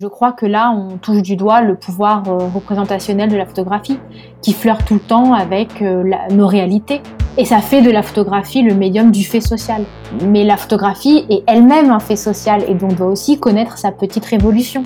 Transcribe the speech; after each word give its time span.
Je 0.00 0.06
crois 0.06 0.30
que 0.30 0.46
là, 0.46 0.70
on 0.70 0.96
touche 0.96 1.22
du 1.22 1.34
doigt 1.34 1.60
le 1.60 1.74
pouvoir 1.74 2.22
euh, 2.28 2.48
représentationnel 2.54 3.28
de 3.28 3.36
la 3.36 3.44
photographie, 3.44 3.98
qui 4.42 4.52
flirte 4.52 4.84
tout 4.86 4.94
le 4.94 5.00
temps 5.00 5.34
avec 5.34 5.82
euh, 5.82 6.04
nos 6.30 6.46
réalités. 6.46 7.00
Et 7.36 7.44
ça 7.44 7.58
fait 7.58 7.82
de 7.82 7.90
la 7.90 8.04
photographie 8.04 8.62
le 8.62 8.76
médium 8.76 9.10
du 9.10 9.24
fait 9.24 9.40
social. 9.40 9.82
Mais 10.24 10.44
la 10.44 10.56
photographie 10.56 11.26
est 11.28 11.42
elle-même 11.48 11.90
un 11.90 11.98
fait 11.98 12.14
social 12.14 12.62
et 12.68 12.74
donc 12.74 12.94
doit 12.94 13.08
aussi 13.08 13.40
connaître 13.40 13.76
sa 13.76 13.90
petite 13.90 14.24
révolution. 14.24 14.84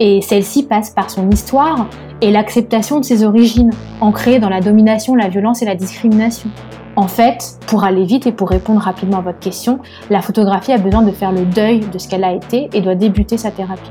Et 0.00 0.20
celle-ci 0.20 0.64
passe 0.64 0.90
par 0.90 1.10
son 1.10 1.30
histoire 1.30 1.86
et 2.20 2.32
l'acceptation 2.32 2.98
de 2.98 3.04
ses 3.04 3.22
origines, 3.22 3.70
ancrées 4.00 4.40
dans 4.40 4.48
la 4.48 4.60
domination, 4.60 5.14
la 5.14 5.28
violence 5.28 5.62
et 5.62 5.64
la 5.64 5.76
discrimination. 5.76 6.50
En 6.96 7.06
fait, 7.06 7.56
pour 7.68 7.84
aller 7.84 8.04
vite 8.04 8.26
et 8.26 8.32
pour 8.32 8.50
répondre 8.50 8.80
rapidement 8.80 9.18
à 9.18 9.22
votre 9.22 9.38
question, 9.38 9.78
la 10.10 10.20
photographie 10.22 10.72
a 10.72 10.78
besoin 10.78 11.02
de 11.02 11.12
faire 11.12 11.30
le 11.30 11.44
deuil 11.44 11.86
de 11.88 11.98
ce 11.98 12.08
qu'elle 12.08 12.24
a 12.24 12.32
été 12.32 12.68
et 12.72 12.80
doit 12.80 12.96
débuter 12.96 13.36
sa 13.36 13.52
thérapie. 13.52 13.90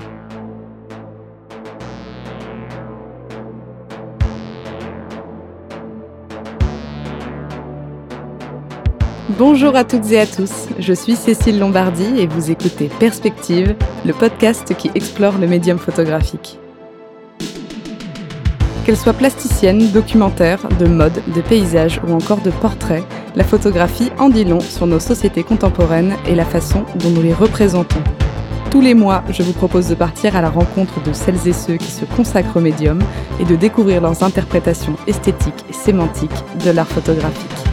Bonjour 9.39 9.77
à 9.77 9.85
toutes 9.85 10.11
et 10.11 10.19
à 10.19 10.25
tous, 10.25 10.67
je 10.79 10.91
suis 10.91 11.15
Cécile 11.15 11.59
Lombardi 11.59 12.03
et 12.17 12.27
vous 12.27 12.51
écoutez 12.51 12.89
Perspective, 12.99 13.73
le 14.05 14.11
podcast 14.11 14.75
qui 14.75 14.91
explore 14.95 15.37
le 15.37 15.47
médium 15.47 15.79
photographique. 15.79 16.59
Qu'elle 18.83 18.97
soit 18.97 19.13
plasticienne, 19.13 19.91
documentaire, 19.91 20.67
de 20.77 20.87
mode, 20.87 21.21
de 21.33 21.39
paysage 21.39 22.01
ou 22.05 22.11
encore 22.11 22.41
de 22.41 22.49
portrait, 22.49 23.01
la 23.37 23.45
photographie 23.45 24.11
en 24.19 24.27
dit 24.27 24.43
long 24.43 24.59
sur 24.59 24.87
nos 24.87 24.99
sociétés 24.99 25.43
contemporaines 25.43 26.17
et 26.27 26.35
la 26.35 26.43
façon 26.43 26.83
dont 26.95 27.09
nous 27.09 27.21
les 27.21 27.33
représentons. 27.33 28.03
Tous 28.71 28.81
les 28.81 28.93
mois, 28.93 29.23
je 29.29 29.41
vous 29.41 29.53
propose 29.53 29.87
de 29.87 29.95
partir 29.95 30.35
à 30.35 30.41
la 30.41 30.49
rencontre 30.49 31.01
de 31.01 31.13
celles 31.13 31.47
et 31.47 31.53
ceux 31.53 31.77
qui 31.77 31.91
se 31.91 32.03
consacrent 32.03 32.57
au 32.57 32.61
médium 32.61 32.99
et 33.39 33.45
de 33.45 33.55
découvrir 33.55 34.01
leurs 34.01 34.21
interprétations 34.21 34.97
esthétiques 35.07 35.63
et 35.69 35.73
sémantiques 35.73 36.43
de 36.65 36.71
l'art 36.71 36.89
photographique. 36.89 37.68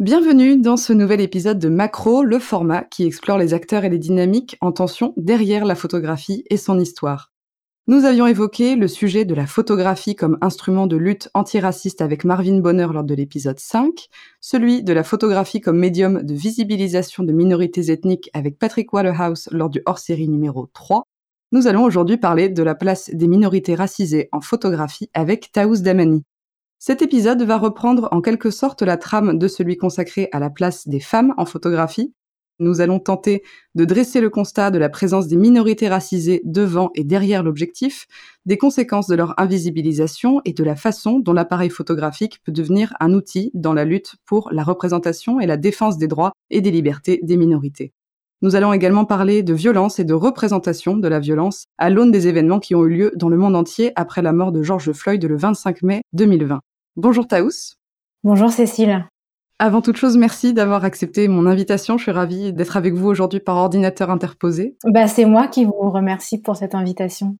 Bienvenue 0.00 0.56
dans 0.56 0.78
ce 0.78 0.94
nouvel 0.94 1.20
épisode 1.20 1.58
de 1.58 1.68
Macro, 1.68 2.22
le 2.22 2.38
format 2.38 2.84
qui 2.84 3.04
explore 3.04 3.36
les 3.36 3.52
acteurs 3.52 3.84
et 3.84 3.90
les 3.90 3.98
dynamiques 3.98 4.56
en 4.62 4.72
tension 4.72 5.12
derrière 5.18 5.66
la 5.66 5.74
photographie 5.74 6.42
et 6.48 6.56
son 6.56 6.80
histoire. 6.80 7.34
Nous 7.86 8.06
avions 8.06 8.26
évoqué 8.26 8.76
le 8.76 8.88
sujet 8.88 9.26
de 9.26 9.34
la 9.34 9.46
photographie 9.46 10.16
comme 10.16 10.38
instrument 10.40 10.86
de 10.86 10.96
lutte 10.96 11.28
antiraciste 11.34 12.00
avec 12.00 12.24
Marvin 12.24 12.60
Bonner 12.60 12.86
lors 12.90 13.04
de 13.04 13.14
l'épisode 13.14 13.58
5, 13.58 14.08
celui 14.40 14.82
de 14.82 14.94
la 14.94 15.04
photographie 15.04 15.60
comme 15.60 15.78
médium 15.78 16.22
de 16.22 16.32
visibilisation 16.32 17.22
de 17.22 17.32
minorités 17.32 17.90
ethniques 17.90 18.30
avec 18.32 18.58
Patrick 18.58 18.94
Waterhouse 18.94 19.50
lors 19.52 19.68
du 19.68 19.82
hors-série 19.84 20.30
numéro 20.30 20.66
3. 20.72 21.02
Nous 21.52 21.66
allons 21.66 21.84
aujourd'hui 21.84 22.16
parler 22.16 22.48
de 22.48 22.62
la 22.62 22.74
place 22.74 23.10
des 23.12 23.28
minorités 23.28 23.74
racisées 23.74 24.30
en 24.32 24.40
photographie 24.40 25.10
avec 25.12 25.52
Taous 25.52 25.82
Damani. 25.82 26.24
Cet 26.82 27.02
épisode 27.02 27.42
va 27.42 27.58
reprendre 27.58 28.08
en 28.10 28.22
quelque 28.22 28.50
sorte 28.50 28.80
la 28.80 28.96
trame 28.96 29.36
de 29.36 29.48
celui 29.48 29.76
consacré 29.76 30.30
à 30.32 30.38
la 30.38 30.48
place 30.48 30.88
des 30.88 30.98
femmes 30.98 31.34
en 31.36 31.44
photographie. 31.44 32.14
Nous 32.58 32.80
allons 32.80 32.98
tenter 32.98 33.42
de 33.74 33.84
dresser 33.84 34.22
le 34.22 34.30
constat 34.30 34.70
de 34.70 34.78
la 34.78 34.88
présence 34.88 35.26
des 35.26 35.36
minorités 35.36 35.90
racisées 35.90 36.40
devant 36.42 36.90
et 36.94 37.04
derrière 37.04 37.42
l'objectif, 37.42 38.06
des 38.46 38.56
conséquences 38.56 39.08
de 39.08 39.14
leur 39.14 39.38
invisibilisation 39.38 40.40
et 40.46 40.54
de 40.54 40.64
la 40.64 40.74
façon 40.74 41.18
dont 41.18 41.34
l'appareil 41.34 41.68
photographique 41.68 42.40
peut 42.44 42.52
devenir 42.52 42.94
un 42.98 43.12
outil 43.12 43.50
dans 43.52 43.74
la 43.74 43.84
lutte 43.84 44.14
pour 44.24 44.48
la 44.50 44.62
représentation 44.62 45.38
et 45.38 45.46
la 45.46 45.58
défense 45.58 45.98
des 45.98 46.08
droits 46.08 46.32
et 46.48 46.62
des 46.62 46.70
libertés 46.70 47.20
des 47.22 47.36
minorités. 47.36 47.92
Nous 48.40 48.56
allons 48.56 48.72
également 48.72 49.04
parler 49.04 49.42
de 49.42 49.52
violence 49.52 49.98
et 49.98 50.04
de 50.04 50.14
représentation 50.14 50.96
de 50.96 51.08
la 51.08 51.20
violence 51.20 51.66
à 51.76 51.90
l'aune 51.90 52.10
des 52.10 52.26
événements 52.26 52.58
qui 52.58 52.74
ont 52.74 52.86
eu 52.86 52.88
lieu 52.88 53.12
dans 53.16 53.28
le 53.28 53.36
monde 53.36 53.54
entier 53.54 53.92
après 53.96 54.22
la 54.22 54.32
mort 54.32 54.50
de 54.50 54.62
George 54.62 54.92
Floyd 54.92 55.22
le 55.22 55.36
25 55.36 55.82
mai 55.82 56.00
2020. 56.14 56.62
Bonjour 56.96 57.28
Taous. 57.28 57.76
Bonjour 58.24 58.50
Cécile. 58.50 59.06
Avant 59.60 59.80
toute 59.80 59.96
chose, 59.96 60.16
merci 60.16 60.52
d'avoir 60.52 60.84
accepté 60.84 61.28
mon 61.28 61.46
invitation. 61.46 61.98
Je 61.98 62.02
suis 62.02 62.12
ravie 62.12 62.52
d'être 62.52 62.76
avec 62.76 62.94
vous 62.94 63.08
aujourd'hui 63.08 63.38
par 63.40 63.56
ordinateur 63.56 64.10
interposé. 64.10 64.76
Bah, 64.84 65.06
c'est 65.06 65.24
moi 65.24 65.46
qui 65.46 65.64
vous 65.64 65.90
remercie 65.90 66.40
pour 66.40 66.56
cette 66.56 66.74
invitation. 66.74 67.36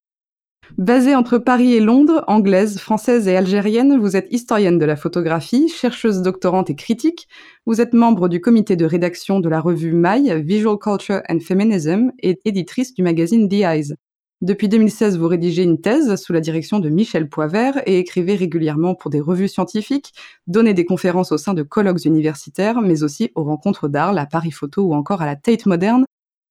Basée 0.78 1.16
entre 1.16 1.38
Paris 1.38 1.74
et 1.74 1.80
Londres, 1.80 2.22
anglaise, 2.28 2.78
française 2.78 3.26
et 3.26 3.36
algérienne, 3.36 3.98
vous 3.98 4.16
êtes 4.16 4.28
historienne 4.30 4.78
de 4.78 4.84
la 4.84 4.94
photographie, 4.94 5.68
chercheuse 5.68 6.22
doctorante 6.22 6.70
et 6.70 6.76
critique. 6.76 7.26
Vous 7.66 7.80
êtes 7.80 7.92
membre 7.92 8.28
du 8.28 8.40
comité 8.40 8.76
de 8.76 8.84
rédaction 8.84 9.40
de 9.40 9.48
la 9.48 9.60
revue 9.60 9.92
My, 9.92 10.42
Visual 10.42 10.78
Culture 10.78 11.22
and 11.28 11.40
Feminism 11.40 12.12
et 12.20 12.40
éditrice 12.44 12.94
du 12.94 13.02
magazine 13.02 13.48
The 13.48 13.62
Eyes. 13.64 13.94
Depuis 14.42 14.70
2016, 14.70 15.18
vous 15.18 15.28
rédigez 15.28 15.64
une 15.64 15.82
thèse 15.82 16.16
sous 16.16 16.32
la 16.32 16.40
direction 16.40 16.78
de 16.78 16.88
Michel 16.88 17.28
Poivert 17.28 17.82
et 17.84 17.98
écrivez 17.98 18.36
régulièrement 18.36 18.94
pour 18.94 19.10
des 19.10 19.20
revues 19.20 19.48
scientifiques, 19.48 20.14
donnez 20.46 20.72
des 20.72 20.86
conférences 20.86 21.30
au 21.30 21.36
sein 21.36 21.52
de 21.52 21.62
colloques 21.62 22.06
universitaires, 22.06 22.80
mais 22.80 23.02
aussi 23.02 23.32
aux 23.34 23.44
rencontres 23.44 23.88
d'Arles, 23.88 24.18
à 24.18 24.24
Paris 24.24 24.50
Photo 24.50 24.82
ou 24.82 24.94
encore 24.94 25.20
à 25.20 25.26
la 25.26 25.36
Tate 25.36 25.66
Moderne. 25.66 26.06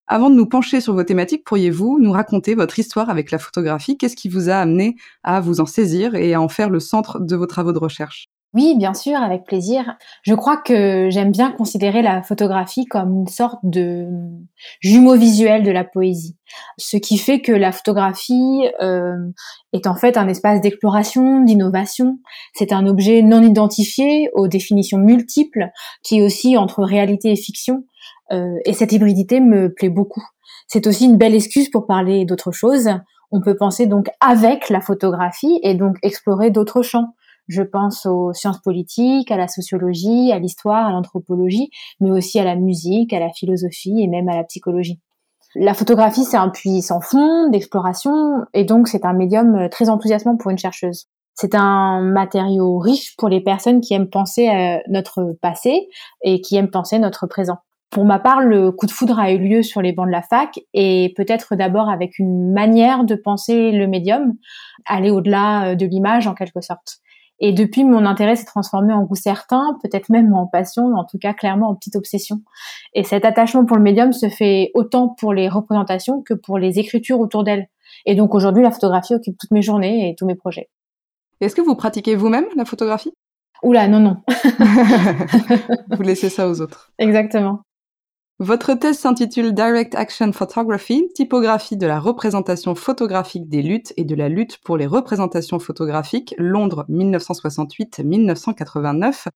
Avant 0.06 0.30
de 0.30 0.36
nous 0.36 0.46
pencher 0.46 0.82
sur 0.82 0.94
vos 0.94 1.04
thématiques, 1.04 1.44
pourriez-vous 1.46 1.98
nous 2.00 2.12
raconter 2.12 2.54
votre 2.54 2.78
histoire 2.78 3.10
avec 3.10 3.32
la 3.32 3.40
photographie? 3.40 3.98
Qu'est-ce 3.98 4.16
qui 4.16 4.30
vous 4.30 4.50
a 4.50 4.56
amené 4.56 4.96
à 5.24 5.42
vous 5.42 5.60
en 5.60 5.66
saisir 5.66 6.14
et 6.14 6.36
à 6.36 6.42
en 6.42 6.50
faire 6.50 6.70
le 6.70 6.80
centre 6.80 7.20
de 7.20 7.36
vos 7.36 7.48
travaux 7.48 7.74
de 7.74 7.80
recherche? 7.80 8.28
Oui, 8.56 8.76
bien 8.76 8.96
sûr, 8.96 9.16
avec 9.22 9.44
plaisir. 9.44 9.96
Je 10.24 10.34
crois 10.34 10.58
que 10.58 11.10
j'aime 11.12 11.32
bien 11.32 11.52
considérer 11.52 12.02
la 12.02 12.24
photographie 12.24 12.86
comme 12.86 13.14
une 13.14 13.28
sorte 13.28 13.60
de 13.62 14.08
jumeau 14.80 15.16
visuel 15.16 15.62
de 15.64 15.70
la 15.70 15.84
poésie. 15.84 16.36
Ce 16.80 16.98
qui 16.98 17.20
fait 17.20 17.42
que 17.42 17.52
la 17.52 17.72
photographie 17.72 18.64
euh, 18.82 19.18
est 19.72 19.86
en 19.86 19.94
fait 19.94 20.18
un 20.18 20.28
espace 20.28 20.62
d'exploration, 20.62 21.44
d'innovation. 21.44 22.18
C'est 22.56 22.74
un 22.74 22.88
objet 22.88 23.22
non 23.22 23.44
identifié 23.44 24.32
aux 24.34 24.48
définitions 24.48 24.98
multiples 24.98 25.70
qui 26.02 26.18
est 26.18 26.24
aussi 26.24 26.58
entre 26.58 26.84
réalité 26.84 27.32
et 27.32 27.36
fiction. 27.36 27.84
Euh, 28.32 28.56
et 28.66 28.74
cette 28.74 28.92
hybridité 28.92 29.42
me 29.42 29.72
plaît 29.72 29.90
beaucoup. 29.90 30.24
C'est 30.68 30.88
aussi 30.88 31.06
une 31.06 31.18
belle 31.18 31.36
excuse 31.36 31.70
pour 31.70 31.86
parler 31.86 32.26
d'autre 32.26 32.52
chose. 32.52 32.90
On 33.32 33.42
peut 33.42 33.56
penser 33.56 33.86
donc 33.86 34.08
avec 34.22 34.70
la 34.70 34.82
photographie 34.82 35.60
et 35.62 35.76
donc 35.76 35.98
explorer 36.02 36.50
d'autres 36.50 36.82
champs 36.82 37.14
je 37.50 37.64
pense 37.64 38.06
aux 38.06 38.32
sciences 38.32 38.62
politiques, 38.62 39.32
à 39.32 39.38
la 39.38 39.48
sociologie, 39.48 40.32
à 40.32 40.40
l'histoire, 40.40 40.88
à 40.88 40.92
l'anthropologie, 40.92 41.70
mais 42.00 42.12
aussi 42.12 42.40
à 42.40 42.46
la 42.46 42.56
musique, 42.56 43.12
à 43.12 43.20
la 43.20 43.32
philosophie 43.32 44.00
et 44.00 44.08
même 44.08 44.30
à 44.30 44.36
la 44.36 44.44
psychologie. 44.46 45.00
La 45.56 45.74
photographie, 45.74 46.24
c'est 46.24 46.38
un 46.38 46.50
puits 46.50 46.84
sans 46.84 47.02
fond 47.02 47.50
d'exploration 47.50 48.46
et 48.54 48.64
donc 48.64 48.88
c'est 48.88 49.04
un 49.04 49.14
médium 49.14 49.68
très 49.70 49.90
enthousiasmant 49.90 50.38
pour 50.38 50.52
une 50.52 50.60
chercheuse. 50.60 51.08
C'est 51.34 51.56
un 51.56 52.02
matériau 52.02 52.78
riche 52.78 53.16
pour 53.18 53.30
les 53.30 53.42
personnes 53.42 53.82
qui 53.82 53.96
aiment 53.96 54.10
penser 54.10 54.48
à 54.48 54.82
notre 54.88 55.36
passé 55.42 55.88
et 56.22 56.42
qui 56.42 56.56
aiment 56.56 56.70
penser 56.70 57.00
notre 57.00 57.26
présent. 57.26 57.58
Pour 57.90 58.06
ma 58.06 58.20
part, 58.20 58.42
le 58.42 58.72
coup 58.72 58.86
de 58.86 58.92
foudre 58.92 59.18
a 59.18 59.32
eu 59.32 59.40
lieu 59.40 59.64
sur 59.64 59.82
les 59.82 59.92
bancs 59.92 60.06
de 60.06 60.12
la 60.12 60.22
fac 60.22 60.60
et 60.76 61.14
peut-être 61.18 61.56
d'abord 61.56 61.90
avec 61.90 62.20
une 62.20 62.54
manière 62.54 63.04
de 63.04 63.16
penser 63.16 63.72
le 63.72 63.88
médium, 63.88 64.34
aller 64.86 65.10
au-delà 65.10 65.74
de 65.74 65.86
l'image 65.88 66.28
en 66.28 66.36
quelque 66.36 66.62
sorte. 66.62 67.00
Et 67.40 67.54
depuis, 67.54 67.86
mon 67.86 68.06
intérêt 68.06 68.36
s'est 68.36 68.46
transformé 68.46 68.94
en 68.94 69.04
goût 69.04 69.16
certain, 69.16 69.78
peut-être 69.82 70.10
même 70.10 70.34
en 70.34 70.46
passion, 70.46 70.94
en 70.96 71.06
tout 71.06 71.18
cas 71.18 71.34
clairement 71.34 71.70
en 71.70 71.76
petite 71.76 71.96
obsession. 71.96 72.42
Et 72.94 73.04
cet 73.04 73.24
attachement 73.26 73.66
pour 73.66 73.78
le 73.78 73.84
médium 73.84 74.12
se 74.12 74.28
fait 74.30 74.72
autant 74.74 75.08
pour 75.08 75.34
les 75.34 75.48
représentations 75.48 76.22
que 76.22 76.34
pour 76.34 76.58
les 76.58 76.80
écritures 76.80 77.20
autour 77.20 77.44
d'elle. 77.44 77.68
Et 78.06 78.16
donc 78.16 78.36
aujourd'hui, 78.36 78.64
la 78.64 78.72
photographie 78.72 79.16
occupe 79.16 79.38
toutes 79.38 79.52
mes 79.52 79.62
journées 79.62 80.10
et 80.10 80.16
tous 80.16 80.26
mes 80.26 80.36
projets. 80.36 80.70
Est-ce 81.42 81.56
que 81.56 81.62
vous 81.62 81.76
pratiquez 81.76 82.16
vous-même 82.16 82.46
la 82.56 82.66
photographie? 82.66 83.14
Oula, 83.64 83.88
non, 83.88 84.00
non. 84.00 84.18
vous 85.92 86.02
laissez 86.02 86.30
ça 86.30 86.50
aux 86.50 86.62
autres. 86.62 86.92
Exactement. 86.98 87.62
Votre 88.42 88.74
thèse 88.74 88.98
s'intitule 88.98 89.54
Direct 89.54 89.96
Action 89.96 90.32
Photography, 90.32 91.10
typographie 91.14 91.76
de 91.76 91.86
la 91.86 92.00
représentation 92.00 92.74
photographique 92.74 93.50
des 93.50 93.62
luttes 93.62 93.92
et 93.98 94.06
de 94.06 94.16
la 94.16 94.30
lutte 94.30 94.60
pour 94.60 94.78
les 94.78 94.88
représentations 94.88 95.60
photographiques, 95.60 96.36
Londres 96.38 96.86
1968-1989. 96.88 99.28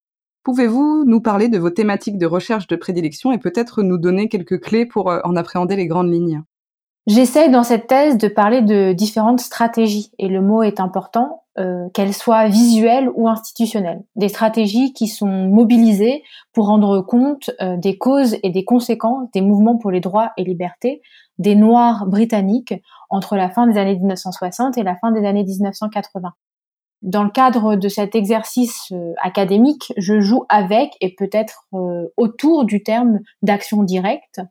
Pouvez-vous 0.44 1.03
nous 1.05 1.19
parler 1.19 1.50
de 1.50 1.59
vos 1.59 1.69
thématiques 1.69 2.17
de 2.17 2.25
recherche 2.25 2.67
de 2.67 2.77
prédilection 2.77 3.33
et 3.33 3.39
peut-être 3.39 3.83
nous 3.83 3.97
donner 3.97 4.29
quelques 4.29 4.61
clés 4.61 4.85
pour 4.85 5.11
euh, 5.11 5.19
en 5.25 5.35
appréhender 5.35 5.75
les 5.75 5.88
grandes 5.88 6.09
lignes? 6.09 6.41
J'essaye 7.05 7.51
dans 7.51 7.63
cette 7.63 7.88
thèse 7.88 8.17
de 8.17 8.29
parler 8.29 8.61
de 8.61 8.94
différentes 8.94 9.41
stratégies, 9.41 10.11
et 10.19 10.29
le 10.29 10.41
mot 10.41 10.63
est 10.63 10.79
important, 10.79 11.44
euh, 11.59 11.89
qu'elles 11.94 12.13
soient 12.13 12.47
visuelles 12.47 13.11
ou 13.13 13.27
institutionnelles. 13.27 14.01
Des 14.15 14.29
stratégies 14.29 14.94
qui 14.94 15.07
sont 15.07 15.27
mobilisées 15.27 16.23
pour 16.53 16.67
rendre 16.67 17.01
compte 17.01 17.51
euh, 17.61 17.77
des 17.77 17.97
causes 17.97 18.38
et 18.41 18.50
des 18.50 18.63
conséquences 18.63 19.29
des 19.33 19.41
mouvements 19.41 19.77
pour 19.77 19.91
les 19.91 20.00
droits 20.00 20.31
et 20.38 20.44
libertés 20.44 21.01
des 21.38 21.53
Noirs 21.55 22.07
britanniques 22.07 22.73
entre 23.09 23.35
la 23.35 23.50
fin 23.50 23.67
des 23.67 23.77
années 23.77 23.97
1960 23.97 24.77
et 24.77 24.83
la 24.83 24.95
fin 24.95 25.11
des 25.11 25.25
années 25.25 25.44
1980. 25.44 26.33
dans 27.01 27.23
le 27.23 27.29
cadre 27.29 27.75
de 27.75 27.88
cet 27.89 28.15
exercice 28.15 28.91
euh, 28.91 29.13
académique, 29.21 29.94
je 29.97 30.21
joue 30.21 30.45
avec 30.50 30.95
et 31.01 31.13
peut-être 31.13 31.67
autour 32.17 32.65
du 32.65 32.81
terme 32.81 33.19
d'action 33.41 33.83
directe 33.83 34.41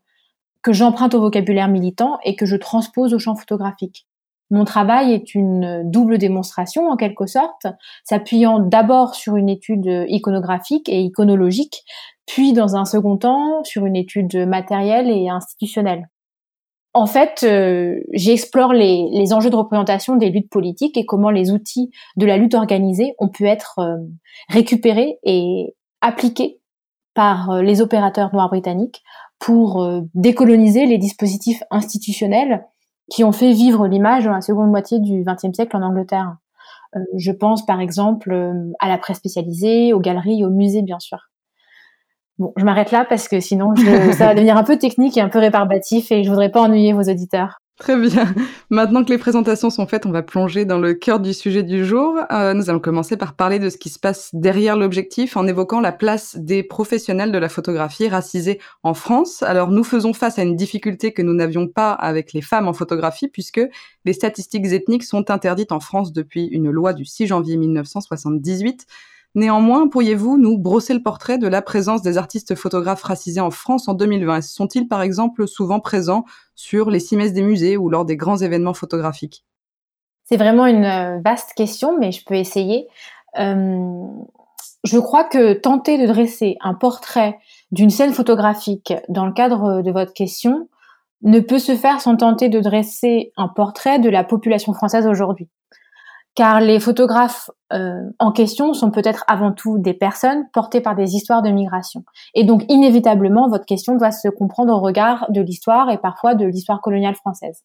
que 0.63 0.73
j'emprunte 0.73 1.15
au 1.15 1.21
vocabulaire 1.21 1.69
militant 1.69 2.19
et 2.25 2.37
que 2.37 2.47
je 2.47 2.57
transpose 2.57 3.15
au 3.15 3.19
champ 3.19 3.35
photographique. 3.35 4.07
Mon 4.51 4.65
travail 4.65 5.13
est 5.13 5.35
une 5.35 5.83
double 5.91 6.19
démonstration 6.19 6.89
en 6.89 6.97
quelque 6.97 7.27
sorte, 7.27 7.67
s'appuyant 8.05 8.59
d'abord 8.59 9.15
sur 9.15 9.37
une 9.37 9.49
étude 9.49 10.07
iconographique 10.09 10.91
et 10.91 11.01
iconologique, 11.01 11.83
puis 12.27 12.53
dans 12.53 12.77
un 12.77 12.85
second 12.85 13.17
temps 13.17 13.65
sur 13.65 13.87
une 13.87 13.97
étude 13.97 14.47
matérielle 14.47 15.11
et 15.11 15.31
institutionnelle. 15.31 16.09
En 16.95 17.07
fait, 17.07 17.43
euh, 17.43 18.01
j'explore 18.13 18.75
les, 18.75 19.33
enjeux 19.33 19.49
de 19.49 19.57
représentation 19.57 20.17
des 20.17 20.29
luttes 20.29 20.51
politiques 20.51 20.99
et 20.99 21.07
comment 21.07 21.31
les 21.31 21.51
outils 21.51 21.91
de 22.17 22.27
la 22.27 22.37
lutte 22.37 22.55
organisée 22.55 23.15
ont 23.19 23.29
pu 23.29 23.47
être 23.47 23.79
euh, 23.79 23.97
récupérés 24.49 25.19
et 25.25 25.75
appliqués 26.03 26.61
par 27.15 27.51
euh, 27.51 27.63
les 27.63 27.81
opérateurs 27.81 28.31
noirs 28.35 28.51
britanniques 28.51 29.03
pour 29.45 29.85
décoloniser 30.15 30.87
les 30.87 30.99
dispositifs 30.99 31.63
institutionnels 31.71 32.65
qui 33.11 33.25
ont 33.25 33.33
fait 33.33 33.53
vivre 33.53 33.89
l'image 33.89 34.25
dans 34.25 34.33
la 34.33 34.41
seconde 34.41 34.71
moitié 34.71 35.01
du 35.01 35.25
XXe 35.25 35.55
siècle 35.55 35.77
en 35.77 35.83
Angleterre. 35.83 36.37
je 37.17 37.33
pense 37.33 37.67
par 37.67 37.81
exemple 37.81 38.33
à 38.79 38.89
la 38.89 38.99
presse 38.99 39.19
spécialisée, 39.19 39.93
aux 39.93 40.01
galeries, 40.01 40.45
aux 40.45 40.51
musées 40.51 40.83
bien 40.83 41.01
sûr. 41.01 41.19
Bon, 42.39 42.53
je 42.57 42.65
m'arrête 42.65 42.93
là 42.93 43.05
parce 43.05 43.27
que 43.29 43.41
sinon 43.41 43.75
ça 44.13 44.27
va 44.27 44.35
devenir 44.35 44.57
un 44.57 44.65
peu 44.65 44.79
technique 44.79 45.17
et 45.17 45.21
un 45.21 45.29
peu 45.29 45.41
rébarbatif 45.41 46.13
et 46.13 46.23
je 46.23 46.31
voudrais 46.31 46.51
pas 46.51 46.63
ennuyer 46.63 46.93
vos 46.93 47.03
auditeurs. 47.03 47.62
Très 47.83 47.99
bien. 47.99 48.33
Maintenant 48.71 49.03
que 49.03 49.11
les 49.11 49.19
présentations 49.19 49.69
sont 49.69 49.89
faites, 49.89 50.07
on 50.07 50.13
va 50.13 50.23
plonger 50.23 50.65
dans 50.65 50.79
le 50.79 50.95
cœur 50.95 51.19
du 51.19 51.35
sujet 51.35 51.65
du 51.65 51.85
jour. 51.85 52.17
Euh, 52.31 52.55
nous 52.55 52.71
allons 52.71 52.79
commencer 52.79 53.17
par 53.17 53.35
parler 53.35 53.59
de 53.59 53.69
ce 53.71 53.77
qui 53.77 53.89
se 53.89 53.99
passe 53.99 54.31
derrière 54.33 54.77
l'objectif 54.77 55.37
en 55.37 55.49
évoquant 55.49 55.81
la 55.81 55.91
place 55.91 56.37
des 56.37 56.63
professionnels 56.63 57.33
de 57.33 57.39
la 57.39 57.49
photographie 57.49 58.09
racisés 58.09 58.61
en 58.85 58.95
France. 58.95 59.43
Alors 59.43 59.73
nous 59.73 59.83
faisons 59.83 60.13
face 60.13 60.39
à 60.39 60.45
une 60.45 60.55
difficulté 60.55 61.13
que 61.13 61.23
nous 61.23 61.35
n'avions 61.35 61.67
pas 61.67 61.91
avec 61.91 62.33
les 62.33 62.41
femmes 62.41 62.69
en 62.69 62.73
photographie 62.73 63.27
puisque 63.27 63.61
les 64.05 64.13
statistiques 64.13 64.67
ethniques 64.67 65.03
sont 65.03 65.33
interdites 65.33 65.73
en 65.73 65.81
France 65.81 66.13
depuis 66.13 66.45
une 66.45 66.71
loi 66.71 66.93
du 66.93 67.05
6 67.05 67.27
janvier 67.27 67.57
1978. 67.57 68.87
Néanmoins, 69.35 69.89
pourriez-vous 69.89 70.37
nous 70.37 70.59
brosser 70.59 70.93
le 70.93 71.03
portrait 71.03 71.39
de 71.39 71.49
la 71.49 71.63
présence 71.63 72.03
des 72.03 72.19
artistes 72.19 72.55
photographes 72.55 73.03
racisés 73.03 73.41
en 73.41 73.51
France 73.51 73.89
en 73.89 73.95
2020 73.95 74.43
Sont-ils 74.43 74.89
par 74.89 75.01
exemple 75.01 75.49
souvent 75.49 75.81
présents 75.81 76.25
sur 76.55 76.91
les 76.91 77.01
cimaises 77.01 77.33
des 77.33 77.43
musées 77.43 77.79
ou 77.79 77.89
lors 77.89 78.05
des 78.05 78.17
grands 78.17 78.37
événements 78.37 78.75
photographiques? 78.75 79.45
C'est 80.25 80.37
vraiment 80.37 80.67
une 80.67 80.85
euh, 80.85 81.19
vaste 81.25 81.55
question, 81.55 81.99
mais 81.99 82.13
je 82.13 82.25
peux 82.25 82.35
essayer. 82.35 82.89
Euh, 83.39 84.07
je 84.85 84.99
crois 84.99 85.25
que 85.25 85.55
tenter 85.55 85.97
de 85.97 86.07
dresser 86.07 86.59
un 86.61 86.75
portrait 86.75 87.39
d'une 87.71 87.91
scène 87.91 88.13
photographique 88.13 88.93
dans 89.09 89.25
le 89.25 89.33
cadre 89.33 89.81
de 89.81 89.91
votre 89.91 90.13
question 90.13 90.69
ne 91.23 91.41
peut 91.41 91.59
se 91.59 91.77
faire 91.77 92.01
sans 92.01 92.17
tenter 92.17 92.51
de 92.51 92.61
dresser 92.61 93.33
un 93.37 93.49
portrait 93.49 93.99
de 93.99 94.11
la 94.11 94.25
population 94.25 94.75
française 94.75 95.07
aujourd'hui 95.07 95.49
car 96.35 96.61
les 96.61 96.81
photographes 96.81 97.51
euh, 97.73 98.01
en 98.19 98.33
question 98.33 98.73
sont 98.75 98.91
peut-être 98.91 99.25
avant 99.29 99.53
tout 99.53 99.79
des 99.79 99.95
personnes 99.95 100.47
portées 100.53 100.81
par 100.81 100.95
des 100.95 101.15
histoires 101.15 101.43
de 101.43 101.51
migration. 101.51 102.05
Et 102.35 102.45
donc, 102.45 102.65
inévitablement, 102.69 103.49
votre 103.49 103.67
question 103.67 103.97
doit 103.97 104.13
se 104.13 104.29
comprendre 104.29 104.73
au 104.73 104.81
regard 104.81 105.27
de 105.31 105.41
l'histoire 105.41 105.91
et 105.91 105.99
parfois 105.99 106.35
de 106.35 106.47
l'histoire 106.47 106.81
coloniale 106.81 107.15
française. 107.15 107.63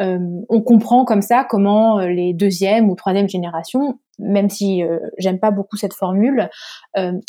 Euh, 0.00 0.18
on 0.48 0.60
comprend 0.60 1.04
comme 1.04 1.22
ça 1.22 1.44
comment 1.48 1.98
euh, 1.98 2.06
les 2.06 2.32
deuxième 2.32 2.88
ou 2.88 2.94
troisième 2.94 3.28
générations, 3.28 3.98
même 4.20 4.48
si 4.48 4.82
j'aime 5.18 5.38
pas 5.38 5.52
beaucoup 5.52 5.76
cette 5.76 5.94
formule, 5.94 6.50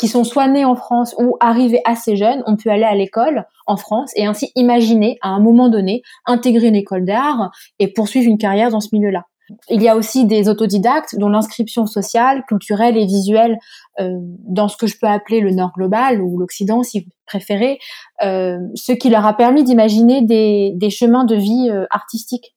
qui 0.00 0.08
sont 0.08 0.24
soit 0.24 0.48
nés 0.48 0.64
en 0.64 0.74
France 0.74 1.14
ou 1.20 1.36
arrivés 1.38 1.82
assez 1.84 2.16
jeunes, 2.16 2.42
ont 2.46 2.56
pu 2.56 2.68
aller 2.68 2.82
à 2.82 2.96
l'école 2.96 3.46
en 3.68 3.76
France 3.76 4.10
et 4.16 4.26
ainsi 4.26 4.50
imaginer 4.56 5.16
à 5.22 5.28
un 5.28 5.38
moment 5.38 5.68
donné 5.68 6.02
intégrer 6.26 6.66
une 6.66 6.74
école 6.74 7.04
d'art 7.04 7.52
et 7.78 7.92
poursuivre 7.92 8.28
une 8.28 8.38
carrière 8.38 8.72
dans 8.72 8.80
ce 8.80 8.88
milieu-là. 8.92 9.29
Il 9.68 9.82
y 9.82 9.88
a 9.88 9.96
aussi 9.96 10.26
des 10.26 10.48
autodidactes 10.48 11.16
dont 11.18 11.28
l'inscription 11.28 11.86
sociale, 11.86 12.44
culturelle 12.46 12.96
et 12.96 13.06
visuelle 13.06 13.58
euh, 14.00 14.16
dans 14.20 14.68
ce 14.68 14.76
que 14.76 14.86
je 14.86 14.96
peux 14.98 15.06
appeler 15.06 15.40
le 15.40 15.50
Nord 15.50 15.72
global 15.76 16.20
ou 16.20 16.38
l'Occident, 16.38 16.82
si 16.82 17.00
vous 17.00 17.10
préférez, 17.26 17.78
euh, 18.24 18.58
ce 18.74 18.92
qui 18.92 19.10
leur 19.10 19.26
a 19.26 19.36
permis 19.36 19.64
d'imaginer 19.64 20.22
des, 20.22 20.90
chemins 20.90 21.24
de 21.24 21.36
vie 21.36 21.68
euh, 21.70 21.86
artistiques. 21.90 22.54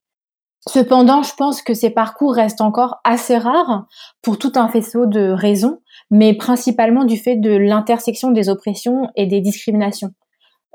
Cependant, 0.68 1.24
je 1.24 1.34
pense 1.36 1.62
que 1.62 1.74
ces 1.74 1.90
parcours 1.90 2.36
restent 2.36 2.62
encore 2.62 3.01
assez 3.04 3.38
rares 3.38 3.86
pour 4.22 4.38
tout 4.38 4.54
un 4.56 4.69
faisceau 4.69 5.06
de 5.06 5.30
raisons, 5.30 5.80
mais 6.10 6.34
principalement 6.34 7.04
du 7.04 7.18
fait 7.18 7.36
de 7.36 7.51
l'intersection 7.51 8.31
des 8.31 8.48
oppressions 8.48 9.10
et 9.16 9.28
des 9.28 9.42
discriminations. 9.42 10.13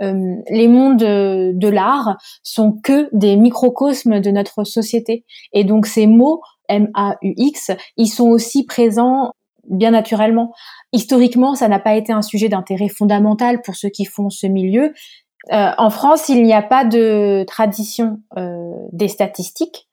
Euh, 0.00 0.36
les 0.50 0.68
mondes 0.68 0.98
de, 0.98 1.68
l'art 1.68 2.16
sont 2.42 2.72
que 2.82 3.08
des 3.12 3.36
microcosmes 3.36 4.20
de 4.20 4.30
notre 4.30 4.64
société. 4.64 5.24
Et 5.52 5.64
donc 5.64 5.86
ces 5.86 6.06
mots 6.06 6.40
M-A-U-X, 6.68 7.70
ils 7.96 8.08
sont 8.08 8.28
aussi 8.28 8.64
présents 8.64 9.32
bien 9.68 9.90
naturellement. 9.90 10.52
Historiquement, 10.92 11.54
ça 11.54 11.68
n'a 11.68 11.78
pas 11.78 11.94
été 11.94 12.12
un 12.12 12.22
sujet 12.22 12.48
d'intérêt 12.48 12.88
fondamental 12.88 13.60
pour 13.62 13.74
ceux 13.74 13.90
qui 13.90 14.04
font 14.04 14.30
ce 14.30 14.46
milieu. 14.46 14.94
Euh, 15.52 15.70
en 15.76 15.90
France, 15.90 16.28
il 16.28 16.42
n'y 16.42 16.54
a 16.54 16.62
pas 16.62 16.84
de 16.84 17.44
tradition 17.46 18.20
euh, 18.36 18.72
des 18.92 19.08
statistiques, 19.08 19.88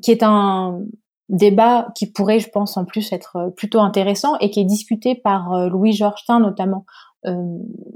qui 0.00 0.12
est 0.12 0.22
un 0.22 0.78
débat 1.28 1.88
qui 1.96 2.06
pourrait, 2.06 2.38
je 2.38 2.48
pense, 2.48 2.76
en 2.76 2.84
plus 2.84 3.12
être 3.12 3.52
plutôt 3.56 3.80
intéressant 3.80 4.36
et 4.38 4.48
qui 4.48 4.60
est 4.60 4.64
discuté 4.64 5.16
par 5.16 5.68
Louis 5.68 5.92
Georgetin 5.92 6.38
notamment 6.38 6.84
euh, 6.84 7.05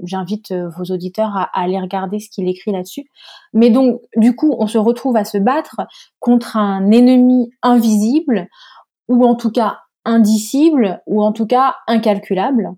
j'invite 0.03 0.51
euh, 0.51 0.69
vos 0.77 0.93
auditeurs 0.93 1.35
à, 1.35 1.49
aller 1.53 1.79
regarder 1.79 2.19
ce 2.19 2.29
qu'il 2.29 2.47
écrit 2.47 2.71
là-dessus. 2.71 3.05
Mais 3.53 3.69
donc, 3.69 4.01
du 4.15 4.35
coup, 4.35 4.55
on 4.59 4.67
se 4.67 4.77
retrouve 4.77 5.15
à 5.15 5.25
se 5.25 5.37
battre 5.37 5.81
contre 6.19 6.57
un 6.57 6.91
ennemi 6.91 7.51
invisible, 7.61 8.47
ou 9.07 9.25
en 9.25 9.35
tout 9.35 9.51
cas 9.51 9.79
indicible, 10.05 11.01
ou 11.05 11.23
en 11.23 11.31
tout 11.31 11.45
cas 11.45 11.75
incalculable. 11.87 12.71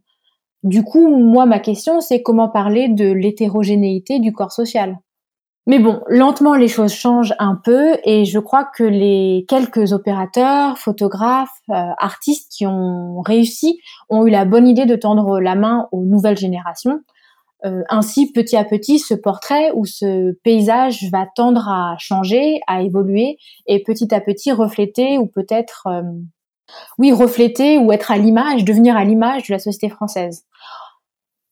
Du 0.63 0.83
coup, 0.83 1.07
moi, 1.09 1.45
ma 1.45 1.59
question, 1.59 2.01
c'est 2.01 2.21
comment 2.21 2.49
parler 2.49 2.87
de 2.89 3.11
l'hétérogénéité 3.11 4.19
du 4.19 4.31
corps 4.31 4.51
social? 4.51 4.97
Mais 5.65 5.79
bon, 5.79 6.01
lentement 6.07 6.55
les 6.55 6.67
choses 6.67 6.93
changent 6.93 7.33
un 7.39 7.55
peu 7.55 7.97
et 8.03 8.25
je 8.25 8.39
crois 8.39 8.65
que 8.65 8.83
les 8.83 9.45
quelques 9.47 9.93
opérateurs, 9.93 10.77
photographes, 10.77 11.57
euh, 11.69 11.91
artistes 11.97 12.51
qui 12.51 12.67
ont 12.67 13.21
réussi 13.21 13.79
ont 14.09 14.25
eu 14.27 14.29
la 14.29 14.43
bonne 14.43 14.67
idée 14.67 14.85
de 14.85 14.95
tendre 14.95 15.39
la 15.39 15.55
main 15.55 15.87
aux 15.93 16.03
nouvelles 16.03 16.37
générations. 16.37 16.99
Euh, 17.65 17.81
ainsi, 17.89 18.29
petit 18.33 18.57
à 18.57 18.65
petit, 18.65 18.99
ce 18.99 19.13
portrait 19.13 19.71
ou 19.73 19.85
ce 19.85 20.33
paysage 20.43 21.09
va 21.11 21.27
tendre 21.33 21.69
à 21.69 21.95
changer, 21.97 22.59
à 22.67 22.81
évoluer 22.81 23.37
et 23.67 23.81
petit 23.81 24.13
à 24.13 24.19
petit 24.19 24.51
refléter 24.51 25.17
ou 25.17 25.27
peut-être, 25.27 25.87
euh, 25.87 26.01
oui, 26.97 27.13
refléter 27.13 27.77
ou 27.77 27.93
être 27.93 28.11
à 28.11 28.17
l'image, 28.17 28.65
devenir 28.65 28.97
à 28.97 29.05
l'image 29.05 29.47
de 29.47 29.53
la 29.53 29.59
société 29.59 29.87
française. 29.87 30.43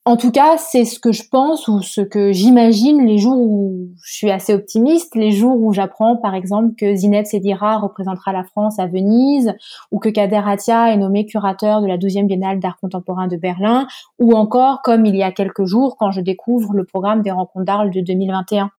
En 0.04 0.18
tout 0.18 0.32
cas, 0.32 0.58
c'est 0.58 0.84
ce 0.84 1.00
que 1.00 1.12
je 1.12 1.30
pense 1.30 1.68
ou 1.68 1.84
ce 1.84 2.02
que 2.02 2.32
j'imagine 2.32 3.06
les 3.06 3.20
jours 3.20 3.38
où 3.40 3.90
je 4.04 4.12
suis 4.12 4.32
assez 4.32 4.52
optimiste, 4.52 5.14
les 5.14 5.32
jours 5.32 5.62
où 5.62 5.74
j'apprends 5.74 6.18
par 6.18 6.34
exemple 6.34 6.74
que 6.76 6.96
Zineb 6.96 7.26
Sedira 7.26 7.78
représentera 7.78 8.34
la 8.34 8.44
France 8.44 8.80
à 8.80 8.88
Venise, 8.88 9.54
ou 9.92 10.00
que 10.00 10.10
Kader 10.10 10.42
Atia 10.44 10.92
est 10.92 10.98
nommé 10.98 11.28
curateur 11.28 11.82
de 11.82 11.86
la 11.86 12.00
12e 12.00 12.26
Biennale 12.26 12.60
d'art 12.60 12.80
contemporain 12.80 13.28
de 13.28 13.38
Berlin, 13.38 13.88
ou 14.18 14.34
encore 14.34 14.82
comme 14.82 15.06
il 15.06 15.16
y 15.16 15.22
a 15.22 15.32
quelques 15.32 15.66
jours 15.66 15.98
quand 16.00 16.10
je 16.10 16.22
découvre 16.22 16.74
le 16.74 16.84
programme 16.84 17.22
des 17.22 17.32
rencontres 17.32 17.66
d'Arles 17.66 17.92
de 17.92 18.02
2021. 18.02 18.72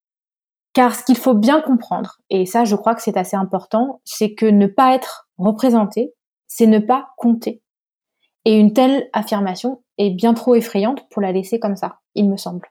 Car 0.72 0.92
ce 0.96 1.04
qu'il 1.04 1.16
faut 1.16 1.34
bien 1.34 1.60
comprendre, 1.60 2.16
et 2.30 2.46
ça 2.46 2.64
je 2.64 2.74
crois 2.74 2.96
que 2.96 3.02
c'est 3.02 3.16
assez 3.16 3.36
important, 3.36 4.00
c'est 4.04 4.34
que 4.34 4.46
ne 4.46 4.66
pas 4.66 4.92
être 4.92 5.28
représenté, 5.38 6.14
c'est 6.48 6.66
ne 6.66 6.80
pas 6.80 7.10
compter. 7.16 7.62
Et 8.44 8.58
une 8.58 8.72
telle 8.72 9.08
affirmation 9.12 9.81
est 9.98 10.10
bien 10.10 10.34
trop 10.34 10.54
effrayante 10.54 11.08
pour 11.10 11.22
la 11.22 11.32
laisser 11.32 11.58
comme 11.58 11.76
ça, 11.76 12.00
il 12.14 12.28
me 12.28 12.36
semble. 12.36 12.68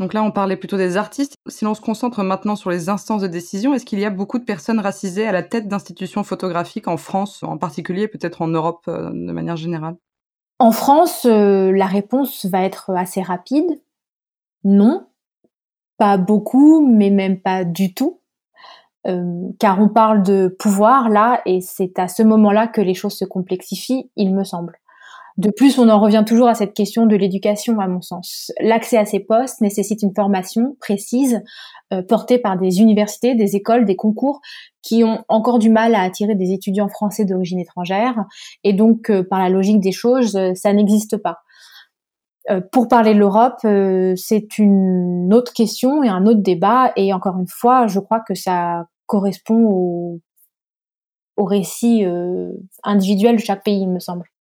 Donc 0.00 0.12
là, 0.12 0.24
on 0.24 0.32
parlait 0.32 0.56
plutôt 0.56 0.76
des 0.76 0.96
artistes. 0.96 1.36
Si 1.46 1.64
l'on 1.64 1.74
se 1.74 1.80
concentre 1.80 2.24
maintenant 2.24 2.56
sur 2.56 2.70
les 2.70 2.88
instances 2.88 3.22
de 3.22 3.28
décision, 3.28 3.74
est-ce 3.74 3.84
qu'il 3.84 4.00
y 4.00 4.04
a 4.04 4.10
beaucoup 4.10 4.40
de 4.40 4.44
personnes 4.44 4.80
racisées 4.80 5.26
à 5.26 5.32
la 5.32 5.44
tête 5.44 5.68
d'institutions 5.68 6.24
photographiques 6.24 6.88
en 6.88 6.96
France, 6.96 7.44
en 7.44 7.58
particulier, 7.58 8.08
peut-être 8.08 8.42
en 8.42 8.48
Europe 8.48 8.84
euh, 8.88 9.10
de 9.10 9.32
manière 9.32 9.56
générale? 9.56 9.96
En 10.58 10.72
France, 10.72 11.26
euh, 11.26 11.70
la 11.70 11.86
réponse 11.86 12.44
va 12.46 12.62
être 12.62 12.90
assez 12.90 13.22
rapide. 13.22 13.80
Non, 14.64 15.06
pas 15.96 16.16
beaucoup, 16.16 16.84
mais 16.84 17.10
même 17.10 17.40
pas 17.40 17.64
du 17.64 17.94
tout. 17.94 18.20
Euh, 19.06 19.48
car 19.60 19.80
on 19.80 19.88
parle 19.88 20.22
de 20.22 20.48
pouvoir 20.58 21.08
là, 21.08 21.42
et 21.46 21.60
c'est 21.60 21.98
à 21.98 22.08
ce 22.08 22.22
moment-là 22.22 22.66
que 22.66 22.80
les 22.80 22.94
choses 22.94 23.16
se 23.16 23.24
complexifient, 23.24 24.10
il 24.16 24.34
me 24.34 24.44
semble. 24.44 24.78
De 25.36 25.50
plus, 25.50 25.78
on 25.80 25.88
en 25.88 25.98
revient 25.98 26.22
toujours 26.24 26.46
à 26.46 26.54
cette 26.54 26.74
question 26.74 27.06
de 27.06 27.16
l'éducation, 27.16 27.80
à 27.80 27.88
mon 27.88 28.00
sens. 28.00 28.52
L'accès 28.60 28.96
à 28.96 29.04
ces 29.04 29.18
postes 29.18 29.60
nécessite 29.60 30.02
une 30.02 30.14
formation 30.14 30.76
précise, 30.78 31.42
euh, 31.92 32.02
portée 32.02 32.38
par 32.38 32.56
des 32.56 32.80
universités, 32.80 33.34
des 33.34 33.56
écoles, 33.56 33.84
des 33.84 33.96
concours, 33.96 34.40
qui 34.82 35.02
ont 35.02 35.24
encore 35.28 35.58
du 35.58 35.70
mal 35.70 35.96
à 35.96 36.02
attirer 36.02 36.36
des 36.36 36.52
étudiants 36.52 36.88
français 36.88 37.24
d'origine 37.24 37.58
étrangère. 37.58 38.24
Et 38.62 38.72
donc, 38.72 39.10
euh, 39.10 39.24
par 39.28 39.40
la 39.40 39.48
logique 39.48 39.80
des 39.80 39.90
choses, 39.90 40.36
euh, 40.36 40.54
ça 40.54 40.72
n'existe 40.72 41.16
pas. 41.16 41.38
pour 42.72 42.88
parler 42.88 43.14
de 43.14 43.18
l'Europe, 43.18 43.60
c'est 44.16 44.58
une 44.58 45.32
autre 45.32 45.54
question 45.54 46.02
et 46.02 46.10
un 46.10 46.26
autre 46.26 46.42
débat. 46.42 46.92
Et 46.94 47.14
encore 47.14 47.38
une 47.38 47.48
fois, 47.48 47.86
je 47.86 47.98
crois 48.00 48.20
que 48.20 48.34
ça 48.34 48.84
correspond 49.06 49.64
au, 49.64 50.20
au 51.38 51.44
récit 51.44 52.04
individuel 52.82 53.36
de 53.36 53.40
chaque 53.40 53.64
pays, 53.64 53.80
il 53.80 53.88
me 53.88 53.98
semble. 53.98 54.33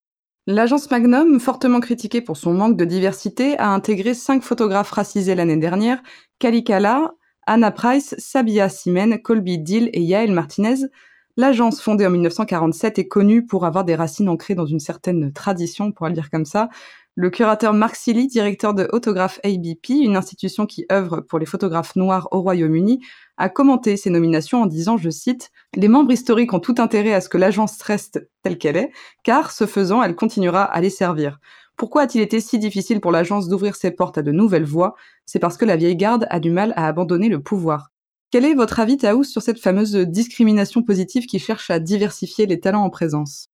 L'agence 0.46 0.92
Magnum, 0.92 1.40
fortement 1.40 1.80
critiquée 1.80 2.20
pour 2.20 2.36
son 2.36 2.54
manque 2.54 2.76
de 2.76 2.84
diversité, 2.84 3.58
a 3.60 3.70
intégré 3.70 4.14
cinq 4.14 4.44
photographes 4.44 4.92
racisés 4.92 5.36
l'année 5.36 5.56
dernière, 5.56 6.04
Kalikala, 6.38 7.14
Anna 7.48 7.72
Price, 7.72 8.14
Sabia 8.18 8.68
Simen, 8.68 9.22
Colby 9.22 9.58
Dill 9.58 9.90
et 9.94 10.02
Yael 10.02 10.34
Martinez. 10.34 10.88
L'agence, 11.38 11.82
fondée 11.82 12.06
en 12.06 12.10
1947, 12.10 13.00
est 13.00 13.08
connue 13.08 13.46
pour 13.46 13.66
avoir 13.66 13.86
des 13.86 13.96
racines 13.96 14.28
ancrées 14.28 14.54
dans 14.54 14.66
une 14.66 14.82
certaine 14.82 15.32
tradition, 15.32 15.86
on 15.86 15.92
pourra 15.94 16.10
le 16.10 16.16
dire 16.16 16.30
comme 16.30 16.46
ça, 16.46 16.68
le 17.16 17.30
curateur 17.30 17.74
Mark 17.74 17.96
Seeley, 17.96 18.26
directeur 18.26 18.74
de 18.74 18.90
Autograph 18.92 19.40
ABP, 19.44 19.90
une 19.90 20.18
institution 20.18 20.66
qui 20.66 20.86
œuvre 20.92 21.22
pour 21.22 21.38
les 21.38 21.46
photographes 21.46 21.96
noirs 21.96 22.28
au 22.32 22.42
Royaume-Uni, 22.42 23.02
a 23.38 23.50
commenté 23.50 23.98
ces 23.98 24.10
nominations 24.10 24.64
en 24.64 24.66
disant, 24.66 24.98
je 24.98 25.12
cite, 25.12 25.52
Les 25.76 25.88
membres 25.88 26.12
historiques 26.12 26.54
ont 26.54 26.60
tout 26.60 26.76
intérêt 26.80 27.14
à 27.14 27.22
ce 27.22 27.30
que 27.30 27.38
l'agence 27.38 27.80
reste 27.84 28.28
telle 28.42 28.58
qu'elle 28.58 28.78
est, 28.78 28.92
car, 29.24 29.52
ce 29.52 29.68
faisant, 29.68 30.02
elle 30.02 30.16
continuera 30.16 30.64
à 30.64 30.82
les 30.82 30.90
servir. 30.90 31.40
Pourquoi 31.78 32.04
a-t-il 32.04 32.22
été 32.24 32.40
si 32.40 32.58
difficile 32.58 33.00
pour 33.00 33.12
l'agence 33.12 33.48
d'ouvrir 33.48 33.76
ses 33.76 33.92
portes 33.92 34.18
à 34.18 34.24
de 34.24 34.32
nouvelles 34.32 34.66
voies 34.66 34.96
C'est 35.28 35.40
parce 35.40 35.58
que 35.58 35.66
la 35.66 35.76
vieille 35.76 35.96
garde 35.96 36.26
a 36.32 36.40
du 36.40 36.50
mal 36.50 36.74
à 36.76 36.88
abandonner 36.88 37.30
le 37.30 37.42
pouvoir. 37.44 37.90
Quel 38.32 38.46
est 38.46 38.56
votre 38.56 38.80
avis, 38.80 38.98
Taous, 38.98 39.24
sur 39.24 39.44
cette 39.44 39.60
fameuse 39.60 39.96
discrimination 39.96 40.82
positive 40.82 41.28
qui 41.28 41.38
cherche 41.38 41.70
à 41.70 41.78
diversifier 41.78 42.48
les 42.48 42.60
talents 42.60 42.84
en 42.84 42.90
présence? 42.90 43.53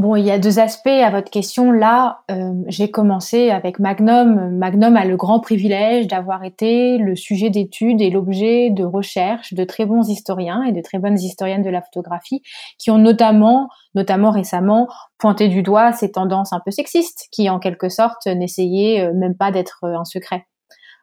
Bon, 0.00 0.16
il 0.16 0.24
y 0.24 0.30
a 0.30 0.38
deux 0.38 0.58
aspects 0.60 0.86
à 0.86 1.10
votre 1.10 1.30
question. 1.30 1.72
Là, 1.72 2.22
euh, 2.30 2.54
j'ai 2.68 2.90
commencé 2.90 3.50
avec 3.50 3.78
Magnum. 3.78 4.56
Magnum 4.56 4.96
a 4.96 5.04
le 5.04 5.14
grand 5.14 5.40
privilège 5.40 6.06
d'avoir 6.06 6.42
été 6.42 6.96
le 6.96 7.14
sujet 7.14 7.50
d'étude 7.50 8.00
et 8.00 8.08
l'objet 8.08 8.70
de 8.70 8.82
recherche 8.82 9.52
de 9.52 9.62
très 9.62 9.84
bons 9.84 10.08
historiens 10.08 10.62
et 10.62 10.72
de 10.72 10.80
très 10.80 10.98
bonnes 10.98 11.18
historiennes 11.18 11.62
de 11.62 11.68
la 11.68 11.82
photographie 11.82 12.40
qui 12.78 12.90
ont 12.90 12.96
notamment, 12.96 13.68
notamment 13.94 14.30
récemment, 14.30 14.88
pointé 15.18 15.48
du 15.48 15.62
doigt 15.62 15.92
ces 15.92 16.10
tendances 16.10 16.54
un 16.54 16.62
peu 16.64 16.70
sexistes 16.70 17.28
qui, 17.30 17.50
en 17.50 17.58
quelque 17.58 17.90
sorte, 17.90 18.26
n'essayaient 18.26 19.02
euh, 19.02 19.12
même 19.12 19.36
pas 19.36 19.50
d'être 19.50 19.80
euh, 19.84 19.98
un 19.98 20.06
secret. 20.06 20.46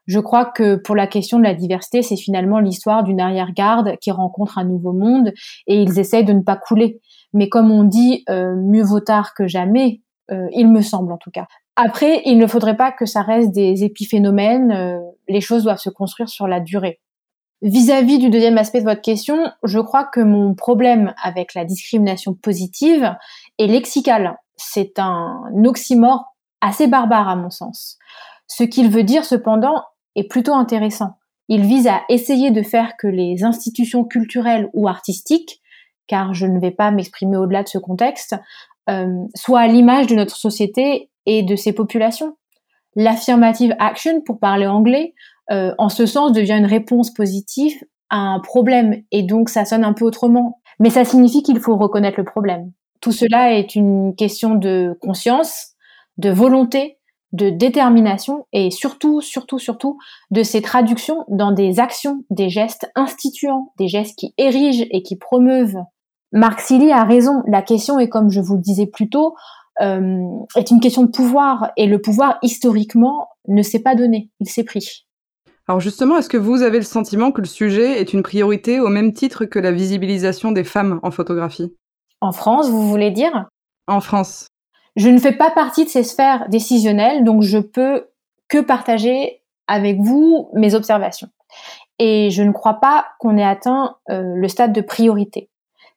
Je 0.08 0.20
crois 0.20 0.46
que 0.46 0.75
pour 0.75 0.96
la 0.96 1.06
question 1.06 1.38
de 1.38 1.44
la 1.44 1.54
diversité, 1.54 2.01
c'est 2.01 2.16
finalement 2.16 2.60
l'histoire 2.60 3.04
d'une 3.04 3.20
arrière-garde 3.20 3.98
qui 3.98 4.10
rencontre 4.10 4.58
un 4.58 4.63
nouveau 4.63 4.94
monde 4.94 5.34
et 5.68 5.82
ils 5.82 6.00
essayent 6.00 6.25
de 6.25 6.34
ne 6.34 6.42
pas 6.42 6.56
couler. 6.56 7.01
Mais 7.34 7.50
comme 7.50 7.72
on 7.72 7.84
dit, 7.84 8.24
euh, 8.29 8.55
mieux 8.55 8.84
vaut 8.84 9.00
tard 9.00 9.34
que 9.34 9.48
jamais, 9.48 10.01
euh, 10.31 10.48
il 10.53 10.69
me 10.69 10.81
semble 10.81 11.12
en 11.12 11.17
tout 11.17 11.31
cas. 11.31 11.48
Après, 11.75 12.22
il 12.25 12.38
ne 12.38 12.48
faudrait 12.48 12.77
pas 12.77 12.91
que 12.91 13.05
ça 13.05 13.22
reste 13.22 13.51
des 13.51 13.84
épiphénomènes, 13.84 14.72
euh, 14.72 15.00
les 15.27 15.41
choses 15.41 15.63
doivent 15.63 15.77
se 15.79 15.89
construire 15.89 16.29
sur 16.29 16.48
la 16.48 16.60
durée. 16.60 17.00
Vis-à-vis 17.62 18.19
du 18.19 18.29
deuxième 18.29 18.57
aspect 18.57 18.81
de 18.81 18.86
votre 18.86 19.01
question, 19.01 19.51
je 19.63 19.79
crois 19.79 20.03
que 20.03 20.19
mon 20.19 20.53
problème 20.53 21.13
avec 21.22 21.53
la 21.53 21.65
discrimination 21.65 22.34
positive 22.34 23.15
est 23.57 23.67
lexical. 23.67 24.38
C'est 24.57 25.00
un 25.00 25.43
oxymore 25.65 26.36
assez 26.62 26.88
barbare 26.88 27.29
à 27.29 27.36
mon 27.36 27.50
sens. 27.50 27.98
Ce 28.48 28.63
qu'il 28.63 28.89
veut 28.89 29.03
dire 29.03 29.25
cependant 29.25 29.84
est 30.15 30.27
plutôt 30.27 30.53
intéressant. 30.53 31.17
Il 31.50 31.62
vise 31.62 31.88
à 31.88 32.01
essayer 32.10 32.51
de 32.51 32.62
faire 32.62 32.98
que 32.98 33.07
les 33.07 33.43
institutions 33.43 34.03
culturelles 34.03 34.69
ou 34.74 34.88
artistiques 34.88 35.62
car 36.08 36.34
je 36.34 36.46
ne 36.46 36.60
vais 36.60 36.72
pas 36.72 36.92
m'exprimer 36.92 37.38
au-delà 37.38 37.64
de 37.64 37.68
ce 37.68 37.78
contexte, 37.78 38.36
euh, 38.90 39.08
soit 39.36 39.60
à 39.62 39.68
l'image 39.68 40.08
de 40.08 40.16
notre 40.16 40.36
société 40.36 41.10
et 41.26 41.44
de 41.44 41.56
ses 41.56 41.74
populations. 41.74 42.38
L'affirmative 42.96 43.76
action, 43.80 44.22
pour 44.22 44.40
parler 44.40 44.66
anglais, 44.66 45.14
euh, 45.52 45.74
en 45.78 45.90
ce 45.90 46.06
sens 46.06 46.32
devient 46.32 46.58
une 46.58 46.66
réponse 46.66 47.14
positive 47.14 47.84
à 48.10 48.18
un 48.18 48.40
problème, 48.40 49.04
et 49.12 49.24
donc 49.24 49.50
ça 49.50 49.66
sonne 49.66 49.84
un 49.84 49.94
peu 49.94 50.06
autrement. 50.06 50.62
Mais 50.80 50.90
ça 50.90 51.04
signifie 51.04 51.44
qu'il 51.44 51.60
faut 51.60 51.76
reconnaître 51.76 52.20
le 52.20 52.26
problème. 52.26 52.72
Tout 53.02 53.12
cela 53.12 53.54
est 53.54 53.76
une 53.76 54.16
question 54.16 54.56
de 54.56 54.98
conscience, 55.02 55.74
de 56.18 56.30
volonté, 56.30 56.98
de 57.34 57.50
détermination 57.50 58.46
et 58.54 58.72
surtout, 58.72 59.22
surtout, 59.22 59.60
surtout 59.60 59.98
de 60.32 60.44
ces 60.44 60.62
traductions 60.62 61.26
dans 61.28 61.52
des 61.52 61.80
actions, 61.80 62.24
des 62.30 62.50
gestes 62.50 62.90
instituants, 62.96 63.74
des 63.78 63.88
gestes 63.88 64.18
qui 64.18 64.34
érigent 64.38 64.86
et 64.92 65.04
qui 65.04 65.18
promeuvent 65.18 65.78
Marc 66.31 66.62
Silly 66.62 66.91
a 66.91 67.03
raison. 67.03 67.43
La 67.48 67.62
question 67.62 68.00
est, 68.00 68.10
comme 68.10 68.29
je 68.29 68.41
vous 68.41 68.55
le 68.55 68.62
disais 68.62 68.88
plus 68.88 69.10
tôt, 69.10 69.36
euh, 69.81 70.25
est 70.55 70.72
une 70.72 70.79
question 70.79 71.03
de 71.03 71.12
pouvoir. 71.12 71.72
Et 71.77 71.88
le 71.88 72.01
pouvoir, 72.01 72.38
historiquement, 72.41 73.29
ne 73.48 73.62
s'est 73.62 73.81
pas 73.81 73.96
donné. 73.96 74.29
Il 74.39 74.50
s'est 74.50 74.63
pris. 74.63 75.05
Alors 75.67 75.81
justement, 75.81 76.17
est-ce 76.17 76.29
que 76.29 76.38
vous 76.38 76.62
avez 76.62 76.77
le 76.77 76.86
sentiment 76.86 77.31
que 77.31 77.41
le 77.41 77.48
sujet 77.48 78.00
est 78.00 78.13
une 78.13 78.24
priorité 78.24 78.79
au 78.79 78.88
même 78.88 79.12
titre 79.12 79.43
que 79.43 79.60
la 79.60 79.72
visibilisation 79.72 80.53
des 80.53 80.63
femmes 80.63 81.00
en 81.03 81.12
photographie? 81.12 81.75
En 82.22 82.31
France, 82.31 82.69
vous 82.69 82.88
voulez 82.88 83.12
dire? 83.12 83.46
En 83.88 84.00
France. 84.00 84.48
Je 84.96 85.10
ne 85.10 85.19
fais 85.19 85.34
pas 85.34 85.51
partie 85.51 85.84
de 85.84 85.89
ces 85.89 86.03
sphères 86.03 86.48
décisionnelles, 86.50 87.24
donc 87.24 87.43
je 87.43 87.57
peux 87.57 88.07
que 88.48 88.60
partager 88.60 89.43
avec 89.67 90.00
vous 90.00 90.50
mes 90.53 90.74
observations. 90.74 91.27
Et 92.00 92.29
je 92.31 92.43
ne 92.43 92.51
crois 92.51 92.75
pas 92.75 93.05
qu'on 93.19 93.38
ait 93.38 93.43
atteint 93.43 93.98
euh, 94.10 94.22
le 94.36 94.48
stade 94.48 94.72
de 94.72 94.81
priorité. 94.81 95.50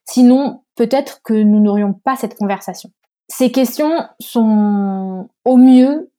Sinon, 0.04 0.62
peut-être 0.74 1.22
que 1.22 1.34
nous 1.34 1.60
n'aurions 1.60 1.92
pas 1.92 2.16
cette 2.16 2.36
conversation. 2.36 2.90
Ces 3.28 3.52
questions 3.52 4.06
sont 4.18 5.28
au 5.44 5.56
mieux 5.56 6.10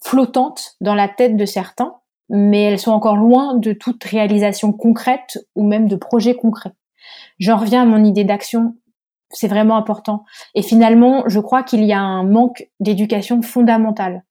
flottantes 0.00 0.76
dans 0.80 0.94
la 0.94 1.08
tête 1.08 1.36
de 1.36 1.44
certains, 1.44 1.96
mais 2.28 2.62
elles 2.62 2.78
sont 2.78 2.92
encore 2.92 3.16
loin 3.16 3.54
de 3.54 3.72
toute 3.72 4.02
réalisation 4.04 4.72
concrète 4.72 5.38
ou 5.54 5.66
même 5.66 5.88
de 5.88 5.96
projet 5.96 6.34
concret. 6.34 6.72
J'en 7.38 7.56
reviens 7.56 7.82
à 7.82 7.86
mon 7.86 8.04
idée 8.04 8.24
d'action, 8.24 8.76
c'est 9.30 9.48
vraiment 9.48 9.76
important. 9.76 10.24
Et 10.54 10.62
finalement, 10.62 11.24
je 11.26 11.40
crois 11.40 11.62
qu'il 11.62 11.84
y 11.84 11.92
a 11.92 12.00
un 12.00 12.24
manque 12.24 12.68
d'éducation 12.80 13.42
fondamentale, 13.42 14.24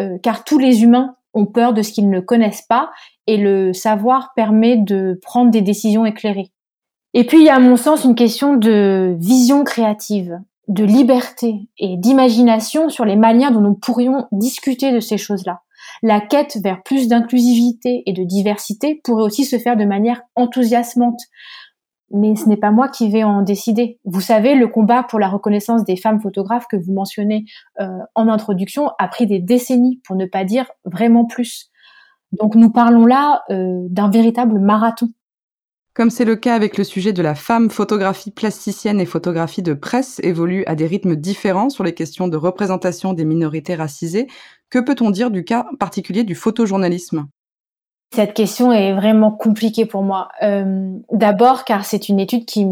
euh, 0.00 0.18
car 0.22 0.44
tous 0.44 0.58
les 0.58 0.82
humains 0.82 1.16
ont 1.34 1.46
peur 1.46 1.72
de 1.72 1.82
ce 1.82 1.92
qu'ils 1.92 2.10
ne 2.10 2.20
connaissent 2.20 2.66
pas, 2.68 2.90
et 3.26 3.36
le 3.36 3.72
savoir 3.72 4.32
permet 4.34 4.76
de 4.76 5.18
prendre 5.22 5.50
des 5.50 5.62
décisions 5.62 6.04
éclairées. 6.04 6.52
Et 7.14 7.24
puis, 7.24 7.38
il 7.38 7.44
y 7.44 7.50
a 7.50 7.56
à 7.56 7.60
mon 7.60 7.76
sens 7.76 8.04
une 8.04 8.14
question 8.14 8.56
de 8.56 9.16
vision 9.18 9.64
créative, 9.64 10.40
de 10.68 10.84
liberté 10.84 11.68
et 11.78 11.96
d'imagination 11.96 12.88
sur 12.88 13.04
les 13.04 13.16
manières 13.16 13.52
dont 13.52 13.60
nous 13.60 13.74
pourrions 13.74 14.26
discuter 14.32 14.92
de 14.92 15.00
ces 15.00 15.18
choses-là. 15.18 15.62
La 16.02 16.20
quête 16.20 16.58
vers 16.62 16.82
plus 16.82 17.08
d'inclusivité 17.08 18.02
et 18.06 18.12
de 18.12 18.24
diversité 18.24 19.00
pourrait 19.04 19.24
aussi 19.24 19.44
se 19.44 19.58
faire 19.58 19.76
de 19.76 19.84
manière 19.84 20.22
enthousiasmante. 20.36 21.20
Mais 22.14 22.36
ce 22.36 22.48
n'est 22.48 22.56
pas 22.56 22.70
moi 22.70 22.88
qui 22.88 23.10
vais 23.10 23.24
en 23.24 23.42
décider. 23.42 23.98
Vous 24.04 24.20
savez, 24.20 24.54
le 24.54 24.68
combat 24.68 25.02
pour 25.02 25.18
la 25.18 25.28
reconnaissance 25.28 25.84
des 25.84 25.96
femmes 25.96 26.20
photographes 26.20 26.66
que 26.70 26.76
vous 26.76 26.92
mentionnez 26.92 27.44
euh, 27.80 27.88
en 28.14 28.28
introduction 28.28 28.90
a 28.98 29.08
pris 29.08 29.26
des 29.26 29.38
décennies, 29.38 30.00
pour 30.06 30.16
ne 30.16 30.26
pas 30.26 30.44
dire 30.44 30.70
vraiment 30.84 31.24
plus. 31.24 31.70
Donc 32.32 32.54
nous 32.54 32.70
parlons 32.70 33.06
là 33.06 33.42
euh, 33.50 33.86
d'un 33.88 34.10
véritable 34.10 34.58
marathon. 34.58 35.08
Comme 35.94 36.08
c'est 36.08 36.24
le 36.24 36.36
cas 36.36 36.54
avec 36.54 36.78
le 36.78 36.84
sujet 36.84 37.12
de 37.12 37.20
la 37.20 37.34
femme, 37.34 37.68
photographie 37.68 38.30
plasticienne 38.30 38.98
et 38.98 39.04
photographie 39.04 39.60
de 39.60 39.74
presse 39.74 40.20
évoluent 40.22 40.64
à 40.66 40.74
des 40.74 40.86
rythmes 40.86 41.16
différents 41.16 41.68
sur 41.68 41.84
les 41.84 41.92
questions 41.92 42.28
de 42.28 42.36
représentation 42.38 43.12
des 43.12 43.26
minorités 43.26 43.74
racisées. 43.74 44.26
Que 44.70 44.78
peut-on 44.78 45.10
dire 45.10 45.30
du 45.30 45.44
cas 45.44 45.66
particulier 45.78 46.24
du 46.24 46.34
photojournalisme? 46.34 47.26
Cette 48.14 48.32
question 48.32 48.72
est 48.72 48.94
vraiment 48.94 49.30
compliquée 49.30 49.84
pour 49.84 50.02
moi. 50.02 50.28
Euh, 50.42 50.96
D'abord 51.12 51.64
car 51.64 51.84
c'est 51.84 52.08
une 52.08 52.20
étude 52.20 52.46
qui, 52.46 52.66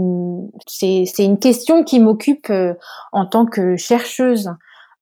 c'est 0.66 1.24
une 1.24 1.38
question 1.38 1.84
qui 1.84 2.00
m'occupe 2.00 2.48
euh, 2.48 2.72
en 3.12 3.26
tant 3.26 3.44
que 3.44 3.76
chercheuse. 3.76 4.50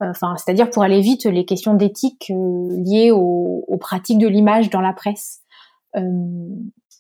Euh, 0.03 0.13
c'est-à-dire 0.37 0.71
pour 0.71 0.83
aller 0.83 1.01
vite, 1.01 1.25
les 1.25 1.45
questions 1.45 1.75
d'éthique 1.75 2.31
liées 2.31 3.13
aux, 3.13 3.79
pratiques 3.81 4.19
de 4.19 4.27
l'image 4.27 4.71
dans 4.71 4.81
la 4.81 4.93
presse 4.93 5.41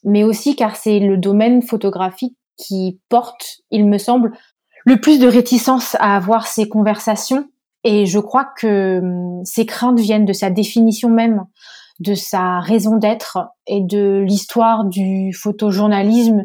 mais 0.05 0.25
aussi 0.25 0.57
car 0.57 0.77
c'est 0.77 0.99
le 0.99 1.17
domaine 1.17 1.63
photographique 1.63 2.37
qui 2.57 3.01
porte, 3.09 3.59
il 3.71 3.87
me 3.87 3.99
semble, 3.99 4.33
le 4.85 5.01
plus 5.01 5.19
de 5.19 5.29
réticence 5.29 5.97
à 6.01 6.17
avoir 6.17 6.47
ces 6.47 6.69
conversations. 6.69 7.49
Et 7.85 8.07
je 8.07 8.19
crois 8.19 8.49
que 8.59 8.99
hum, 8.99 9.45
ces 9.45 9.67
craintes 9.67 10.01
viennent 10.01 10.25
de 10.25 10.33
sa 10.33 10.51
définition 10.51 11.11
même, 11.11 11.45
de 12.01 12.15
sa 12.15 12.61
raison 12.61 12.97
d'être 12.97 13.39
et 13.67 13.81
de 13.81 14.25
l'histoire 14.27 14.85
du 14.85 15.33
photojournalisme 15.33 16.45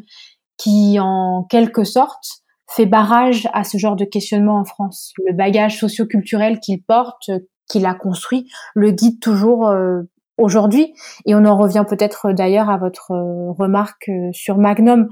qui, 0.58 0.98
en 1.00 1.44
quelque 1.50 1.84
sorte, 1.84 2.44
fait 2.68 2.86
barrage 2.86 3.48
à 3.54 3.64
ce 3.64 3.78
genre 3.78 3.96
de 3.96 4.06
questionnement 4.06 4.60
en 4.60 4.66
France. 4.66 5.14
Le 5.26 5.34
bagage 5.34 5.80
socioculturel 5.80 6.60
qu'il 6.60 6.82
porte, 6.82 7.30
qu'il 7.70 7.86
a 7.86 7.94
construit, 7.94 8.50
le 8.74 8.92
guide 8.92 9.20
toujours 9.20 9.68
euh, 9.68 10.02
aujourd'hui. 10.38 10.94
Et 11.26 11.36
on 11.36 11.46
en 11.46 11.58
revient 11.58 11.86
peut-être 11.88 12.32
d'ailleurs 12.32 12.70
à 12.70 12.78
votre 12.78 13.12
euh, 13.12 13.52
remarque 13.52 14.10
euh, 14.10 14.30
sur 14.34 14.58
Magnum. 14.58 15.10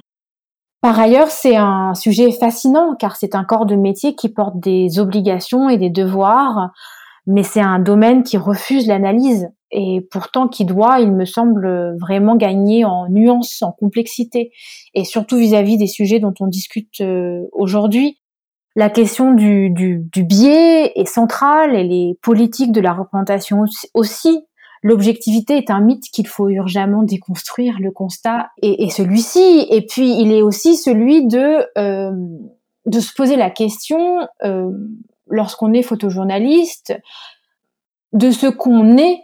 Par 0.82 1.00
ailleurs, 1.00 1.30
c'est 1.30 1.56
un 1.56 1.94
sujet 1.94 2.32
fascinant 2.32 2.96
car 2.96 3.16
c'est 3.16 3.36
un 3.36 3.44
corps 3.44 3.66
de 3.66 3.76
métier 3.76 4.16
qui 4.16 4.30
porte 4.30 4.60
des 4.60 5.00
obligations 5.00 5.70
et 5.70 5.78
des 5.78 5.92
devoirs, 5.92 6.72
mais 7.28 7.44
c'est 7.44 7.62
un 7.62 7.78
domaine 7.78 8.24
qui 8.24 8.38
refuse 8.38 8.88
l'analyse 8.88 9.50
et 9.72 10.06
pourtant 10.12 10.48
qui 10.48 10.66
doit, 10.66 11.00
il 11.00 11.12
me 11.12 11.26
semble, 11.26 11.96
vraiment 12.00 12.36
gagner 12.36 12.84
en 12.86 13.08
nuance, 13.10 13.62
en 13.62 13.72
complexité, 13.72 14.52
et 14.94 15.06
surtout 15.06 15.38
vis-à-vis 15.38 15.78
des 15.78 15.88
sujets 15.88 16.20
dont 16.20 16.34
on 16.40 16.48
discute 16.48 17.00
euh, 17.02 17.44
aujourd'hui. 17.54 18.18
La 18.76 18.90
question 18.90 19.34
du, 19.34 19.70
du, 19.70 20.00
du, 20.12 20.24
biais 20.24 20.94
est 20.96 21.06
centrale 21.06 21.76
et 21.76 21.84
les 21.84 22.18
politiques 22.22 22.72
de 22.72 22.80
la 22.80 22.94
représentation 22.94 23.66
aussi. 23.94 24.46
L'objectivité 24.84 25.58
est 25.58 25.70
un 25.70 25.80
mythe 25.80 26.06
qu'il 26.12 26.28
faut 26.28 26.50
urgemment 26.50 27.04
déconstruire, 27.04 27.78
le 27.80 27.92
constat 27.92 28.50
est, 28.62 28.90
celui-ci. 28.90 29.68
Et 29.70 29.86
puis 29.86 30.20
il 30.20 30.32
est 30.32 30.42
aussi 30.42 30.76
celui 30.76 31.28
de, 31.28 31.66
euh, 31.78 32.12
de 32.86 33.00
se 33.00 33.14
poser 33.14 33.36
la 33.36 33.50
question, 33.50 34.28
euh, 34.44 34.72
lorsqu'on 35.28 35.74
est 35.74 35.84
photojournaliste, 35.84 37.00
de 38.14 38.32
ce 38.32 38.48
qu'on 38.48 38.98
est 38.98 39.22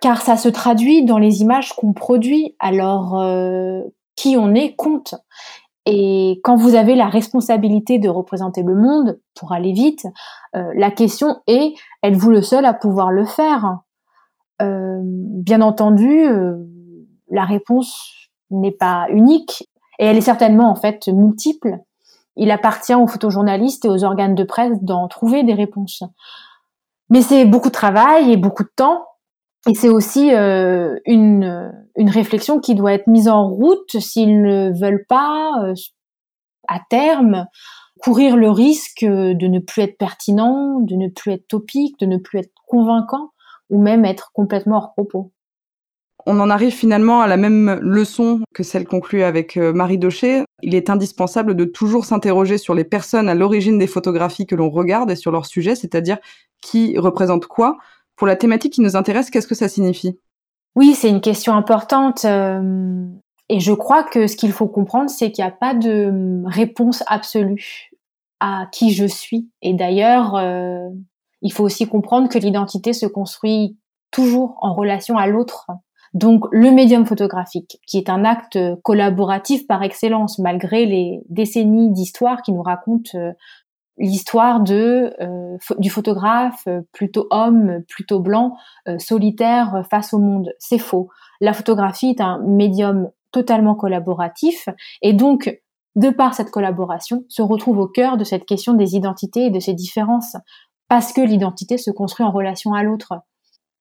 car 0.00 0.20
ça 0.20 0.36
se 0.36 0.48
traduit 0.48 1.04
dans 1.04 1.18
les 1.18 1.40
images 1.40 1.72
qu'on 1.72 1.92
produit. 1.92 2.56
Alors, 2.58 3.20
euh, 3.20 3.80
qui 4.16 4.36
on 4.36 4.54
est 4.54 4.74
compte. 4.74 5.14
Et 5.86 6.40
quand 6.44 6.56
vous 6.56 6.74
avez 6.74 6.94
la 6.94 7.08
responsabilité 7.08 7.98
de 7.98 8.08
représenter 8.08 8.62
le 8.62 8.74
monde, 8.74 9.18
pour 9.34 9.52
aller 9.52 9.72
vite, 9.72 10.06
euh, 10.56 10.72
la 10.74 10.90
question 10.90 11.36
est, 11.46 11.74
êtes-vous 12.02 12.30
le 12.30 12.42
seul 12.42 12.64
à 12.64 12.72
pouvoir 12.72 13.10
le 13.10 13.24
faire? 13.24 13.78
Bien 14.60 15.60
entendu, 15.60 16.26
la 17.30 17.44
réponse 17.44 18.30
n'est 18.50 18.72
pas 18.72 19.06
unique, 19.10 19.68
et 19.98 20.06
elle 20.06 20.16
est 20.16 20.22
certainement 20.22 20.70
en 20.70 20.74
fait 20.74 21.08
multiple. 21.08 21.78
Il 22.36 22.50
appartient 22.50 22.94
aux 22.94 23.06
photojournalistes 23.06 23.84
et 23.84 23.88
aux 23.88 24.04
organes 24.04 24.34
de 24.34 24.44
presse 24.44 24.78
d'en 24.82 25.08
trouver 25.08 25.42
des 25.42 25.54
réponses. 25.54 26.02
Mais 27.10 27.22
c'est 27.22 27.44
beaucoup 27.44 27.68
de 27.68 27.74
travail 27.74 28.32
et 28.32 28.36
beaucoup 28.36 28.64
de 28.64 28.72
temps, 28.74 29.04
et 29.68 29.74
c'est 29.74 29.88
aussi 29.88 30.34
euh, 30.34 30.98
une, 31.06 31.72
une 31.96 32.10
réflexion 32.10 32.60
qui 32.60 32.74
doit 32.74 32.92
être 32.92 33.06
mise 33.06 33.28
en 33.28 33.48
route 33.48 33.98
s'ils 33.98 34.42
ne 34.42 34.78
veulent 34.78 35.06
pas, 35.08 35.50
euh, 35.64 35.74
à 36.68 36.80
terme, 36.90 37.46
courir 38.00 38.36
le 38.36 38.50
risque 38.50 39.04
de 39.04 39.46
ne 39.46 39.58
plus 39.58 39.82
être 39.82 39.96
pertinent, 39.96 40.80
de 40.80 40.94
ne 40.94 41.08
plus 41.08 41.32
être 41.32 41.46
topique, 41.48 41.98
de 42.00 42.06
ne 42.06 42.18
plus 42.18 42.40
être 42.40 42.52
convaincant, 42.66 43.30
ou 43.70 43.80
même 43.80 44.04
être 44.04 44.30
complètement 44.32 44.76
hors 44.76 44.92
propos. 44.92 45.32
On 46.26 46.40
en 46.40 46.48
arrive 46.48 46.72
finalement 46.72 47.20
à 47.20 47.26
la 47.26 47.36
même 47.36 47.78
leçon 47.82 48.40
que 48.54 48.62
celle 48.62 48.86
conclue 48.86 49.22
avec 49.22 49.58
euh, 49.58 49.74
Marie 49.74 49.98
Daucher. 49.98 50.44
Il 50.62 50.74
est 50.74 50.88
indispensable 50.88 51.54
de 51.54 51.64
toujours 51.66 52.06
s'interroger 52.06 52.56
sur 52.56 52.74
les 52.74 52.84
personnes 52.84 53.28
à 53.28 53.34
l'origine 53.34 53.78
des 53.78 53.86
photographies 53.86 54.46
que 54.46 54.54
l'on 54.54 54.70
regarde 54.70 55.10
et 55.10 55.16
sur 55.16 55.30
leur 55.30 55.44
sujet, 55.44 55.74
c'est-à-dire 55.74 56.16
qui 56.62 56.98
représente 56.98 57.46
quoi, 57.46 57.76
pour 58.16 58.26
la 58.26 58.36
thématique 58.36 58.72
qui 58.72 58.80
nous 58.80 58.96
intéresse, 58.96 59.30
qu'est-ce 59.30 59.46
que 59.46 59.54
ça 59.54 59.68
signifie? 59.68 60.18
Oui, 60.76 60.94
c'est 60.94 61.10
une 61.10 61.20
question 61.20 61.52
importante. 61.54 62.24
Euh, 62.24 63.06
et 63.48 63.60
je 63.60 63.72
crois 63.72 64.02
que 64.02 64.26
ce 64.26 64.36
qu'il 64.36 64.52
faut 64.52 64.66
comprendre, 64.68 65.10
c'est 65.10 65.30
qu'il 65.30 65.44
n'y 65.44 65.50
a 65.50 65.54
pas 65.54 65.74
de 65.74 66.42
réponse 66.46 67.04
absolue 67.06 67.90
à 68.40 68.66
qui 68.72 68.92
je 68.92 69.04
suis. 69.04 69.50
Et 69.62 69.74
d'ailleurs, 69.74 70.34
euh, 70.36 70.88
il 71.44 71.52
faut 71.52 71.62
aussi 71.62 71.86
comprendre 71.86 72.28
que 72.28 72.38
l'identité 72.38 72.92
se 72.92 73.06
construit 73.06 73.78
toujours 74.10 74.56
en 74.62 74.74
relation 74.74 75.16
à 75.16 75.26
l'autre. 75.28 75.66
Donc 76.14 76.46
le 76.52 76.70
médium 76.70 77.04
photographique, 77.04 77.78
qui 77.86 77.98
est 77.98 78.08
un 78.08 78.24
acte 78.24 78.58
collaboratif 78.82 79.66
par 79.66 79.82
excellence, 79.82 80.38
malgré 80.38 80.86
les 80.86 81.20
décennies 81.28 81.92
d'histoire 81.92 82.42
qui 82.42 82.52
nous 82.52 82.62
racontent 82.62 83.10
euh, 83.16 83.32
l'histoire 83.98 84.60
de 84.60 85.12
euh, 85.20 85.56
du 85.78 85.90
photographe 85.90 86.62
euh, 86.66 86.80
plutôt 86.92 87.26
homme, 87.30 87.82
plutôt 87.88 88.20
blanc, 88.20 88.56
solitaire 88.98 89.82
face 89.90 90.14
au 90.14 90.18
monde. 90.18 90.52
C'est 90.58 90.78
faux. 90.78 91.08
La 91.40 91.52
photographie 91.52 92.10
est 92.10 92.20
un 92.20 92.38
médium 92.46 93.10
totalement 93.32 93.74
collaboratif 93.74 94.68
et 95.02 95.12
donc 95.12 95.60
de 95.96 96.10
par 96.10 96.34
cette 96.34 96.50
collaboration 96.50 97.24
se 97.28 97.42
retrouve 97.42 97.78
au 97.78 97.86
cœur 97.86 98.16
de 98.16 98.24
cette 98.24 98.46
question 98.46 98.74
des 98.74 98.96
identités 98.96 99.46
et 99.46 99.50
de 99.50 99.60
ces 99.60 99.74
différences 99.74 100.36
parce 100.88 101.12
que 101.12 101.20
l'identité 101.20 101.78
se 101.78 101.90
construit 101.90 102.26
en 102.26 102.30
relation 102.30 102.72
à 102.74 102.82
l'autre. 102.82 103.14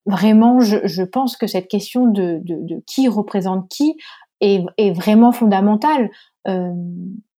Vraiment, 0.06 0.60
je, 0.60 1.04
pense 1.04 1.38
que 1.38 1.48
cette 1.48 1.68
question 1.68 2.08
de, 2.08 2.42
qui 2.86 3.08
représente 3.08 3.70
qui 3.70 3.96
est, 4.42 4.92
vraiment 4.92 5.32
fondamentale. 5.32 6.10
Euh, 6.48 6.72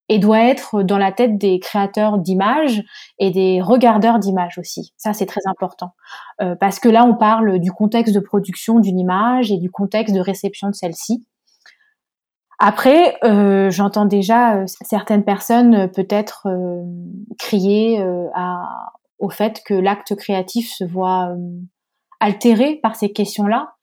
et 0.10 0.19
doit 0.19 0.43
être 0.43 0.84
dans 0.84 0.97
la 0.97 1.13
tête 1.13 1.38
des 1.38 1.60
créateurs 1.62 2.17
d'images 2.17 2.84
et 3.19 3.32
des 3.32 3.62
regardeurs 3.62 4.19
d'images 4.19 4.58
aussi. 4.58 4.93
Ça, 4.97 5.13
c'est 5.13 5.26
très 5.26 5.39
important. 5.45 5.93
Euh, 6.41 6.56
parce 6.56 6.80
que 6.80 6.89
là, 6.89 7.06
on 7.06 7.15
parle 7.15 7.58
du 7.60 7.71
contexte 7.71 8.13
de 8.13 8.19
production 8.19 8.80
d'une 8.80 8.99
image 8.99 9.49
et 9.49 9.58
du 9.58 9.71
contexte 9.71 10.13
de 10.13 10.19
réception 10.19 10.67
de 10.67 10.76
celle-ci. 10.76 11.26
Après, 12.60 13.15
euh, 13.23 13.71
j'entends 13.71 14.06
déjà 14.06 14.67
certaines 14.67 15.23
personnes 15.23 15.89
peut-être 15.89 16.47
crier 17.39 18.04
à, 18.36 18.91
au 19.23 19.29
fait 19.29 19.63
que 19.65 19.73
l'acte 19.73 20.15
créatif 20.15 20.69
se 20.69 20.83
voit 20.83 21.33
altéré 22.19 22.75
par 22.83 22.97
ces 22.97 23.13
questions-là. 23.13 23.73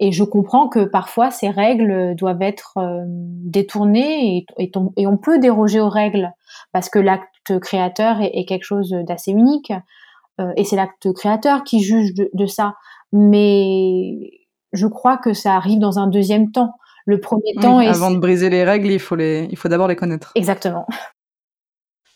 Et 0.00 0.10
je 0.10 0.24
comprends 0.24 0.68
que 0.68 0.84
parfois 0.84 1.30
ces 1.30 1.50
règles 1.50 2.16
doivent 2.16 2.42
être 2.42 2.74
euh, 2.78 3.04
détournées 3.06 4.36
et, 4.36 4.72
et, 4.96 5.06
on, 5.06 5.16
peut 5.16 5.38
déroger 5.38 5.80
aux 5.80 5.88
règles 5.88 6.32
parce 6.72 6.88
que 6.88 6.98
l'acte 6.98 7.58
créateur 7.60 8.18
est, 8.20 8.44
quelque 8.44 8.64
chose 8.64 8.90
d'assez 9.06 9.30
unique 9.30 9.72
euh, 10.40 10.52
et 10.56 10.64
c'est 10.64 10.76
l'acte 10.76 11.12
créateur 11.12 11.62
qui 11.62 11.80
juge 11.80 12.12
de, 12.14 12.46
ça. 12.46 12.74
Mais 13.12 14.30
je 14.72 14.86
crois 14.88 15.16
que 15.16 15.32
ça 15.32 15.54
arrive 15.54 15.78
dans 15.78 16.00
un 16.00 16.08
deuxième 16.08 16.50
temps. 16.50 16.74
Le 17.06 17.20
premier 17.20 17.54
temps 17.60 17.80
est 17.80 17.88
avant 17.88 18.10
de 18.10 18.18
briser 18.18 18.50
les 18.50 18.64
règles, 18.64 18.90
il 18.90 19.00
faut 19.00 19.16
les, 19.16 19.48
il 19.50 19.56
faut 19.56 19.68
d'abord 19.68 19.88
les 19.88 19.96
connaître. 19.96 20.32
Exactement. 20.34 20.86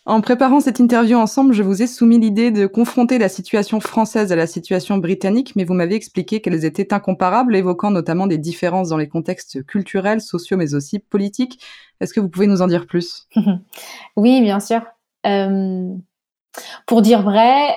En 0.05 0.19
préparant 0.19 0.59
cette 0.59 0.79
interview 0.79 1.17
ensemble, 1.17 1.53
je 1.53 1.63
vous 1.63 1.81
ai 1.81 1.87
soumis 1.87 2.19
l'idée 2.19 2.51
de 2.51 2.67
confronter 2.67 3.17
la 3.17 3.29
situation 3.29 3.79
française 3.79 4.33
à 4.33 4.35
la 4.35 4.47
situation 4.47 4.97
britannique, 4.97 5.55
mais 5.55 5.63
vous 5.63 5.73
m'avez 5.73 5.95
expliqué 5.95 6.41
qu'elles 6.41 6.65
étaient 6.65 6.93
incomparables, 6.93 7.55
évoquant 7.55 7.89
notamment 7.89 8.27
des 8.27 8.37
différences 8.37 8.89
dans 8.89 8.97
les 8.97 9.07
contextes 9.07 9.65
culturels, 9.65 10.19
sociaux, 10.19 10.57
mais 10.57 10.73
aussi 10.73 10.99
politiques. 10.99 11.63
Est-ce 12.01 12.13
que 12.13 12.19
vous 12.19 12.27
pouvez 12.27 12.47
nous 12.47 12.61
en 12.61 12.67
dire 12.67 12.85
plus? 12.85 13.29
Oui, 14.17 14.41
bien 14.41 14.59
sûr. 14.59 14.81
Euh, 15.25 15.93
pour 16.85 17.01
dire 17.01 17.21
vrai, 17.21 17.73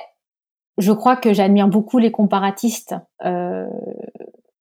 je 0.77 0.91
crois 0.91 1.15
que 1.15 1.31
j'admire 1.33 1.69
beaucoup 1.69 1.97
les 1.97 2.11
comparatistes, 2.11 2.95
euh, 3.23 3.65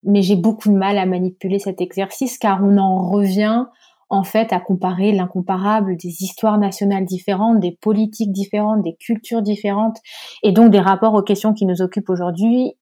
mais 0.04 0.22
j'ai 0.22 0.36
beaucoup 0.36 0.68
de 0.68 0.76
mal 0.76 0.98
à 0.98 1.06
manipuler 1.06 1.58
cet 1.58 1.80
exercice 1.80 2.38
car 2.38 2.62
on 2.62 2.78
en 2.78 3.10
revient 3.10 3.66
en 4.08 4.22
fait 4.22 4.52
à 4.52 4.60
comparer 4.60 5.12
l'incomparable 5.12 5.96
des 5.96 6.22
histoires 6.22 6.58
nationales 6.58 7.04
différentes, 7.04 7.60
des 7.60 7.72
politiques 7.72 8.32
différentes, 8.32 8.82
des 8.82 8.94
cultures 8.94 9.42
différentes, 9.42 9.98
et 10.42 10.52
donc 10.52 10.70
des 10.70 10.80
rapports 10.80 11.14
aux 11.14 11.22
questions 11.22 11.52
qui 11.52 11.66
nous 11.66 11.82
occupent 11.82 12.10
aujourd'hui 12.10 12.74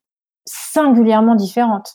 singulièrement 0.45 1.35
différentes. 1.35 1.95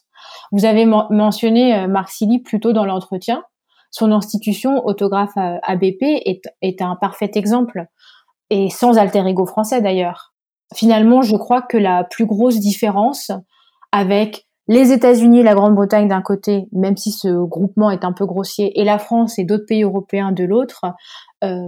Vous 0.51 0.65
avez 0.65 0.85
mentionné 0.85 1.75
euh, 1.75 1.87
Marc 1.87 2.09
Silly 2.09 2.39
plus 2.39 2.59
tôt 2.59 2.73
dans 2.73 2.85
l'entretien. 2.85 3.43
Son 3.91 4.11
institution, 4.11 4.85
autographe 4.85 5.35
ABP, 5.35 6.01
est, 6.01 6.41
est 6.61 6.81
un 6.81 6.95
parfait 6.95 7.31
exemple, 7.35 7.85
et 8.49 8.69
sans 8.69 8.97
alter 8.97 9.27
ego 9.27 9.45
français 9.45 9.81
d'ailleurs. 9.81 10.33
Finalement, 10.75 11.21
je 11.21 11.35
crois 11.35 11.61
que 11.61 11.77
la 11.77 12.03
plus 12.03 12.25
grosse 12.25 12.59
différence 12.59 13.31
avec 13.91 14.47
les 14.69 14.91
États-Unis 14.91 15.39
et 15.39 15.43
la 15.43 15.55
Grande-Bretagne 15.55 16.07
d'un 16.07 16.21
côté, 16.21 16.67
même 16.71 16.95
si 16.95 17.11
ce 17.11 17.27
groupement 17.27 17.89
est 17.89 18.05
un 18.05 18.13
peu 18.13 18.27
grossier, 18.27 18.79
et 18.79 18.83
la 18.83 18.99
France 18.99 19.39
et 19.39 19.43
d'autres 19.43 19.65
pays 19.65 19.81
européens 19.81 20.31
de 20.31 20.43
l'autre, 20.43 20.85
euh, 21.43 21.67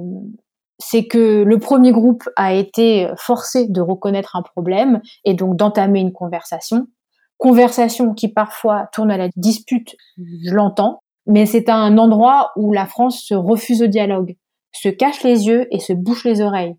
c'est 0.77 1.07
que 1.07 1.43
le 1.43 1.57
premier 1.57 1.91
groupe 1.91 2.23
a 2.35 2.53
été 2.53 3.09
forcé 3.17 3.67
de 3.67 3.81
reconnaître 3.81 4.35
un 4.35 4.43
problème 4.43 5.01
et 5.25 5.33
donc 5.33 5.55
d'entamer 5.55 5.99
une 5.99 6.13
conversation. 6.13 6.87
Conversation 7.39 8.13
qui 8.13 8.27
parfois 8.27 8.87
tourne 8.93 9.09
à 9.09 9.17
la 9.17 9.29
dispute, 9.35 9.95
je 10.17 10.53
l'entends, 10.53 11.01
mais 11.25 11.47
c'est 11.47 11.69
un 11.69 11.97
endroit 11.97 12.51
où 12.55 12.71
la 12.71 12.85
France 12.85 13.23
se 13.23 13.33
refuse 13.33 13.81
au 13.81 13.87
dialogue, 13.87 14.35
se 14.73 14.89
cache 14.89 15.23
les 15.23 15.47
yeux 15.47 15.67
et 15.71 15.79
se 15.79 15.93
bouche 15.93 16.23
les 16.23 16.39
oreilles. 16.39 16.75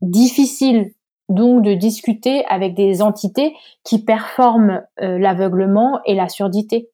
Difficile 0.00 0.90
donc 1.30 1.62
de 1.62 1.74
discuter 1.74 2.44
avec 2.46 2.74
des 2.74 3.00
entités 3.00 3.54
qui 3.84 4.04
performent 4.04 4.82
euh, 5.00 5.18
l'aveuglement 5.18 6.00
et 6.04 6.14
la 6.14 6.28
surdité. 6.28 6.90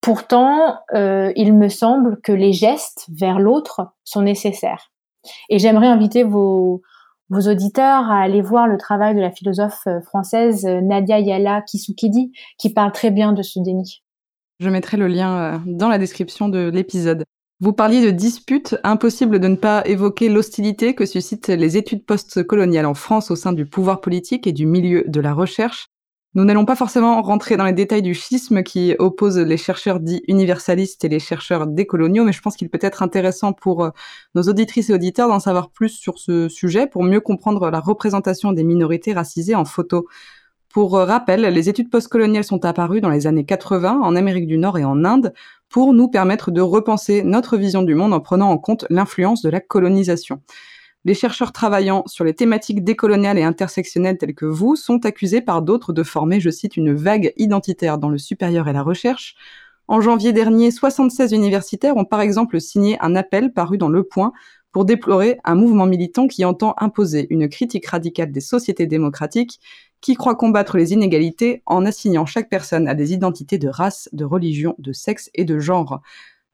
Pourtant, 0.00 0.78
euh, 0.94 1.32
il 1.36 1.54
me 1.54 1.68
semble 1.68 2.20
que 2.22 2.32
les 2.32 2.52
gestes 2.52 3.06
vers 3.12 3.38
l'autre 3.38 3.92
sont 4.02 4.22
nécessaires. 4.22 4.90
Et 5.48 5.60
j'aimerais 5.60 5.86
inviter 5.86 6.24
vos, 6.24 6.82
auditeurs 7.30 8.10
à 8.10 8.20
aller 8.20 8.42
voir 8.42 8.66
le 8.66 8.76
travail 8.76 9.14
de 9.14 9.20
la 9.20 9.30
philosophe 9.30 9.86
euh, 9.86 10.00
française 10.00 10.66
Nadia 10.66 11.20
Yala 11.20 11.62
Kisukidi, 11.62 12.32
qui 12.58 12.72
parle 12.72 12.92
très 12.92 13.10
bien 13.10 13.32
de 13.32 13.42
ce 13.42 13.60
déni. 13.60 14.02
Je 14.60 14.68
mettrai 14.68 14.96
le 14.96 15.08
lien 15.08 15.62
dans 15.66 15.88
la 15.88 15.98
description 15.98 16.48
de 16.48 16.70
l'épisode. 16.72 17.24
Vous 17.62 17.72
parliez 17.72 18.04
de 18.04 18.10
disputes, 18.10 18.74
impossible 18.82 19.38
de 19.38 19.46
ne 19.46 19.54
pas 19.54 19.86
évoquer 19.86 20.28
l'hostilité 20.28 20.96
que 20.96 21.06
suscitent 21.06 21.46
les 21.46 21.76
études 21.76 22.04
postcoloniales 22.04 22.86
en 22.86 22.94
France 22.94 23.30
au 23.30 23.36
sein 23.36 23.52
du 23.52 23.66
pouvoir 23.66 24.00
politique 24.00 24.48
et 24.48 24.52
du 24.52 24.66
milieu 24.66 25.04
de 25.06 25.20
la 25.20 25.32
recherche. 25.32 25.86
Nous 26.34 26.44
n'allons 26.44 26.64
pas 26.64 26.74
forcément 26.74 27.22
rentrer 27.22 27.56
dans 27.56 27.64
les 27.64 27.72
détails 27.72 28.02
du 28.02 28.14
schisme 28.14 28.64
qui 28.64 28.96
oppose 28.98 29.38
les 29.38 29.56
chercheurs 29.56 30.00
dits 30.00 30.22
universalistes 30.26 31.04
et 31.04 31.08
les 31.08 31.20
chercheurs 31.20 31.68
décoloniaux, 31.68 32.24
mais 32.24 32.32
je 32.32 32.40
pense 32.40 32.56
qu'il 32.56 32.68
peut 32.68 32.80
être 32.82 33.00
intéressant 33.00 33.52
pour 33.52 33.84
euh, 33.84 33.90
nos 34.34 34.42
auditrices 34.42 34.90
et 34.90 34.94
auditeurs 34.94 35.28
d'en 35.28 35.38
savoir 35.38 35.70
plus 35.70 35.90
sur 35.90 36.18
ce 36.18 36.48
sujet 36.48 36.88
pour 36.88 37.04
mieux 37.04 37.20
comprendre 37.20 37.70
la 37.70 37.78
représentation 37.78 38.50
des 38.50 38.64
minorités 38.64 39.12
racisées 39.12 39.54
en 39.54 39.64
photo. 39.64 40.08
Pour 40.72 40.96
euh, 40.96 41.04
rappel, 41.04 41.42
les 41.42 41.68
études 41.68 41.90
postcoloniales 41.90 42.44
sont 42.44 42.64
apparues 42.64 43.02
dans 43.02 43.10
les 43.10 43.26
années 43.26 43.44
80 43.44 44.00
en 44.02 44.16
Amérique 44.16 44.46
du 44.46 44.56
Nord 44.56 44.78
et 44.78 44.84
en 44.84 45.04
Inde 45.04 45.34
pour 45.68 45.92
nous 45.92 46.08
permettre 46.08 46.50
de 46.50 46.62
repenser 46.62 47.22
notre 47.22 47.58
vision 47.58 47.82
du 47.82 47.94
monde 47.94 48.14
en 48.14 48.20
prenant 48.20 48.48
en 48.48 48.56
compte 48.56 48.86
l'influence 48.88 49.42
de 49.42 49.50
la 49.50 49.60
colonisation. 49.60 50.40
Les 51.04 51.12
chercheurs 51.12 51.52
travaillant 51.52 52.04
sur 52.06 52.24
les 52.24 52.32
thématiques 52.32 52.84
décoloniales 52.84 53.38
et 53.38 53.42
intersectionnelles 53.42 54.16
telles 54.16 54.34
que 54.34 54.46
vous 54.46 54.74
sont 54.74 55.04
accusés 55.04 55.42
par 55.42 55.60
d'autres 55.60 55.92
de 55.92 56.02
former, 56.02 56.40
je 56.40 56.48
cite, 56.48 56.78
une 56.78 56.94
vague 56.94 57.34
identitaire 57.36 57.98
dans 57.98 58.08
le 58.08 58.18
supérieur 58.18 58.66
et 58.66 58.72
la 58.72 58.82
recherche. 58.82 59.34
En 59.88 60.00
janvier 60.00 60.32
dernier, 60.32 60.70
76 60.70 61.32
universitaires 61.32 61.98
ont 61.98 62.06
par 62.06 62.22
exemple 62.22 62.60
signé 62.60 62.96
un 63.00 63.14
appel 63.14 63.52
paru 63.52 63.76
dans 63.76 63.90
Le 63.90 64.04
Point 64.04 64.32
pour 64.70 64.86
déplorer 64.86 65.38
un 65.44 65.54
mouvement 65.54 65.84
militant 65.84 66.28
qui 66.28 66.46
entend 66.46 66.74
imposer 66.78 67.26
une 67.28 67.48
critique 67.50 67.86
radicale 67.86 68.32
des 68.32 68.40
sociétés 68.40 68.86
démocratiques, 68.86 69.60
qui 70.02 70.14
croit 70.14 70.34
combattre 70.34 70.76
les 70.76 70.92
inégalités 70.92 71.62
en 71.64 71.86
assignant 71.86 72.26
chaque 72.26 72.50
personne 72.50 72.88
à 72.88 72.94
des 72.94 73.14
identités 73.14 73.56
de 73.56 73.68
race, 73.68 74.10
de 74.12 74.26
religion, 74.26 74.74
de 74.78 74.92
sexe 74.92 75.30
et 75.34 75.44
de 75.46 75.58
genre? 75.58 76.02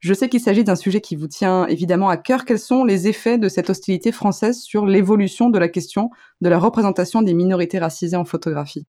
Je 0.01 0.15
sais 0.15 0.29
qu'il 0.29 0.41
s'agit 0.41 0.63
d'un 0.63 0.77
sujet 0.77 1.01
qui 1.01 1.17
vous 1.17 1.27
tient 1.27 1.67
évidemment 1.67 2.09
à 2.09 2.17
cœur. 2.17 2.45
Quels 2.45 2.61
sont 2.61 2.85
les 2.85 3.09
effets 3.09 3.37
de 3.37 3.49
cette 3.49 3.69
hostilité 3.69 4.13
française 4.13 4.61
sur 4.61 4.87
l'évolution 4.87 5.51
de 5.51 5.59
la 5.59 5.69
question 5.69 6.11
de 6.41 6.49
la 6.49 6.61
représentation 6.61 7.21
des 7.21 7.35
minorités 7.35 7.81
racisées 7.81 8.17
en 8.17 8.25
photographie? 8.25 8.87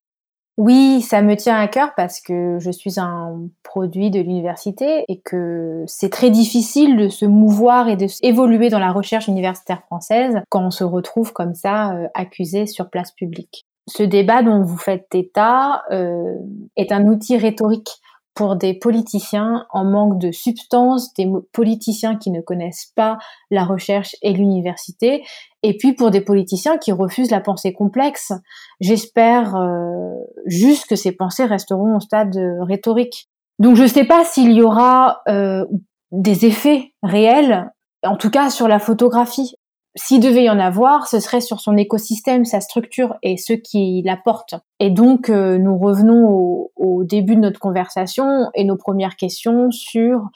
Oui, 0.59 1.01
ça 1.01 1.21
me 1.21 1.35
tient 1.35 1.57
à 1.57 1.69
cœur 1.69 1.93
parce 1.95 2.19
que 2.19 2.57
je 2.59 2.69
suis 2.69 2.99
un 2.99 3.47
produit 3.63 4.11
de 4.11 4.19
l'université 4.19 5.05
et 5.07 5.21
que 5.21 5.85
c'est 5.87 6.09
très 6.09 6.29
difficile 6.29 6.97
de 6.97 7.07
se 7.07 7.25
mouvoir 7.25 7.87
et 7.87 7.95
de 7.95 8.07
évoluer 8.21 8.67
dans 8.67 8.77
la 8.77 8.91
recherche 8.91 9.29
universitaire 9.29 9.81
française 9.83 10.41
quand 10.49 10.65
on 10.65 10.71
se 10.71 10.83
retrouve 10.83 11.31
comme 11.31 11.55
ça 11.55 11.93
euh, 11.93 12.07
accusé 12.13 12.67
sur 12.67 12.89
place 12.89 13.13
publique. 13.13 13.68
Ce 13.89 14.03
débat 14.03 14.43
dont 14.43 14.61
vous 14.61 14.77
faites 14.77 15.07
état 15.15 15.83
euh, 15.91 16.35
est 16.75 16.91
un 16.91 17.07
outil 17.07 17.37
rhétorique 17.37 17.89
pour 18.35 18.55
des 18.55 18.73
politiciens 18.75 19.65
en 19.71 19.83
manque 19.83 20.19
de 20.19 20.31
substance, 20.31 21.13
des 21.15 21.27
politiciens 21.51 22.15
qui 22.15 22.29
ne 22.29 22.39
connaissent 22.39 22.93
pas 22.95 23.17
la 23.49 23.65
recherche 23.65 24.15
et 24.21 24.31
l'université, 24.31 25.23
et 25.63 25.75
puis 25.75 25.93
pour 25.93 26.11
des 26.11 26.21
politiciens 26.21 26.77
qui 26.77 26.91
refusent 26.91 27.31
la 27.31 27.41
pensée 27.41 27.73
complexe. 27.73 28.31
J'espère 28.79 29.55
euh, 29.55 30.13
juste 30.45 30.87
que 30.87 30.95
ces 30.95 31.11
pensées 31.11 31.45
resteront 31.45 31.97
au 31.97 31.99
stade 31.99 32.39
rhétorique. 32.61 33.27
Donc 33.57 33.75
je 33.75 33.83
ne 33.83 33.87
sais 33.87 34.05
pas 34.05 34.23
s'il 34.23 34.53
y 34.53 34.61
aura 34.61 35.21
euh, 35.27 35.65
des 36.11 36.45
effets 36.45 36.93
réels, 37.03 37.69
en 38.05 38.15
tout 38.15 38.29
cas 38.29 38.51
sur 38.51 38.67
la 38.67 38.79
photographie 38.79 39.55
s'il 39.95 40.21
devait 40.21 40.43
y 40.43 40.49
en 40.49 40.59
avoir, 40.59 41.07
ce 41.07 41.19
serait 41.19 41.41
sur 41.41 41.59
son 41.59 41.75
écosystème, 41.75 42.45
sa 42.45 42.61
structure 42.61 43.15
et 43.23 43.37
ceux 43.37 43.55
qui 43.55 44.01
l'apportent. 44.05 44.55
Et 44.79 44.91
donc, 44.91 45.29
euh, 45.29 45.57
nous 45.57 45.77
revenons 45.77 46.69
au, 46.75 47.03
début 47.03 47.35
de 47.35 47.41
notre 47.41 47.59
conversation 47.59 48.49
et 48.53 48.65
nos 48.65 48.75
premières 48.75 49.15
questions 49.15 49.71
sur 49.71 50.27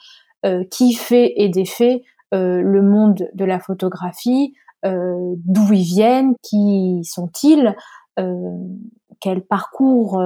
euh, 0.44 0.64
qui 0.70 0.94
fait 0.94 1.34
et 1.36 1.48
défait 1.48 2.02
euh, 2.32 2.62
le 2.62 2.82
monde 2.82 3.28
de 3.32 3.44
la 3.44 3.60
photographie, 3.60 4.54
d'où 4.82 5.72
ils 5.72 5.82
viennent, 5.82 6.34
qui 6.42 7.00
sont-ils, 7.04 7.74
quel 9.20 9.40
parcours 9.40 10.22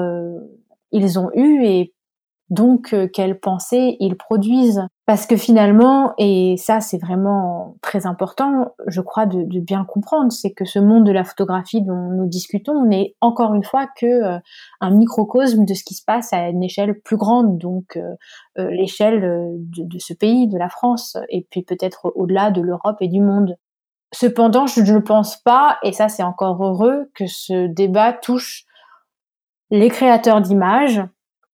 ils 0.91 1.19
ont 1.21 1.31
eu 1.35 1.65
et 1.65 1.95
donc 2.51 2.95
euh, 2.95 3.09
quelles 3.13 3.39
pensées 3.39 3.97
ils 4.01 4.17
produisent. 4.17 4.83
Parce 5.07 5.27
que 5.27 5.37
finalement, 5.37 6.13
et 6.19 6.57
ça 6.59 6.81
c'est 6.81 6.99
vraiment 6.99 7.77
très 7.83 8.07
important, 8.07 8.75
je 8.87 9.01
crois, 9.01 9.27
de, 9.27 9.61
bien 9.61 9.85
comprendre, 9.85 10.33
c'est 10.33 10.53
que 10.53 10.65
ce 10.65 10.79
monde 10.79 11.05
de 11.05 11.13
la 11.13 11.25
photographie 11.25 11.83
dont 11.83 12.11
nous 12.11 12.27
discutons 12.27 12.85
n'est 12.85 13.15
encore 13.21 13.55
une 13.55 13.65
fois 13.65 13.87
que 13.97 14.07
euh, 14.07 14.39
un 14.81 14.91
microcosme 14.91 15.65
de 15.65 15.75
ce 15.75 15.85
qui 15.85 15.95
se 15.95 16.05
passe 16.05 16.33
à 16.33 16.49
une 16.49 16.63
échelle 16.63 17.01
plus 17.01 17.17
grande, 17.17 17.59
donc 17.59 17.97
euh, 17.97 18.71
l'échelle 18.71 19.21
de, 19.21 19.85
de, 19.85 19.99
ce 19.99 20.13
pays, 20.13 20.47
de 20.47 20.59
la 20.59 20.69
France, 20.69 21.17
et 21.31 21.47
puis 21.51 21.63
peut-être 21.63 22.13
au-delà 22.15 22.51
de 22.51 22.61
l'Europe 22.61 22.99
et 23.01 23.09
du 23.09 23.21
monde. 23.21 23.57
Cependant, 24.13 24.67
je 24.67 24.81
ne 24.81 25.01
pense 25.01 25.37
pas, 25.37 25.79
et 25.83 25.93
ça 25.93 26.09
c'est 26.09 26.23
encore 26.23 26.63
heureux, 26.65 27.11
que 27.15 27.27
ce 27.27 27.67
débat 27.67 28.13
touche 28.13 28.65
les 29.71 29.89
créateurs 29.89 30.41
d'images, 30.41 31.03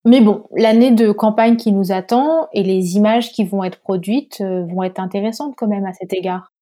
mais 0.04 0.20
bon, 0.20 0.46
l'année 0.54 0.90
de 0.90 1.12
campagne 1.12 1.56
qui 1.56 1.72
nous 1.72 1.92
attend 1.92 2.48
et 2.52 2.62
les 2.62 2.96
images 2.96 3.32
qui 3.32 3.44
vont 3.44 3.64
être 3.64 3.80
produites 3.80 4.40
euh, 4.40 4.64
vont 4.66 4.82
être 4.82 5.00
intéressantes 5.00 5.54
quand 5.56 5.66
même 5.66 5.86
à 5.86 5.92
cet 5.92 6.12
égard. 6.12 6.52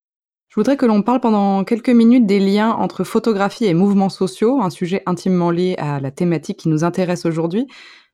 Je 0.49 0.61
voudrais 0.61 0.77
que 0.77 0.85
l'on 0.87 1.03
parle 1.03 1.21
pendant 1.21 1.65
quelques 1.65 1.89
minutes 1.89 2.27
des 2.27 2.39
liens 2.39 2.73
entre 2.73 3.05
photographie 3.05 3.65
et 3.65 3.75
mouvements 3.75 4.11
sociaux, 4.11 4.61
un 4.61 4.69
sujet 4.69 5.03
intimement 5.07 5.51
lié 5.51 5.77
à 5.79 5.99
la 5.99 6.11
thématique 6.11 6.59
qui 6.59 6.69
nous 6.69 6.85
intéresse 6.85 7.25
aujourd'hui. 7.25 7.67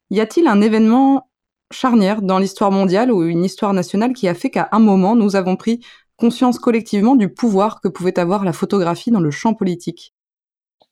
Y 0.09 0.21
a-t-il 0.21 0.47
un 0.47 0.61
événement 0.61 1.29
charnière 1.71 2.21
dans 2.21 2.39
l'histoire 2.39 2.71
mondiale 2.71 3.11
ou 3.11 3.23
une 3.23 3.43
histoire 3.43 3.73
nationale 3.73 4.13
qui 4.13 4.27
a 4.27 4.33
fait 4.33 4.49
qu'à 4.49 4.69
un 4.71 4.79
moment, 4.79 5.15
nous 5.15 5.35
avons 5.35 5.57
pris 5.57 5.85
conscience 6.15 6.59
collectivement 6.59 7.15
du 7.15 7.29
pouvoir 7.29 7.81
que 7.81 7.87
pouvait 7.87 8.17
avoir 8.19 8.43
la 8.45 8.53
photographie 8.53 9.11
dans 9.11 9.19
le 9.19 9.31
champ 9.31 9.53
politique? 9.53 10.13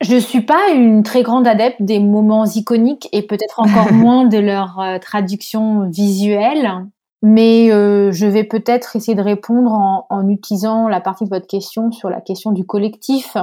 Je 0.01 0.17
suis 0.17 0.41
pas 0.41 0.69
une 0.73 1.03
très 1.03 1.23
grande 1.23 1.47
adepte 1.47 1.81
des 1.81 1.99
moments 1.99 2.45
iconiques 2.45 3.09
et 3.11 3.21
peut-être 3.23 3.59
encore 3.59 3.91
moins 3.93 4.25
de 4.25 4.37
leur 4.37 4.79
euh, 4.79 4.99
traduction 4.99 5.89
visuelle, 5.89 6.85
mais 7.21 7.71
euh, 7.71 8.11
je 8.11 8.27
vais 8.27 8.43
peut-être 8.43 8.95
essayer 8.95 9.15
de 9.15 9.21
répondre 9.21 9.71
en, 9.71 10.05
en, 10.09 10.29
utilisant 10.29 10.87
la 10.87 11.01
partie 11.01 11.23
de 11.23 11.29
votre 11.29 11.47
question 11.47 11.91
sur 11.91 12.09
la 12.09 12.21
question 12.21 12.51
du 12.51 12.65
collectif. 12.65 13.35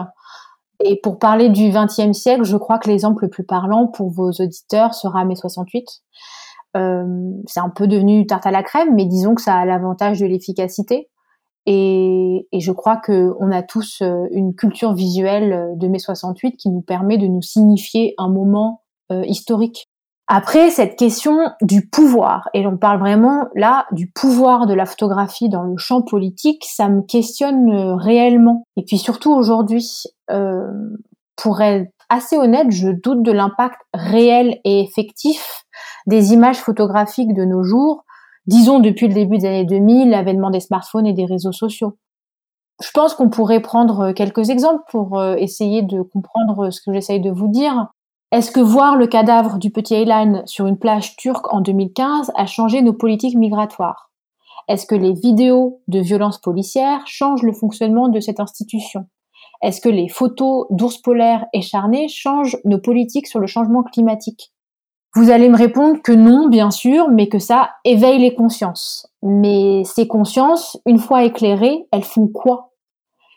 Et 0.80 1.00
pour 1.02 1.18
parler 1.18 1.48
du 1.48 1.70
XXe 1.70 2.12
siècle, 2.12 2.44
je 2.44 2.56
crois 2.56 2.78
que 2.78 2.88
l'exemple 2.88 3.24
le 3.24 3.30
plus 3.30 3.44
parlant 3.44 3.86
pour 3.86 4.10
vos 4.10 4.30
auditeurs 4.30 4.94
sera 4.94 5.24
mai 5.24 5.36
68. 5.36 6.02
Euh, 6.76 7.30
c'est 7.46 7.60
un 7.60 7.68
peu 7.68 7.86
devenu 7.86 8.26
tarte 8.26 8.46
à 8.46 8.50
la 8.50 8.62
crème, 8.62 8.94
mais 8.94 9.06
disons 9.06 9.34
que 9.34 9.42
ça 9.42 9.54
a 9.54 9.64
l'avantage 9.64 10.20
de 10.20 10.26
l'efficacité. 10.26 11.08
Et, 11.66 12.46
je 12.52 12.72
crois 12.72 12.96
qu'on 12.96 13.50
a 13.50 13.62
tous 13.62 14.00
euh, 14.02 14.26
une 14.30 14.54
culture 14.54 14.94
visuelle 14.94 15.52
euh, 15.52 15.74
de 15.76 15.88
mai 15.88 15.98
68 15.98 16.56
qui 16.56 16.70
nous 16.70 16.82
permet 16.82 17.18
de 17.18 17.26
nous 17.26 17.42
signifier 17.42 18.14
un 18.18 18.28
moment 18.28 18.82
euh, 19.10 19.24
historique. 19.24 19.88
Après, 20.26 20.70
cette 20.70 20.96
question 20.96 21.50
du 21.60 21.86
pouvoir, 21.88 22.48
et 22.54 22.66
on 22.66 22.78
parle 22.78 22.98
vraiment 22.98 23.46
là 23.54 23.86
du 23.92 24.10
pouvoir 24.10 24.66
de 24.66 24.72
la 24.72 24.86
photographie 24.86 25.50
dans 25.50 25.64
le 25.64 25.76
champ 25.76 26.00
politique, 26.00 26.64
ça 26.66 26.88
me 26.88 27.02
questionne 27.02 27.70
réellement. 27.98 28.64
Et 28.78 28.84
puis 28.84 28.96
surtout 28.96 29.34
aujourd'hui, 29.34 30.04
pour 31.36 31.60
être 31.60 31.90
assez 32.08 32.38
honnête, 32.38 32.70
je 32.70 32.88
doute 32.88 33.22
de 33.22 33.32
l'impact 33.32 33.78
réel 33.92 34.60
et 34.64 34.80
effectif 34.80 35.64
des 36.06 36.32
images 36.32 36.58
photographiques 36.58 37.34
de 37.34 37.44
nos 37.44 37.62
jours 37.62 38.03
disons 38.46 38.78
depuis 38.78 39.08
le 39.08 39.14
début 39.14 39.38
des 39.38 39.46
années 39.46 39.64
2000, 39.64 40.10
l'avènement 40.10 40.50
des 40.50 40.60
smartphones 40.60 41.06
et 41.06 41.12
des 41.12 41.24
réseaux 41.24 41.52
sociaux. 41.52 41.96
Je 42.82 42.90
pense 42.92 43.14
qu'on 43.14 43.30
pourrait 43.30 43.60
prendre 43.60 44.00
euh, 44.00 44.12
quelques 44.12 44.50
exemples 44.50 44.82
pour 44.88 45.18
euh, 45.18 45.36
essayer 45.36 45.82
de 45.82 46.02
comprendre 46.02 46.70
ce 46.70 46.80
que 46.80 46.92
j'essaye 46.92 47.20
de 47.20 47.30
vous 47.30 47.48
dire. 47.48 47.88
Est-ce 48.32 48.50
que 48.50 48.60
voir 48.60 48.96
le 48.96 49.06
cadavre 49.06 49.58
du 49.58 49.70
petit 49.70 49.94
Aylan 49.94 50.42
sur 50.46 50.66
une 50.66 50.78
plage 50.78 51.14
turque 51.16 51.52
en 51.54 51.60
2015 51.60 52.32
a 52.34 52.46
changé 52.46 52.82
nos 52.82 52.92
politiques 52.92 53.36
migratoires? 53.36 54.10
Est-ce 54.66 54.86
que 54.86 54.94
les 54.94 55.12
vidéos 55.12 55.82
de 55.88 56.00
violences 56.00 56.40
policières 56.40 57.06
changent 57.06 57.42
le 57.42 57.52
fonctionnement 57.52 58.08
de 58.08 58.18
cette 58.18 58.40
institution? 58.40 59.06
Est-ce 59.62 59.80
que 59.80 59.88
les 59.88 60.08
photos 60.08 60.66
d'ours 60.70 60.98
polaires 60.98 61.46
écharnés 61.52 62.08
changent 62.08 62.56
nos 62.64 62.78
politiques 62.78 63.28
sur 63.28 63.40
le 63.40 63.46
changement 63.46 63.82
climatique? 63.82 64.53
Vous 65.14 65.30
allez 65.30 65.48
me 65.48 65.56
répondre 65.56 66.02
que 66.02 66.12
non, 66.12 66.48
bien 66.48 66.70
sûr, 66.70 67.08
mais 67.08 67.28
que 67.28 67.38
ça 67.38 67.70
éveille 67.84 68.18
les 68.18 68.34
consciences. 68.34 69.06
Mais 69.22 69.84
ces 69.84 70.08
consciences, 70.08 70.78
une 70.86 70.98
fois 70.98 71.24
éclairées, 71.24 71.86
elles 71.92 72.02
font 72.02 72.26
quoi? 72.26 72.72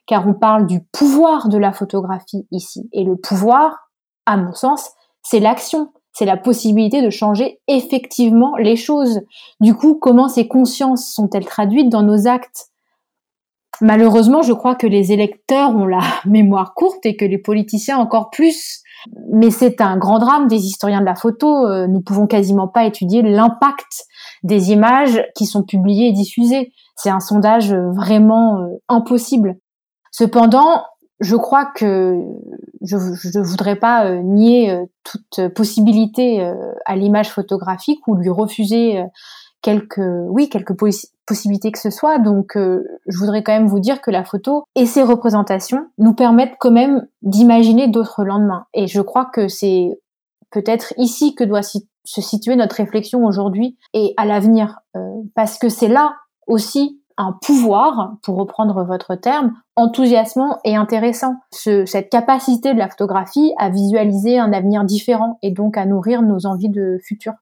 Car 0.08 0.28
on 0.28 0.34
parle 0.34 0.66
du 0.66 0.82
pouvoir 0.92 1.50
de 1.50 1.58
la 1.58 1.72
photographie 1.72 2.48
ici. 2.52 2.90
Et 2.94 3.04
le 3.04 3.16
pouvoir, 3.16 3.92
à 4.26 4.38
mon 4.38 4.54
sens, 4.54 4.90
c'est 5.22 5.40
l'action. 5.40 5.92
C'est 6.14 6.26
la 6.26 6.38
possibilité 6.38 7.04
de 7.04 7.12
changer 7.12 7.60
effectivement 7.68 8.56
les 8.58 8.76
choses. 8.76 9.22
Du 9.60 9.76
coup, 9.76 9.96
comment 9.96 10.30
ces 10.30 10.48
consciences 10.48 11.14
sont-elles 11.14 11.46
traduites 11.46 11.90
dans 11.90 12.02
nos 12.02 12.28
actes? 12.28 12.70
Malheureusement, 13.82 14.42
je 14.42 14.54
crois 14.54 14.74
que 14.74 14.88
les 14.88 15.12
électeurs 15.12 15.76
ont 15.76 15.86
la 15.86 16.02
mémoire 16.26 16.74
courte 16.74 17.06
et 17.06 17.16
que 17.16 17.26
les 17.26 17.38
politiciens 17.38 18.00
encore 18.00 18.32
plus. 18.32 18.82
Mais 19.32 19.52
c'est 19.52 19.82
un 19.82 19.98
grand 19.98 20.20
drame 20.20 20.48
des 20.48 20.66
historiens 20.66 21.02
de 21.02 21.06
la 21.06 21.16
photo. 21.16 21.66
Euh, 21.66 21.88
nous 21.88 22.02
pouvons 22.02 22.28
quasiment 22.28 22.68
pas 22.68 22.86
étudier 22.86 23.22
l'impact 23.22 24.06
des 24.44 24.72
images 24.72 25.24
qui 25.36 25.46
sont 25.46 25.64
publiées 25.64 26.08
et 26.08 26.12
diffusées. 26.14 26.72
C'est 26.96 27.10
un 27.10 27.20
sondage 27.20 27.74
vraiment 27.74 28.60
euh, 28.60 28.68
impossible. 28.88 29.58
Cependant, 30.12 30.84
je 31.20 31.36
crois 31.36 31.66
que 31.66 32.22
je 32.82 32.96
ne 32.96 33.44
voudrais 33.44 33.76
pas 33.76 34.06
euh, 34.06 34.22
nier 34.22 34.80
toute 35.04 35.50
possibilité 35.50 36.52
à 36.86 36.96
l'image 36.96 37.32
photographique 37.32 38.08
ou 38.08 38.16
lui 38.16 38.30
refuser 38.30 39.04
quelques, 39.62 40.02
oui, 40.30 40.50
quelques 40.50 40.78
possibilités 41.28 41.72
que 41.72 41.80
ce 41.80 41.92
soit. 41.92 42.18
Donc, 42.18 42.56
euh, 42.56 42.84
je 43.06 43.18
voudrais 43.20 43.44
quand 43.44 43.52
même 43.52 43.68
vous 43.68 43.80
dire 43.80 44.02
que 44.02 44.10
la 44.10 44.24
photo 44.24 44.64
et 44.76 44.86
ses 44.86 45.04
représentations 45.04 45.86
nous 45.98 46.14
permettent 46.14 46.56
quand 46.60 46.72
même 46.72 47.08
d'imaginer 47.22 47.88
d'autres 47.88 48.24
lendemains. 48.24 48.66
Et 48.74 48.88
je 48.88 49.02
crois 49.02 49.26
que 49.26 49.48
c'est 49.48 50.00
peut-être 50.50 50.94
ici 50.98 51.36
que 51.36 51.44
doit 51.44 51.62
se 51.62 52.22
situer 52.22 52.56
notre 52.56 52.78
réflexion 52.78 53.26
aujourd'hui 53.26 53.78
et 53.94 54.14
à 54.18 54.26
l'avenir, 54.26 54.80
euh, 54.96 55.00
parce 55.36 55.60
que 55.60 55.70
c'est 55.70 55.90
là 55.90 56.16
aussi 56.48 57.02
un 57.18 57.36
pouvoir, 57.42 58.16
pour 58.22 58.38
reprendre 58.38 58.84
votre 58.84 59.16
terme, 59.16 59.54
enthousiasmant 59.76 60.60
et 60.64 60.76
intéressant. 60.76 61.36
Ce, 61.52 61.86
cette 61.86 62.10
capacité 62.10 62.74
de 62.74 62.78
la 62.78 62.90
photographie 62.90 63.54
à 63.58 63.70
visualiser 63.70 64.38
un 64.38 64.54
avenir 64.54 64.84
différent 64.84 65.40
et 65.42 65.52
donc 65.52 65.78
à 65.78 65.86
nourrir 65.86 66.22
nos 66.22 66.46
envies 66.46 66.70
de 66.70 67.00
futur. 67.04 67.34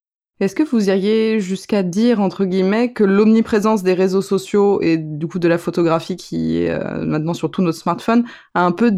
Est-ce 0.41 0.53
que 0.53 0.63
vous 0.63 0.89
iriez 0.89 1.39
jusqu'à 1.39 1.81
dire, 1.81 2.19
entre 2.19 2.43
guillemets, 2.43 2.91
que 2.91 3.05
l'omniprésence 3.05 3.83
des 3.83 3.93
réseaux 3.93 4.21
sociaux 4.21 4.81
et 4.81 4.97
du 4.97 5.27
coup 5.27 5.39
de 5.39 5.47
la 5.47 5.57
photographie 5.57 6.17
qui 6.17 6.57
est 6.57 6.71
euh, 6.71 7.05
maintenant 7.05 7.33
sur 7.33 7.49
tous 7.51 7.61
nos 7.61 7.71
smartphones 7.71 8.25
a 8.53 8.65
un 8.65 8.73
peu 8.73 8.91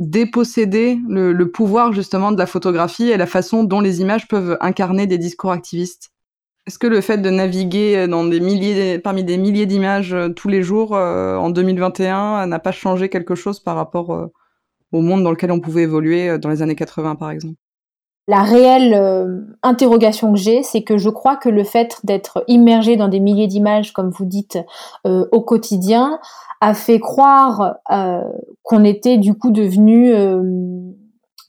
dépossédé 0.00 0.98
le, 1.08 1.44
pouvoir 1.44 1.92
justement 1.92 2.32
de 2.32 2.38
la 2.38 2.46
photographie 2.46 3.10
et 3.10 3.16
la 3.16 3.26
façon 3.26 3.62
dont 3.62 3.80
les 3.80 4.00
images 4.00 4.26
peuvent 4.26 4.58
incarner 4.60 5.06
des 5.06 5.18
discours 5.18 5.52
activistes? 5.52 6.10
Est-ce 6.66 6.80
que 6.80 6.88
le 6.88 7.00
fait 7.00 7.18
de 7.18 7.30
naviguer 7.30 8.08
parmi 9.04 9.22
des 9.22 9.38
milliers 9.38 9.66
d'images 9.66 10.14
euh, 10.14 10.30
tous 10.30 10.48
les 10.48 10.64
jours 10.64 10.96
euh, 10.96 11.36
en 11.36 11.50
2021 11.50 12.48
n'a 12.48 12.58
pas 12.58 12.72
changé 12.72 13.08
quelque 13.08 13.36
chose 13.36 13.60
par 13.60 13.76
rapport 13.76 14.30
au 14.90 15.00
monde 15.00 15.22
dans 15.22 15.30
lequel 15.30 15.52
on 15.52 15.60
pouvait 15.60 15.82
évoluer 15.82 16.38
dans 16.38 16.48
les 16.48 16.60
années 16.60 16.74
80 16.74 17.14
par 17.14 17.30
exemple? 17.30 17.61
La 18.28 18.42
réelle 18.42 18.94
euh, 18.94 19.40
interrogation 19.62 20.32
que 20.32 20.38
j'ai, 20.38 20.62
c'est 20.62 20.82
que 20.82 20.96
je 20.96 21.10
crois 21.10 21.36
que 21.36 21.48
le 21.48 21.64
fait 21.64 21.98
d'être 22.04 22.44
immergé 22.46 22.96
dans 22.96 23.08
des 23.08 23.20
milliers 23.20 23.48
d'images, 23.48 23.92
comme 23.92 24.10
vous 24.10 24.24
dites, 24.24 24.58
euh, 25.06 25.26
au 25.32 25.40
quotidien, 25.40 26.20
a 26.60 26.74
fait 26.74 27.00
croire 27.00 27.74
euh, 27.90 28.22
qu'on 28.62 28.84
était 28.84 29.18
du 29.18 29.34
coup 29.34 29.50
devenus 29.50 30.14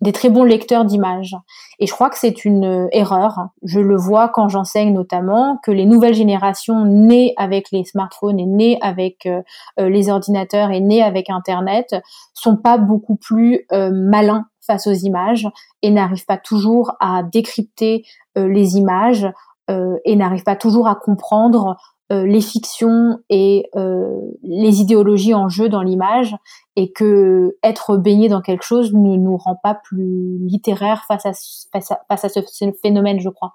des 0.02 0.12
très 0.12 0.30
bons 0.30 0.44
lecteurs 0.44 0.86
d'images. 0.86 1.36
Et 1.80 1.86
je 1.86 1.94
crois 1.94 2.10
que 2.10 2.18
c'est 2.18 2.44
une 2.44 2.90
erreur. 2.92 3.50
Je 3.62 3.80
le 3.80 3.96
vois 3.96 4.28
quand 4.28 4.50
j'enseigne 4.50 4.92
notamment 4.92 5.60
que 5.64 5.72
les 5.72 5.86
nouvelles 5.86 6.16
générations 6.16 6.84
nées 6.84 7.34
avec 7.38 7.72
les 7.72 7.86
smartphones 7.86 8.40
et 8.40 8.46
nées 8.48 8.80
avec 8.82 9.30
les 9.78 10.10
ordinateurs 10.10 10.72
et 10.72 10.82
nées 10.82 11.04
avec 11.04 11.30
Internet 11.30 11.96
sont 12.34 12.58
pas 12.58 12.78
beaucoup 12.78 13.16
plus 13.16 13.68
malins 13.70 14.48
face 14.66 14.88
aux 14.88 14.94
images 14.94 15.48
et 15.82 15.90
n'arrive 15.90 16.26
pas 16.26 16.38
toujours 16.38 16.94
à 17.00 17.24
décrypter 17.24 18.06
euh, 18.38 18.48
les 18.48 18.78
images 18.78 19.28
euh, 19.70 19.98
et 20.06 20.16
n'arrive 20.16 20.44
pas 20.44 20.56
toujours 20.56 20.88
à 20.88 20.96
comprendre 20.96 21.78
euh, 22.12 22.26
les 22.26 22.42
fictions 22.42 23.20
et 23.30 23.70
les 24.44 24.82
idéologies 24.82 25.34
en 25.34 25.50
jeu 25.50 25.70
dans 25.70 25.82
l'image 25.82 26.36
et 26.76 26.92
que 26.92 27.58
être 27.64 27.98
baigné 27.98 28.30
dans 28.30 28.42
quelque 28.42 28.64
chose 28.64 28.94
ne 28.94 29.16
nous 29.16 29.38
rend 29.38 29.56
pas 29.62 29.76
plus 29.76 30.40
littéraire 30.40 31.06
face 31.08 31.26
à, 31.26 31.32
face 31.72 31.92
à, 31.92 32.02
face 32.08 32.26
à 32.26 32.30
ce 32.30 32.40
phénomène, 32.82 33.20
je 33.20 33.30
crois. 33.30 33.54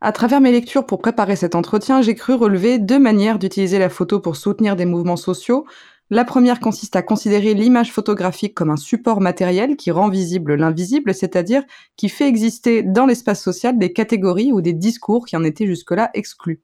À 0.00 0.12
travers 0.12 0.40
mes 0.40 0.52
lectures 0.52 0.86
pour 0.86 1.00
préparer 1.00 1.34
cet 1.34 1.56
entretien, 1.56 2.02
j'ai 2.02 2.14
cru 2.14 2.34
relever 2.34 2.78
deux 2.78 3.00
manières 3.00 3.38
d'utiliser 3.38 3.80
la 3.80 3.88
photo 3.88 4.20
pour 4.20 4.36
soutenir 4.36 4.76
des 4.76 4.84
mouvements 4.84 5.16
sociaux, 5.16 5.66
la 6.10 6.24
première 6.24 6.60
consiste 6.60 6.96
à 6.96 7.02
considérer 7.02 7.52
l'image 7.52 7.92
photographique 7.92 8.54
comme 8.54 8.70
un 8.70 8.76
support 8.76 9.20
matériel 9.20 9.76
qui 9.76 9.90
rend 9.90 10.08
visible 10.08 10.54
l'invisible, 10.54 11.14
c'est-à-dire 11.14 11.62
qui 11.96 12.08
fait 12.08 12.26
exister 12.26 12.82
dans 12.82 13.04
l'espace 13.04 13.42
social 13.42 13.78
des 13.78 13.92
catégories 13.92 14.52
ou 14.52 14.62
des 14.62 14.72
discours 14.72 15.26
qui 15.26 15.36
en 15.36 15.44
étaient 15.44 15.66
jusque-là 15.66 16.10
exclus. 16.14 16.60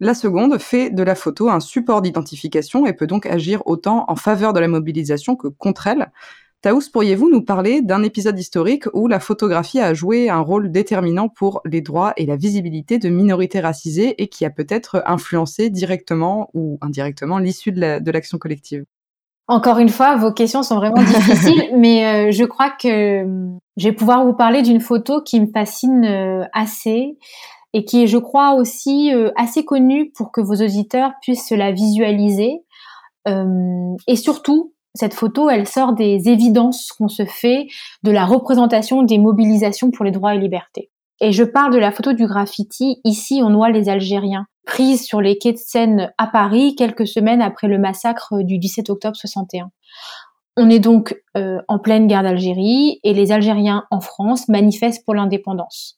La 0.00 0.12
seconde 0.12 0.58
fait 0.58 0.90
de 0.90 1.02
la 1.02 1.14
photo 1.14 1.48
un 1.48 1.60
support 1.60 2.02
d'identification 2.02 2.84
et 2.84 2.92
peut 2.92 3.06
donc 3.06 3.24
agir 3.26 3.62
autant 3.66 4.04
en 4.08 4.16
faveur 4.16 4.52
de 4.52 4.60
la 4.60 4.68
mobilisation 4.68 5.34
que 5.36 5.48
contre 5.48 5.86
elle, 5.86 6.10
Taous, 6.64 6.88
pourriez-vous 6.90 7.28
nous 7.28 7.42
parler 7.42 7.82
d'un 7.82 8.02
épisode 8.02 8.38
historique 8.38 8.84
où 8.94 9.06
la 9.06 9.20
photographie 9.20 9.80
a 9.80 9.92
joué 9.92 10.30
un 10.30 10.40
rôle 10.40 10.72
déterminant 10.72 11.28
pour 11.28 11.60
les 11.66 11.82
droits 11.82 12.14
et 12.16 12.24
la 12.24 12.36
visibilité 12.36 12.96
de 12.96 13.10
minorités 13.10 13.60
racisées 13.60 14.14
et 14.22 14.28
qui 14.28 14.46
a 14.46 14.50
peut-être 14.50 15.02
influencé 15.04 15.68
directement 15.68 16.48
ou 16.54 16.78
indirectement 16.80 17.36
l'issue 17.36 17.70
de 17.70 18.10
l'action 18.10 18.38
collective? 18.38 18.86
Encore 19.46 19.76
une 19.76 19.90
fois, 19.90 20.16
vos 20.16 20.32
questions 20.32 20.62
sont 20.62 20.76
vraiment 20.76 21.02
difficiles, 21.04 21.68
mais 21.76 22.06
euh, 22.06 22.32
je 22.32 22.44
crois 22.44 22.70
que 22.70 23.26
euh, 23.26 23.58
je 23.76 23.88
vais 23.88 23.94
pouvoir 23.94 24.24
vous 24.24 24.32
parler 24.32 24.62
d'une 24.62 24.80
photo 24.80 25.20
qui 25.20 25.40
me 25.40 25.48
fascine 25.48 26.06
euh, 26.06 26.44
assez 26.54 27.18
et 27.74 27.84
qui 27.84 28.04
est, 28.04 28.06
je 28.06 28.16
crois, 28.16 28.54
aussi 28.54 29.12
assez 29.36 29.66
connue 29.66 30.12
pour 30.16 30.32
que 30.32 30.40
vos 30.40 30.54
auditeurs 30.54 31.12
puissent 31.20 31.50
la 31.50 31.72
visualiser. 31.72 32.62
et 33.26 34.16
surtout, 34.16 34.73
cette 34.94 35.14
photo, 35.14 35.50
elle 35.50 35.66
sort 35.66 35.92
des 35.92 36.28
évidences 36.28 36.92
qu'on 36.92 37.08
se 37.08 37.24
fait 37.24 37.66
de 38.04 38.12
la 38.12 38.24
représentation 38.24 39.02
des 39.02 39.18
mobilisations 39.18 39.90
pour 39.90 40.04
les 40.04 40.12
droits 40.12 40.34
et 40.34 40.38
libertés. 40.38 40.90
Et 41.20 41.32
je 41.32 41.44
parle 41.44 41.72
de 41.72 41.78
la 41.78 41.92
photo 41.92 42.12
du 42.12 42.26
graffiti 42.26 43.00
Ici 43.04 43.40
on 43.42 43.50
noie 43.50 43.70
les 43.70 43.88
Algériens, 43.88 44.46
prise 44.66 45.04
sur 45.04 45.20
les 45.20 45.38
quais 45.38 45.52
de 45.52 45.58
Seine 45.58 46.12
à 46.18 46.26
Paris 46.28 46.76
quelques 46.76 47.06
semaines 47.06 47.42
après 47.42 47.66
le 47.66 47.78
massacre 47.78 48.42
du 48.42 48.58
17 48.58 48.90
octobre 48.90 49.16
61. 49.16 49.70
On 50.56 50.70
est 50.70 50.78
donc 50.78 51.20
euh, 51.36 51.60
en 51.66 51.80
pleine 51.80 52.06
guerre 52.06 52.22
d'Algérie 52.22 53.00
et 53.02 53.14
les 53.14 53.32
Algériens 53.32 53.84
en 53.90 54.00
France 54.00 54.48
manifestent 54.48 55.04
pour 55.04 55.14
l'indépendance. 55.14 55.96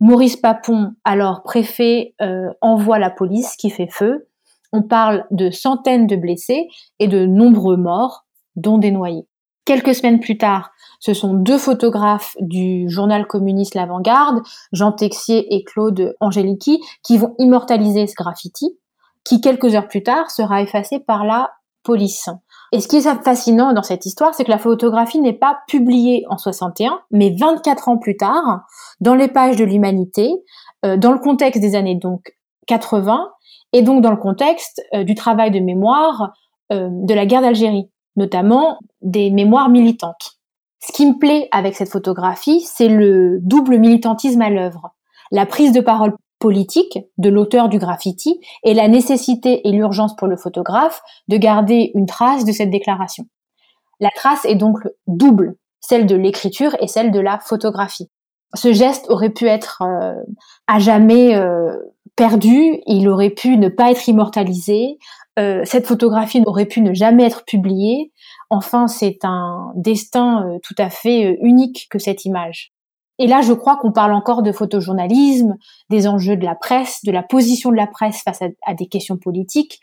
Maurice 0.00 0.36
Papon, 0.36 0.92
alors 1.02 1.42
préfet, 1.42 2.14
euh, 2.22 2.50
envoie 2.60 3.00
la 3.00 3.10
police 3.10 3.56
qui 3.56 3.70
fait 3.70 3.90
feu. 3.90 4.28
On 4.72 4.82
parle 4.82 5.24
de 5.32 5.50
centaines 5.50 6.06
de 6.06 6.14
blessés 6.14 6.68
et 7.00 7.08
de 7.08 7.26
nombreux 7.26 7.76
morts 7.76 8.27
dont 8.58 8.78
des 8.78 8.90
noyés. 8.90 9.26
Quelques 9.64 9.94
semaines 9.94 10.20
plus 10.20 10.38
tard, 10.38 10.70
ce 11.00 11.14
sont 11.14 11.34
deux 11.34 11.58
photographes 11.58 12.36
du 12.40 12.88
journal 12.88 13.26
communiste 13.26 13.74
L'Avant-Garde, 13.74 14.42
Jean 14.72 14.92
Texier 14.92 15.54
et 15.54 15.62
Claude 15.62 16.14
Angelici, 16.20 16.80
qui 17.02 17.18
vont 17.18 17.34
immortaliser 17.38 18.06
ce 18.06 18.14
graffiti, 18.14 18.78
qui 19.24 19.40
quelques 19.40 19.74
heures 19.74 19.88
plus 19.88 20.02
tard 20.02 20.30
sera 20.30 20.62
effacé 20.62 20.98
par 21.00 21.24
la 21.24 21.50
police. 21.82 22.28
Et 22.72 22.80
ce 22.80 22.88
qui 22.88 22.96
est 22.96 23.22
fascinant 23.22 23.72
dans 23.72 23.82
cette 23.82 24.04
histoire, 24.06 24.34
c'est 24.34 24.44
que 24.44 24.50
la 24.50 24.58
photographie 24.58 25.20
n'est 25.20 25.32
pas 25.32 25.58
publiée 25.68 26.24
en 26.28 26.36
61, 26.36 27.00
mais 27.10 27.34
24 27.38 27.88
ans 27.88 27.98
plus 27.98 28.16
tard, 28.16 28.62
dans 29.00 29.14
les 29.14 29.28
pages 29.28 29.56
de 29.56 29.64
l'humanité, 29.64 30.30
euh, 30.84 30.96
dans 30.96 31.12
le 31.12 31.18
contexte 31.18 31.60
des 31.60 31.74
années 31.74 31.94
donc 31.94 32.34
80, 32.66 33.28
et 33.72 33.82
donc 33.82 34.02
dans 34.02 34.10
le 34.10 34.16
contexte 34.16 34.82
euh, 34.94 35.04
du 35.04 35.14
travail 35.14 35.50
de 35.50 35.60
mémoire 35.60 36.32
euh, 36.72 36.88
de 36.90 37.14
la 37.14 37.26
guerre 37.26 37.42
d'Algérie 37.42 37.90
notamment 38.18 38.78
des 39.00 39.30
mémoires 39.30 39.70
militantes. 39.70 40.38
Ce 40.80 40.92
qui 40.92 41.06
me 41.06 41.18
plaît 41.18 41.48
avec 41.52 41.74
cette 41.74 41.88
photographie, 41.88 42.60
c'est 42.60 42.88
le 42.88 43.38
double 43.40 43.78
militantisme 43.78 44.42
à 44.42 44.50
l'œuvre. 44.50 44.94
La 45.30 45.46
prise 45.46 45.72
de 45.72 45.80
parole 45.80 46.14
politique 46.38 46.98
de 47.16 47.30
l'auteur 47.30 47.68
du 47.68 47.78
graffiti 47.78 48.40
et 48.62 48.74
la 48.74 48.88
nécessité 48.88 49.66
et 49.66 49.72
l'urgence 49.72 50.14
pour 50.16 50.28
le 50.28 50.36
photographe 50.36 51.00
de 51.28 51.36
garder 51.36 51.90
une 51.94 52.06
trace 52.06 52.44
de 52.44 52.52
cette 52.52 52.70
déclaration. 52.70 53.24
La 54.00 54.10
trace 54.10 54.44
est 54.44 54.54
donc 54.54 54.78
double, 55.06 55.56
celle 55.80 56.06
de 56.06 56.14
l'écriture 56.14 56.76
et 56.80 56.86
celle 56.86 57.10
de 57.10 57.20
la 57.20 57.38
photographie. 57.38 58.08
Ce 58.54 58.72
geste 58.72 59.06
aurait 59.10 59.30
pu 59.30 59.46
être 59.46 59.82
euh, 59.82 60.14
à 60.66 60.78
jamais 60.78 61.34
euh, 61.34 61.76
perdu, 62.16 62.80
il 62.86 63.08
aurait 63.08 63.30
pu 63.30 63.56
ne 63.56 63.68
pas 63.68 63.90
être 63.90 64.08
immortalisé, 64.08 64.98
euh, 65.38 65.62
cette 65.64 65.86
photographie 65.86 66.42
aurait 66.46 66.66
pu 66.66 66.80
ne 66.80 66.92
jamais 66.92 67.24
être 67.24 67.44
publiée. 67.44 68.12
Enfin, 68.50 68.88
c'est 68.88 69.18
un 69.22 69.72
destin 69.76 70.44
euh, 70.46 70.58
tout 70.62 70.74
à 70.78 70.90
fait 70.90 71.26
euh, 71.26 71.36
unique 71.42 71.86
que 71.90 71.98
cette 71.98 72.24
image. 72.24 72.72
Et 73.18 73.26
là, 73.26 73.40
je 73.42 73.52
crois 73.52 73.76
qu'on 73.76 73.92
parle 73.92 74.12
encore 74.12 74.42
de 74.42 74.52
photojournalisme, 74.52 75.56
des 75.90 76.06
enjeux 76.06 76.36
de 76.36 76.44
la 76.44 76.54
presse, 76.54 77.00
de 77.04 77.12
la 77.12 77.22
position 77.22 77.70
de 77.70 77.76
la 77.76 77.86
presse 77.86 78.22
face 78.22 78.42
à, 78.42 78.74
des 78.74 78.86
questions 78.86 79.16
politiques, 79.16 79.80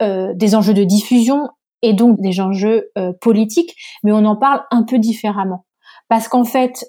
des 0.00 0.56
enjeux 0.56 0.74
de 0.74 0.82
diffusion 0.82 1.48
et 1.82 1.92
donc 1.92 2.20
des 2.20 2.40
enjeux 2.40 2.90
politiques, 3.20 3.76
mais 4.02 4.10
on 4.10 4.24
en 4.24 4.34
parle 4.34 4.64
un 4.72 4.82
peu 4.82 4.98
différemment. 4.98 5.64
Parce 6.08 6.26
qu'en 6.26 6.42
fait, 6.42 6.84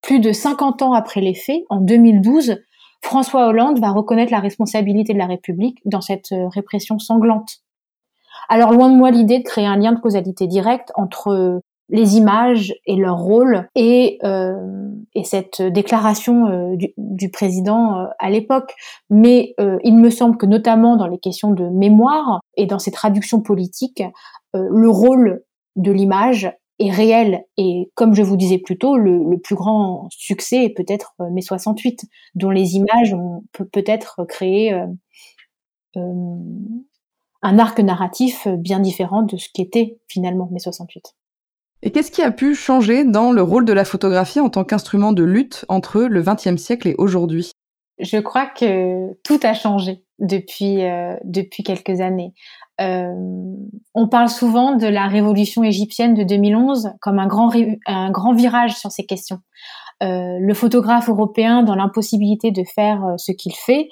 plus 0.00 0.18
de 0.18 0.32
50 0.32 0.82
ans 0.82 0.92
après 0.92 1.20
les 1.20 1.34
faits, 1.34 1.62
en 1.70 1.80
2012, 1.80 2.56
François 3.02 3.46
Hollande 3.46 3.78
va 3.80 3.90
reconnaître 3.90 4.32
la 4.32 4.40
responsabilité 4.40 5.12
de 5.12 5.18
la 5.18 5.26
République 5.26 5.80
dans 5.84 6.00
cette 6.00 6.32
euh, 6.32 6.48
répression 6.48 6.98
sanglante. 6.98 7.58
Alors 8.48 8.72
loin 8.72 8.90
de 8.90 8.96
moi 8.96 9.10
l'idée 9.10 9.38
de 9.38 9.44
créer 9.44 9.66
un 9.66 9.76
lien 9.76 9.92
de 9.92 10.00
causalité 10.00 10.46
directe 10.46 10.92
entre 10.94 11.60
les 11.92 12.16
images 12.16 12.74
et 12.86 12.96
leur 12.96 13.18
rôle 13.18 13.68
et, 13.74 14.18
euh, 14.24 14.88
et 15.14 15.24
cette 15.24 15.60
déclaration 15.60 16.48
euh, 16.48 16.76
du, 16.96 17.30
président 17.30 18.00
euh, 18.00 18.06
à 18.18 18.30
l'époque. 18.30 18.74
Mais 19.10 19.54
euh, 19.60 19.78
il 19.84 19.96
me 19.96 20.10
semble 20.10 20.38
que 20.38 20.46
notamment 20.46 20.96
dans 20.96 21.06
les 21.06 21.18
questions 21.18 21.50
de 21.50 21.68
mémoire 21.68 22.40
et 22.56 22.66
dans 22.66 22.78
ces 22.78 22.90
traductions 22.90 23.40
politiques, 23.40 24.02
le 24.54 24.90
rôle 24.90 25.42
de 25.76 25.92
l'image 25.92 26.52
est 26.86 26.90
réel. 26.90 27.44
Et 27.56 27.90
comme 27.94 28.14
je 28.14 28.22
vous 28.22 28.36
disais 28.36 28.58
plus 28.58 28.78
tôt, 28.78 28.96
le, 28.96 29.18
le 29.30 29.38
plus 29.38 29.54
grand 29.54 30.08
succès 30.10 30.64
est 30.64 30.74
peut-être 30.74 31.14
mai 31.30 31.42
68, 31.42 32.04
dont 32.34 32.50
les 32.50 32.74
images 32.76 33.14
ont 33.14 33.44
peut-être 33.52 34.24
créé 34.28 34.74
un 35.94 37.58
arc 37.58 37.78
narratif 37.80 38.48
bien 38.48 38.80
différent 38.80 39.22
de 39.22 39.36
ce 39.36 39.48
qu'était 39.52 39.98
finalement 40.08 40.48
mai 40.50 40.60
68. 40.60 41.14
Et 41.82 41.90
qu'est-ce 41.90 42.12
qui 42.12 42.22
a 42.22 42.30
pu 42.30 42.54
changer 42.54 43.04
dans 43.04 43.32
le 43.32 43.42
rôle 43.42 43.64
de 43.64 43.72
la 43.72 43.84
photographie 43.84 44.40
en 44.40 44.48
tant 44.48 44.64
qu'instrument 44.64 45.12
de 45.12 45.24
lutte 45.24 45.64
entre 45.68 46.02
le 46.02 46.22
XXe 46.22 46.56
siècle 46.56 46.88
et 46.88 46.94
aujourd'hui? 46.96 47.50
Je 47.98 48.18
crois 48.18 48.46
que 48.46 49.12
tout 49.24 49.40
a 49.42 49.52
changé 49.52 50.04
depuis 50.20 50.84
euh, 50.84 51.16
depuis 51.24 51.64
quelques 51.64 52.00
années. 52.00 52.32
Euh, 52.82 53.14
on 53.94 54.08
parle 54.08 54.28
souvent 54.28 54.74
de 54.74 54.86
la 54.86 55.06
révolution 55.06 55.62
égyptienne 55.62 56.14
de 56.14 56.24
2011 56.24 56.90
comme 57.00 57.18
un 57.18 57.26
grand 57.26 58.34
virage 58.34 58.76
sur 58.76 58.90
ces 58.90 59.04
questions. 59.04 59.40
Euh, 60.02 60.38
le 60.40 60.54
photographe 60.54 61.08
européen 61.08 61.62
dans 61.62 61.76
l'impossibilité 61.76 62.50
de 62.50 62.64
faire 62.64 63.04
euh, 63.04 63.14
ce 63.18 63.32
qu'il 63.32 63.54
fait 63.54 63.88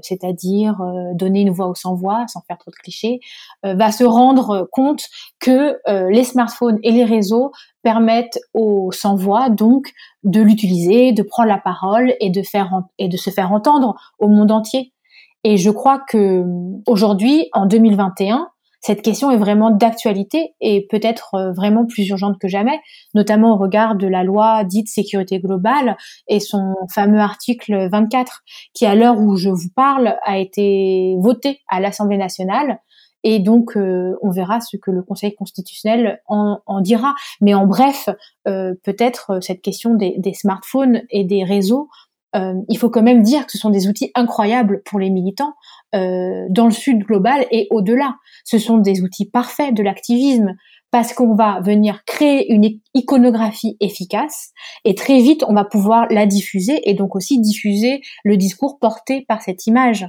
c'est-à-dire 0.00 0.78
donner 1.12 1.42
une 1.42 1.50
voix 1.50 1.66
aux 1.66 1.74
sans-voix, 1.74 2.24
sans 2.26 2.40
faire 2.48 2.56
trop 2.56 2.70
de 2.70 2.76
clichés, 2.76 3.20
va 3.62 3.92
se 3.92 4.02
rendre 4.02 4.66
compte 4.72 5.04
que 5.40 5.76
les 6.10 6.24
smartphones 6.24 6.78
et 6.82 6.90
les 6.90 7.04
réseaux 7.04 7.52
permettent 7.82 8.40
aux 8.54 8.92
sans-voix 8.92 9.50
donc 9.50 9.92
de 10.24 10.40
l'utiliser, 10.40 11.12
de 11.12 11.22
prendre 11.22 11.50
la 11.50 11.58
parole 11.58 12.14
et 12.18 12.30
de 12.30 12.42
se 12.42 13.28
faire 13.28 13.52
entendre 13.52 13.94
au 14.18 14.28
monde 14.28 14.52
entier. 14.52 14.94
Et 15.44 15.56
je 15.56 15.70
crois 15.70 16.00
que 16.08 16.44
aujourd'hui, 16.86 17.48
en 17.52 17.66
2021, 17.66 18.48
cette 18.84 19.02
question 19.02 19.30
est 19.30 19.36
vraiment 19.36 19.70
d'actualité 19.70 20.54
et 20.60 20.88
peut-être 20.90 21.34
euh, 21.34 21.52
vraiment 21.52 21.86
plus 21.86 22.08
urgente 22.08 22.38
que 22.40 22.48
jamais, 22.48 22.80
notamment 23.14 23.54
au 23.54 23.56
regard 23.56 23.94
de 23.94 24.08
la 24.08 24.24
loi 24.24 24.64
dite 24.64 24.88
sécurité 24.88 25.38
globale 25.38 25.96
et 26.26 26.40
son 26.40 26.74
fameux 26.92 27.20
article 27.20 27.88
24 27.90 28.42
qui, 28.74 28.84
à 28.84 28.96
l'heure 28.96 29.20
où 29.20 29.36
je 29.36 29.50
vous 29.50 29.70
parle, 29.74 30.16
a 30.24 30.38
été 30.38 31.16
voté 31.20 31.60
à 31.68 31.78
l'Assemblée 31.78 32.18
nationale. 32.18 32.80
Et 33.22 33.38
donc, 33.38 33.76
euh, 33.76 34.16
on 34.20 34.30
verra 34.30 34.60
ce 34.60 34.76
que 34.76 34.90
le 34.90 35.04
Conseil 35.04 35.32
constitutionnel 35.32 36.20
en, 36.26 36.58
dira. 36.80 37.14
Mais 37.40 37.54
en 37.54 37.66
bref, 37.66 38.08
euh, 38.48 38.74
peut-être 38.82 39.40
cette 39.40 39.62
question 39.62 39.94
des, 39.94 40.16
des, 40.18 40.34
smartphones 40.34 41.02
et 41.08 41.22
des 41.22 41.44
réseaux 41.44 41.88
euh, 42.34 42.54
il 42.68 42.78
faut 42.78 42.90
quand 42.90 43.02
même 43.02 43.22
dire 43.22 43.46
que 43.46 43.52
ce 43.52 43.58
sont 43.58 43.70
des 43.70 43.88
outils 43.88 44.10
incroyables 44.14 44.82
pour 44.84 44.98
les 44.98 45.10
militants 45.10 45.54
euh, 45.94 46.46
dans 46.48 46.64
le 46.64 46.72
sud 46.72 47.04
global 47.04 47.46
et 47.50 47.66
au-delà. 47.70 48.16
Ce 48.44 48.58
sont 48.58 48.78
des 48.78 49.02
outils 49.02 49.28
parfaits 49.28 49.74
de 49.74 49.82
l'activisme 49.82 50.54
parce 50.90 51.12
qu'on 51.12 51.34
va 51.34 51.60
venir 51.60 52.04
créer 52.06 52.52
une 52.52 52.68
iconographie 52.94 53.76
efficace 53.80 54.50
et 54.84 54.94
très 54.94 55.20
vite 55.20 55.42
on 55.48 55.54
va 55.54 55.64
pouvoir 55.64 56.06
la 56.10 56.26
diffuser 56.26 56.88
et 56.88 56.94
donc 56.94 57.16
aussi 57.16 57.40
diffuser 57.40 58.02
le 58.24 58.36
discours 58.36 58.78
porté 58.78 59.24
par 59.28 59.42
cette 59.42 59.66
image. 59.66 60.06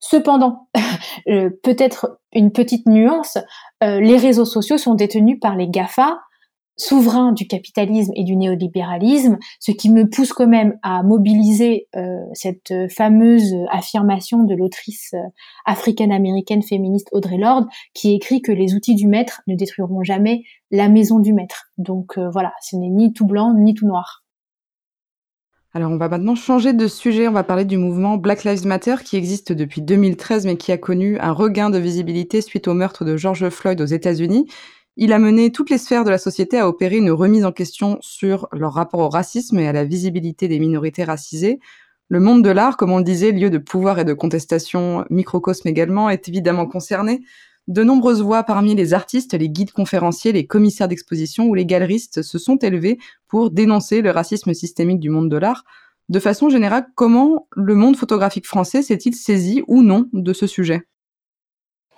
Cependant, 0.00 0.68
euh, 1.28 1.50
peut-être 1.62 2.18
une 2.32 2.52
petite 2.52 2.86
nuance, 2.86 3.38
les 3.80 4.16
réseaux 4.16 4.46
sociaux 4.46 4.78
sont 4.78 4.94
détenus 4.94 5.38
par 5.38 5.56
les 5.56 5.68
GAFA, 5.68 6.18
souverain 6.76 7.32
du 7.32 7.46
capitalisme 7.46 8.12
et 8.16 8.24
du 8.24 8.36
néolibéralisme, 8.36 9.38
ce 9.60 9.72
qui 9.72 9.90
me 9.90 10.08
pousse 10.08 10.32
quand 10.32 10.46
même 10.46 10.78
à 10.82 11.02
mobiliser 11.02 11.88
euh, 11.96 12.18
cette 12.32 12.72
fameuse 12.90 13.54
affirmation 13.70 14.44
de 14.44 14.54
l'autrice 14.54 15.14
euh, 15.14 15.28
africaine-américaine 15.66 16.62
féministe 16.62 17.08
Audrey 17.12 17.38
Lorde, 17.38 17.66
qui 17.94 18.14
écrit 18.14 18.42
que 18.42 18.52
les 18.52 18.74
outils 18.74 18.94
du 18.94 19.06
maître 19.06 19.42
ne 19.46 19.54
détruiront 19.54 20.02
jamais 20.02 20.42
la 20.70 20.88
maison 20.88 21.20
du 21.20 21.32
maître. 21.32 21.66
Donc 21.78 22.18
euh, 22.18 22.28
voilà, 22.30 22.52
ce 22.60 22.76
n'est 22.76 22.90
ni 22.90 23.12
tout 23.12 23.26
blanc 23.26 23.54
ni 23.54 23.74
tout 23.74 23.86
noir. 23.86 24.22
Alors 25.76 25.90
on 25.90 25.96
va 25.96 26.08
maintenant 26.08 26.36
changer 26.36 26.72
de 26.72 26.86
sujet, 26.86 27.26
on 27.26 27.32
va 27.32 27.42
parler 27.42 27.64
du 27.64 27.78
mouvement 27.78 28.16
Black 28.16 28.44
Lives 28.44 28.64
Matter 28.64 28.94
qui 29.04 29.16
existe 29.16 29.52
depuis 29.52 29.82
2013 29.82 30.46
mais 30.46 30.56
qui 30.56 30.70
a 30.70 30.78
connu 30.78 31.18
un 31.18 31.32
regain 31.32 31.68
de 31.68 31.78
visibilité 31.78 32.40
suite 32.42 32.68
au 32.68 32.74
meurtre 32.74 33.04
de 33.04 33.16
George 33.16 33.48
Floyd 33.48 33.80
aux 33.80 33.86
États-Unis 33.86 34.46
il 34.96 35.12
a 35.12 35.18
mené 35.18 35.50
toutes 35.50 35.70
les 35.70 35.78
sphères 35.78 36.04
de 36.04 36.10
la 36.10 36.18
société 36.18 36.58
à 36.58 36.68
opérer 36.68 36.96
une 36.96 37.10
remise 37.10 37.44
en 37.44 37.52
question 37.52 37.98
sur 38.00 38.48
leur 38.52 38.74
rapport 38.74 39.00
au 39.00 39.08
racisme 39.08 39.58
et 39.58 39.66
à 39.66 39.72
la 39.72 39.84
visibilité 39.84 40.46
des 40.46 40.60
minorités 40.60 41.04
racisées. 41.04 41.58
Le 42.08 42.20
monde 42.20 42.44
de 42.44 42.50
l'art, 42.50 42.76
comme 42.76 42.92
on 42.92 42.98
le 42.98 43.04
disait, 43.04 43.32
lieu 43.32 43.50
de 43.50 43.58
pouvoir 43.58 43.98
et 43.98 44.04
de 44.04 44.12
contestation, 44.12 45.04
microcosme 45.10 45.66
également, 45.68 46.10
est 46.10 46.28
évidemment 46.28 46.66
concerné. 46.66 47.22
De 47.66 47.82
nombreuses 47.82 48.20
voix 48.20 48.42
parmi 48.42 48.74
les 48.74 48.92
artistes, 48.92 49.32
les 49.32 49.48
guides 49.48 49.72
conférenciers, 49.72 50.32
les 50.32 50.46
commissaires 50.46 50.86
d'exposition 50.86 51.46
ou 51.46 51.54
les 51.54 51.64
galeristes 51.64 52.22
se 52.22 52.38
sont 52.38 52.56
élevés 52.56 52.98
pour 53.26 53.50
dénoncer 53.50 54.02
le 54.02 54.10
racisme 54.10 54.52
systémique 54.52 55.00
du 55.00 55.08
monde 55.08 55.30
de 55.30 55.38
l'art. 55.38 55.64
De 56.10 56.20
façon 56.20 56.50
générale, 56.50 56.86
comment 56.94 57.48
le 57.56 57.74
monde 57.74 57.96
photographique 57.96 58.46
français 58.46 58.82
s'est-il 58.82 59.14
saisi 59.14 59.62
ou 59.66 59.82
non 59.82 60.08
de 60.12 60.34
ce 60.34 60.46
sujet? 60.46 60.86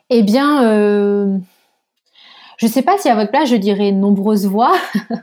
Eh 0.09 0.23
bien, 0.23 0.65
euh, 0.71 1.37
je 2.59 2.67
ne 2.67 2.71
sais 2.71 2.83
pas 2.83 2.97
si 2.99 3.09
à 3.09 3.15
votre 3.15 3.31
place 3.31 3.49
je 3.49 3.57
dirais 3.57 3.93
nombreuses 3.93 4.47
voix, 4.47 4.73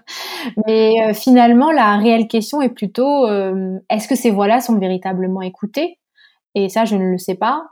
mais 0.67 0.93
euh, 1.01 1.13
finalement 1.13 1.71
la 1.71 1.97
réelle 1.97 2.27
question 2.27 2.61
est 2.61 2.69
plutôt 2.69 3.27
euh, 3.27 3.79
est-ce 3.89 4.07
que 4.07 4.15
ces 4.15 4.31
voix-là 4.31 4.61
sont 4.61 4.77
véritablement 4.77 5.41
écoutées? 5.41 5.99
Et 6.55 6.69
ça, 6.69 6.85
je 6.85 6.95
ne 6.95 7.05
le 7.05 7.17
sais 7.17 7.35
pas. 7.35 7.63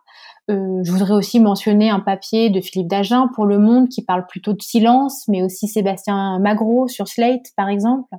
Euh, 0.50 0.80
je 0.84 0.92
voudrais 0.92 1.14
aussi 1.14 1.40
mentionner 1.40 1.92
un 1.92 2.00
papier 2.00 2.50
de 2.50 2.60
Philippe 2.60 2.88
Dagen 2.88 3.28
pour 3.36 3.46
Le 3.46 3.60
Monde 3.60 3.90
qui 3.90 4.04
parle 4.04 4.26
plutôt 4.26 4.54
de 4.54 4.62
silence, 4.62 5.28
mais 5.28 5.44
aussi 5.44 5.68
Sébastien 5.68 6.40
Magro 6.40 6.88
sur 6.88 7.08
Slate, 7.08 7.46
par 7.56 7.70
exemple. 7.70 8.16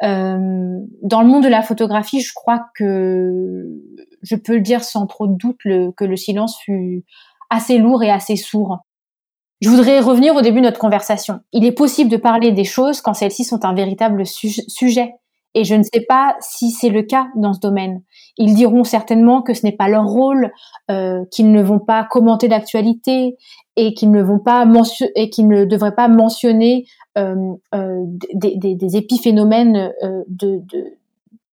dans 0.00 1.22
le 1.22 1.26
monde 1.26 1.42
de 1.42 1.48
la 1.48 1.62
photographie, 1.62 2.20
je 2.20 2.32
crois 2.32 2.64
que 2.76 3.66
je 4.22 4.36
peux 4.36 4.54
le 4.54 4.60
dire 4.60 4.84
sans 4.84 5.06
trop 5.06 5.26
de 5.26 5.34
doute 5.34 5.58
que 5.64 6.04
le 6.04 6.16
silence 6.16 6.56
fut 6.60 7.04
assez 7.50 7.78
lourd 7.78 8.04
et 8.04 8.10
assez 8.10 8.36
sourd. 8.36 8.78
Je 9.60 9.68
voudrais 9.68 10.00
revenir 10.00 10.34
au 10.34 10.40
début 10.40 10.60
de 10.60 10.66
notre 10.66 10.78
conversation. 10.78 11.40
Il 11.52 11.66
est 11.66 11.72
possible 11.72 12.10
de 12.10 12.16
parler 12.16 12.52
des 12.52 12.64
choses 12.64 13.00
quand 13.02 13.12
celles-ci 13.12 13.44
sont 13.44 13.64
un 13.64 13.74
véritable 13.74 14.24
sujet. 14.26 15.14
Et 15.54 15.64
je 15.64 15.74
ne 15.74 15.82
sais 15.82 16.04
pas 16.08 16.36
si 16.40 16.70
c'est 16.70 16.88
le 16.88 17.02
cas 17.02 17.26
dans 17.34 17.52
ce 17.52 17.60
domaine. 17.60 18.02
Ils 18.38 18.54
diront 18.54 18.84
certainement 18.84 19.42
que 19.42 19.52
ce 19.52 19.66
n'est 19.66 19.76
pas 19.76 19.88
leur 19.88 20.06
rôle, 20.06 20.52
euh, 20.90 21.24
qu'ils 21.30 21.50
ne 21.50 21.62
vont 21.62 21.80
pas 21.80 22.04
commenter 22.04 22.48
d'actualité 22.48 23.36
et 23.76 23.92
qu'ils 23.94 24.10
ne 24.12 24.22
ne 24.22 25.64
devraient 25.64 25.94
pas 25.94 26.08
mentionner 26.08 26.86
euh, 27.18 27.34
euh, 27.74 28.04
des, 28.32 28.96
épiphénomènes 28.96 29.92
de, 30.28 30.62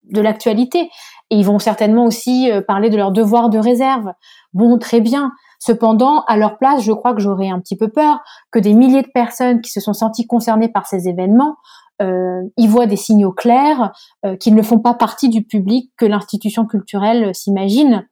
de, 0.04 0.22
l'actualité. 0.22 0.90
Et 1.30 1.36
ils 1.36 1.46
vont 1.46 1.60
certainement 1.60 2.06
aussi 2.06 2.50
parler 2.68 2.90
de 2.90 2.98
leur 2.98 3.12
devoir 3.12 3.50
de 3.50 3.58
réserve. 3.58 4.14
Bon, 4.54 4.78
très 4.78 5.02
bien. 5.02 5.32
Cependant, 5.60 6.24
à 6.28 6.38
leur 6.38 6.58
place, 6.58 6.82
je 6.84 6.92
crois 6.92 7.14
que 7.14 7.22
j'aurais 7.22 7.50
un 7.50 7.60
petit 7.60 7.76
peu 7.76 7.90
peur 7.90 8.20
que 8.52 8.60
des 8.60 8.74
milliers 8.74 9.02
de 9.02 9.12
personnes 9.14 9.62
qui 9.62 9.72
se 9.72 9.80
sont 9.80 9.94
senties 9.94 10.28
concernées 10.28 10.70
par 10.70 10.86
ces 10.86 11.08
événements 11.08 11.56
euh, 12.02 12.44
y 12.58 12.68
voient 12.68 12.86
des 12.86 12.96
signaux 12.96 13.32
clairs 13.32 13.92
euh, 14.26 14.36
qu'ils 14.36 14.54
ne 14.54 14.62
font 14.62 14.80
pas 14.80 14.94
partie 14.94 15.30
du 15.30 15.44
public 15.44 15.92
que 15.98 16.06
l'institution 16.06 16.66
culturelle 16.66 17.34
s'imagine. 17.34 18.08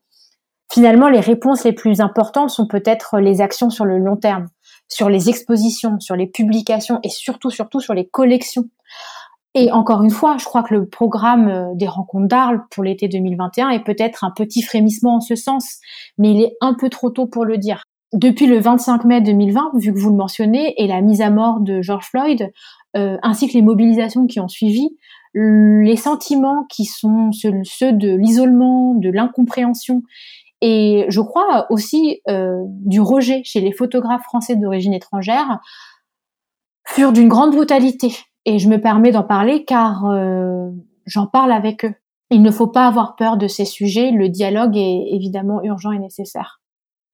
Finalement, 0.71 1.07
les 1.07 1.19
réponses 1.19 1.63
les 1.63 1.73
plus 1.73 2.01
importantes 2.01 2.49
sont 2.49 2.67
peut-être 2.67 3.19
les 3.19 3.41
actions 3.41 3.69
sur 3.69 3.85
le 3.85 3.99
long 3.99 4.17
terme, 4.17 4.47
sur 4.87 5.09
les 5.09 5.29
expositions, 5.29 5.99
sur 5.99 6.15
les 6.15 6.25
publications 6.25 6.99
et 7.03 7.09
surtout, 7.09 7.51
surtout 7.51 7.79
sur 7.79 7.93
les 7.93 8.07
collections. 8.07 8.65
Et 9.57 9.71
encore 9.71 10.03
une 10.03 10.11
fois, 10.11 10.35
je 10.37 10.43
crois 10.43 10.63
que 10.63 10.73
le 10.73 10.85
programme 10.85 11.47
euh, 11.47 11.73
des 11.75 11.87
rencontres 11.87 12.27
d'Arles 12.27 12.61
pour 12.71 12.83
l'été 12.83 13.07
2021 13.07 13.69
est 13.69 13.83
peut-être 13.83 14.25
un 14.25 14.31
petit 14.31 14.61
frémissement 14.61 15.15
en 15.15 15.21
ce 15.21 15.35
sens, 15.35 15.79
mais 16.17 16.31
il 16.31 16.41
est 16.41 16.57
un 16.59 16.73
peu 16.73 16.89
trop 16.89 17.09
tôt 17.09 17.25
pour 17.25 17.45
le 17.45 17.57
dire. 17.57 17.83
Depuis 18.11 18.47
le 18.47 18.59
25 18.59 19.05
mai 19.05 19.21
2020, 19.21 19.71
vu 19.75 19.93
que 19.93 19.97
vous 19.97 20.09
le 20.09 20.17
mentionnez, 20.17 20.75
et 20.77 20.87
la 20.87 21.01
mise 21.01 21.21
à 21.21 21.29
mort 21.29 21.61
de 21.61 21.81
George 21.81 22.05
Floyd, 22.05 22.51
euh, 22.97 23.17
ainsi 23.23 23.47
que 23.47 23.53
les 23.53 23.61
mobilisations 23.61 24.27
qui 24.27 24.41
ont 24.41 24.49
suivi, 24.49 24.89
les 25.33 25.97
sentiments 25.97 26.63
qui 26.69 26.85
sont 26.85 27.31
ceux, 27.33 27.91
de 27.91 28.15
l'isolement, 28.15 28.93
de 28.93 29.09
l'incompréhension, 29.09 30.03
et 30.61 31.05
je 31.09 31.19
crois 31.19 31.65
aussi 31.69 32.21
euh, 32.29 32.61
du 32.67 33.01
rejet 33.01 33.41
chez 33.43 33.59
les 33.59 33.73
photographes 33.73 34.23
français 34.23 34.55
d'origine 34.55 34.93
étrangère, 34.93 35.59
furent 36.87 37.11
d'une 37.11 37.27
grande 37.27 37.51
brutalité. 37.51 38.15
Et 38.45 38.59
je 38.59 38.69
me 38.69 38.79
permets 38.79 39.11
d'en 39.11 39.23
parler 39.23 39.65
car 39.65 40.05
euh, 40.05 40.69
j'en 41.05 41.27
parle 41.27 41.51
avec 41.51 41.85
eux. 41.85 41.93
Il 42.31 42.41
ne 42.41 42.51
faut 42.51 42.67
pas 42.67 42.87
avoir 42.87 43.15
peur 43.15 43.37
de 43.37 43.47
ces 43.47 43.65
sujets. 43.65 44.11
Le 44.11 44.29
dialogue 44.29 44.77
est 44.77 45.07
évidemment 45.11 45.63
urgent 45.63 45.91
et 45.91 45.99
nécessaire. 45.99 46.61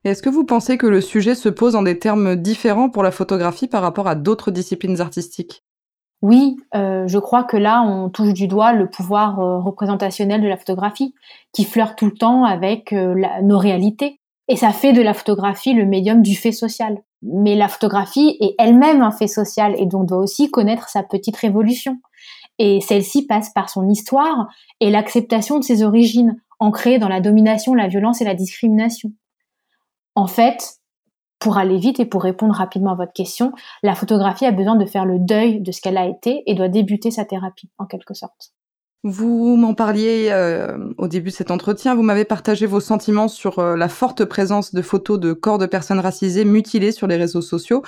Est-ce 0.03 0.23
que 0.23 0.29
vous 0.29 0.45
pensez 0.45 0.77
que 0.77 0.87
le 0.87 0.99
sujet 0.99 1.35
se 1.35 1.49
pose 1.49 1.75
en 1.75 1.83
des 1.83 1.99
termes 1.99 2.35
différents 2.35 2.89
pour 2.89 3.03
la 3.03 3.11
photographie 3.11 3.67
par 3.67 3.83
rapport 3.83 4.07
à 4.07 4.15
d'autres 4.15 4.49
disciplines 4.49 4.99
artistiques? 4.99 5.63
Oui, 6.21 6.57
euh, 6.75 7.07
je 7.07 7.17
crois 7.17 7.43
que 7.43 7.57
là, 7.57 7.81
on 7.81 8.09
touche 8.09 8.33
du 8.33 8.47
doigt 8.47 8.73
le 8.73 8.89
pouvoir 8.89 9.39
euh, 9.39 9.59
représentationnel 9.59 10.41
de 10.41 10.47
la 10.47 10.57
photographie, 10.57 11.15
qui 11.51 11.65
flirte 11.65 11.97
tout 11.97 12.05
le 12.05 12.13
temps 12.13 12.45
avec 12.45 12.93
euh, 12.93 13.15
nos 13.43 13.57
réalités. 13.57 14.19
Et 14.47 14.55
ça 14.55 14.71
fait 14.71 14.93
de 14.93 15.01
la 15.01 15.13
photographie 15.13 15.73
le 15.73 15.85
médium 15.85 16.21
du 16.21 16.35
fait 16.35 16.51
social. 16.51 17.01
Mais 17.21 17.55
la 17.55 17.67
photographie 17.67 18.37
est 18.39 18.55
elle-même 18.57 19.01
un 19.01 19.11
fait 19.11 19.27
social 19.27 19.75
et 19.77 19.85
donc 19.85 20.07
doit 20.07 20.17
aussi 20.17 20.49
connaître 20.49 20.89
sa 20.89 21.03
petite 21.03 21.37
révolution. 21.37 21.97
Et 22.57 22.81
celle-ci 22.81 23.25
passe 23.25 23.51
par 23.53 23.69
son 23.69 23.87
histoire 23.89 24.47
et 24.79 24.89
l'acceptation 24.89 25.59
de 25.59 25.63
ses 25.63 25.83
origines, 25.83 26.41
ancrées 26.59 26.99
dans 26.99 27.07
la 27.07 27.21
domination, 27.21 27.73
la 27.73 27.87
violence 27.87 28.21
et 28.21 28.25
la 28.25 28.35
discrimination. 28.35 29.11
En 30.15 30.27
fait, 30.27 30.81
pour 31.39 31.57
aller 31.57 31.77
vite 31.77 31.99
et 31.99 32.05
pour 32.05 32.21
répondre 32.21 32.53
rapidement 32.53 32.91
à 32.91 32.95
votre 32.95 33.13
question, 33.13 33.51
la 33.81 33.95
photographie 33.95 34.45
a 34.45 34.51
besoin 34.51 34.75
de 34.75 34.85
faire 34.85 35.05
le 35.05 35.17
deuil 35.17 35.59
de 35.59 35.71
ce 35.71 35.81
qu'elle 35.81 35.97
a 35.97 36.05
été 36.05 36.43
et 36.45 36.53
doit 36.53 36.69
débuter 36.69 37.09
sa 37.09 37.25
thérapie, 37.25 37.69
en 37.79 37.85
quelque 37.85 38.13
sorte. 38.13 38.53
Vous 39.03 39.55
m'en 39.55 39.73
parliez 39.73 40.27
euh, 40.29 40.77
au 40.99 41.07
début 41.07 41.31
de 41.31 41.35
cet 41.35 41.49
entretien, 41.49 41.95
vous 41.95 42.03
m'avez 42.03 42.23
partagé 42.23 42.67
vos 42.67 42.79
sentiments 42.79 43.27
sur 43.27 43.57
euh, 43.57 43.75
la 43.75 43.89
forte 43.89 44.25
présence 44.25 44.75
de 44.75 44.81
photos 44.83 45.19
de 45.19 45.33
corps 45.33 45.57
de 45.57 45.65
personnes 45.65 45.99
racisées 45.99 46.45
mutilées 46.45 46.91
sur 46.91 47.07
les 47.07 47.15
réseaux 47.15 47.41
sociaux 47.41 47.81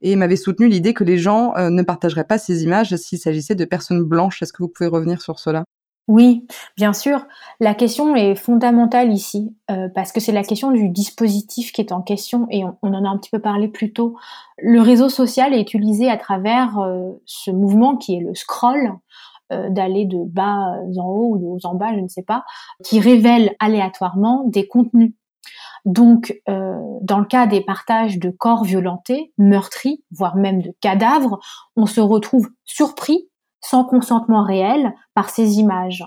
et 0.00 0.14
m'avez 0.14 0.36
soutenu 0.36 0.68
l'idée 0.68 0.94
que 0.94 1.02
les 1.02 1.18
gens 1.18 1.56
euh, 1.56 1.70
ne 1.70 1.82
partageraient 1.82 2.22
pas 2.22 2.38
ces 2.38 2.62
images 2.62 2.94
s'il 2.94 3.18
s'agissait 3.18 3.56
de 3.56 3.64
personnes 3.64 4.04
blanches. 4.04 4.42
Est-ce 4.42 4.52
que 4.52 4.62
vous 4.62 4.68
pouvez 4.68 4.88
revenir 4.88 5.20
sur 5.20 5.40
cela? 5.40 5.64
Oui, 6.06 6.46
bien 6.76 6.92
sûr. 6.92 7.26
La 7.58 7.74
question 7.74 8.14
est 8.14 8.36
fondamentale 8.36 9.12
ici, 9.12 9.54
parce 9.94 10.10
que 10.10 10.18
c'est 10.18 10.32
la 10.32 10.42
question 10.42 10.72
du 10.72 10.88
dispositif 10.88 11.70
qui 11.70 11.80
est 11.80 11.92
en 11.92 12.02
question, 12.02 12.48
et 12.50 12.64
on, 12.64 12.76
en 12.82 13.04
a 13.04 13.08
un 13.08 13.16
petit 13.16 13.30
peu 13.30 13.38
parlé 13.38 13.68
plus 13.68 13.92
tôt. 13.92 14.16
Le 14.58 14.80
réseau 14.80 15.08
social 15.08 15.54
est 15.54 15.72
utilisé 15.72 16.10
à 16.10 16.16
travers 16.16 16.84
ce 17.26 17.52
mouvement 17.52 17.96
qui 17.96 18.16
est 18.16 18.20
le 18.20 18.34
scroll, 18.34 18.94
d'aller 19.50 20.04
de 20.04 20.24
bas 20.24 20.74
en 20.96 21.04
haut 21.04 21.34
ou 21.34 21.38
de 21.38 21.44
haut 21.44 21.58
en 21.64 21.74
bas, 21.74 21.94
je 21.94 22.00
ne 22.00 22.08
sais 22.08 22.22
pas, 22.22 22.44
qui 22.84 23.00
révèle 23.00 23.54
aléatoirement 23.58 24.44
des 24.46 24.66
contenus. 24.66 25.12
Donc, 25.84 26.40
dans 26.46 27.18
le 27.18 27.24
cas 27.24 27.46
des 27.46 27.62
partages 27.62 28.18
de 28.18 28.30
corps 28.30 28.64
violentés, 28.64 29.32
meurtris, 29.38 30.04
voire 30.10 30.36
même 30.36 30.62
de 30.62 30.74
cadavres, 30.80 31.40
on 31.76 31.86
se 31.86 32.00
retrouve 32.00 32.48
surpris 32.64 33.28
sans 33.62 33.84
consentement 33.84 34.44
réel 34.44 34.94
par 35.14 35.30
ces 35.30 35.58
images. 35.58 36.04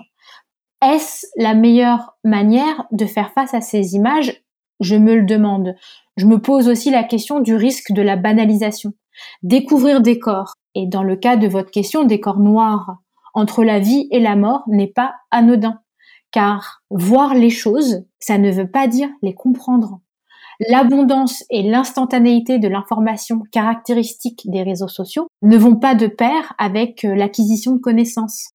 Est-ce 0.82 1.26
la 1.36 1.54
meilleure 1.54 2.16
manière 2.24 2.84
de 2.92 3.06
faire 3.06 3.32
face 3.32 3.54
à 3.54 3.60
ces 3.60 3.94
images? 3.94 4.42
Je 4.80 4.96
me 4.96 5.14
le 5.14 5.24
demande. 5.24 5.74
Je 6.16 6.26
me 6.26 6.40
pose 6.40 6.68
aussi 6.68 6.90
la 6.90 7.04
question 7.04 7.40
du 7.40 7.54
risque 7.54 7.92
de 7.92 8.02
la 8.02 8.16
banalisation. 8.16 8.92
Découvrir 9.42 10.00
des 10.00 10.18
corps, 10.18 10.54
et 10.74 10.86
dans 10.86 11.02
le 11.02 11.16
cas 11.16 11.36
de 11.36 11.48
votre 11.48 11.70
question, 11.70 12.04
des 12.04 12.20
corps 12.20 12.40
noirs, 12.40 12.96
entre 13.34 13.64
la 13.64 13.78
vie 13.78 14.08
et 14.10 14.20
la 14.20 14.36
mort 14.36 14.62
n'est 14.68 14.92
pas 14.92 15.14
anodin. 15.30 15.80
Car 16.30 16.82
voir 16.90 17.34
les 17.34 17.50
choses, 17.50 18.04
ça 18.18 18.38
ne 18.38 18.50
veut 18.50 18.70
pas 18.70 18.88
dire 18.88 19.08
les 19.22 19.34
comprendre. 19.34 20.00
L'abondance 20.68 21.44
et 21.50 21.62
l'instantanéité 21.62 22.58
de 22.58 22.68
l'information 22.68 23.42
caractéristique 23.50 24.42
des 24.48 24.62
réseaux 24.62 24.88
sociaux 24.88 25.26
ne 25.42 25.56
vont 25.56 25.76
pas 25.76 25.94
de 25.94 26.06
pair 26.06 26.54
avec 26.58 27.04
euh, 27.04 27.14
l'acquisition 27.14 27.72
de 27.72 27.80
connaissances. 27.80 28.50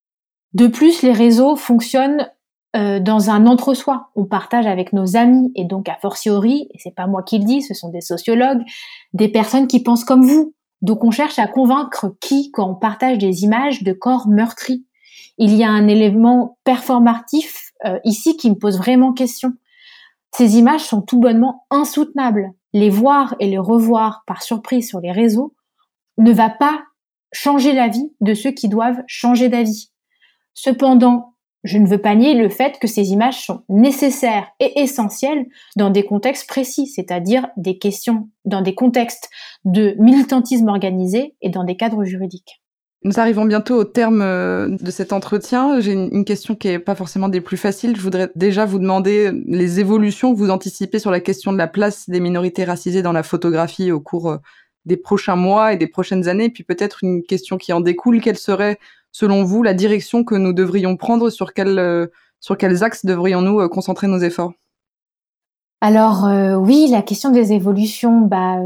De 0.54 0.68
plus, 0.68 1.02
les 1.02 1.12
réseaux 1.12 1.56
fonctionnent 1.56 2.28
euh, 2.76 3.00
dans 3.00 3.30
un 3.30 3.46
entre-soi. 3.48 4.10
On 4.16 4.26
partage 4.26 4.66
avec 4.66 4.94
nos 4.94 5.18
amis 5.18 5.52
et 5.56 5.66
donc 5.66 5.90
a 5.90 5.96
fortiori, 5.96 6.68
et 6.72 6.78
c'est 6.78 6.96
pas 6.96 7.08
moi 7.08 7.24
qui 7.24 7.40
le 7.40 7.46
dis, 7.46 7.62
ce 7.62 7.74
sont 7.74 7.90
des 7.90 8.02
sociologues, 8.02 8.62
des 9.14 9.28
personnes 9.28 9.68
qui 9.68 9.82
pensent 9.84 10.06
comme 10.06 10.26
vous. 10.26 10.54
Donc 10.82 11.04
on 11.04 11.12
cherche 11.12 11.40
à 11.40 11.48
convaincre 11.48 12.16
qui 12.20 12.52
quand 12.52 12.70
on 12.70 12.76
partage 12.76 13.18
des 13.18 13.44
images 13.44 13.84
de 13.84 13.94
corps 13.94 14.28
meurtris. 14.28 14.86
Il 15.38 15.56
y 15.56 15.64
a 15.64 15.70
un 15.70 15.88
élément 15.88 16.58
performatif 16.64 17.72
euh, 17.86 18.00
ici 18.04 18.38
qui 18.38 18.50
me 18.50 18.56
pose 18.56 18.78
vraiment 18.78 19.14
question. 19.14 19.54
Ces 20.32 20.58
images 20.58 20.84
sont 20.84 21.02
tout 21.02 21.20
bonnement 21.20 21.66
insoutenables. 21.70 22.52
Les 22.74 22.90
voir 22.90 23.36
et 23.40 23.48
les 23.48 23.58
revoir 23.58 24.24
par 24.28 24.44
surprise 24.44 24.88
sur 24.88 25.00
les 25.00 25.12
réseaux 25.12 25.56
ne 26.18 26.32
va 26.32 26.50
pas 26.50 26.84
changer 27.32 27.74
la 27.74 27.88
vie 27.88 28.12
de 28.22 28.34
ceux 28.34 28.52
qui 28.52 28.68
doivent 28.68 29.02
changer 29.08 29.50
d'avis. 29.50 29.92
Cependant, 30.54 31.36
je 31.64 31.78
ne 31.78 31.88
veux 31.88 31.98
pas 31.98 32.16
nier 32.16 32.36
le 32.36 32.50
fait 32.50 32.80
que 32.80 32.88
ces 32.88 33.12
images 33.12 33.46
sont 33.46 33.64
nécessaires 33.70 34.48
et 34.60 34.80
essentielles 34.80 35.46
dans 35.76 35.90
des 35.90 36.04
contextes 36.04 36.48
précis, 36.48 36.88
c'est-à-dire 36.88 37.48
des 37.58 37.78
questions, 37.78 38.30
dans 38.46 38.62
des 38.62 38.76
contextes 38.76 39.30
de 39.66 39.96
militantisme 40.00 40.70
organisé 40.70 41.36
et 41.42 41.50
dans 41.50 41.64
des 41.64 41.76
cadres 41.76 42.06
juridiques. 42.06 42.62
Nous 43.04 43.18
arrivons 43.18 43.46
bientôt 43.46 43.76
au 43.76 43.86
terme 43.86 44.22
euh, 44.22 44.76
de 44.78 44.92
cet 44.92 45.14
entretien. 45.14 45.80
J'ai 45.80 45.94
une 45.94 46.26
question 46.26 46.56
qui 46.56 46.68
est 46.68 46.80
pas 46.80 46.96
forcément 46.96 47.30
des 47.30 47.40
plus 47.40 47.56
faciles. 47.56 47.96
Je 47.96 48.02
voudrais 48.02 48.30
déjà 48.36 48.66
vous 48.66 48.78
demander 48.78 49.32
les 49.48 49.80
évolutions 49.80 50.34
que 50.34 50.38
vous 50.38 50.50
anticipez 50.50 51.00
sur 51.00 51.10
la 51.10 51.22
question 51.22 51.54
de 51.54 51.58
la 51.58 51.68
place 51.68 52.10
des 52.10 52.20
minorités 52.20 52.66
racisées 52.66 53.02
dans 53.02 53.14
la 53.14 53.24
photographie 53.24 53.94
au 53.94 54.02
cours 54.02 54.32
euh, 54.32 54.38
des 54.84 54.98
prochains 54.98 55.38
mois 55.38 55.72
et 55.74 55.78
des 55.78 55.88
prochaines 55.88 56.28
années. 56.28 56.50
Puis 56.50 56.66
peut-être 56.66 57.00
une 57.02 57.24
question 57.24 57.58
qui 57.58 57.72
en 57.72 57.80
découle. 57.80 58.20
Quelle 58.20 58.38
serait, 58.38 58.80
selon 59.12 59.44
vous, 59.44 59.64
la 59.64 59.74
direction 59.74 60.24
que 60.24 60.36
nous 60.36 60.54
devrions 60.54 60.98
prendre 60.98 61.30
Sur, 61.30 61.54
quel, 61.54 61.80
euh, 61.80 62.08
sur 62.40 62.58
quels 62.58 62.84
axes 62.84 63.06
devrions-nous 63.06 63.68
concentrer 63.70 64.08
nos 64.08 64.20
efforts? 64.20 64.54
Alors 65.82 66.28
oui, 66.60 66.90
la 66.92 67.02
question 67.02 67.30
des 67.30 67.54
évolutions, 67.54 68.20
bah 68.20 68.58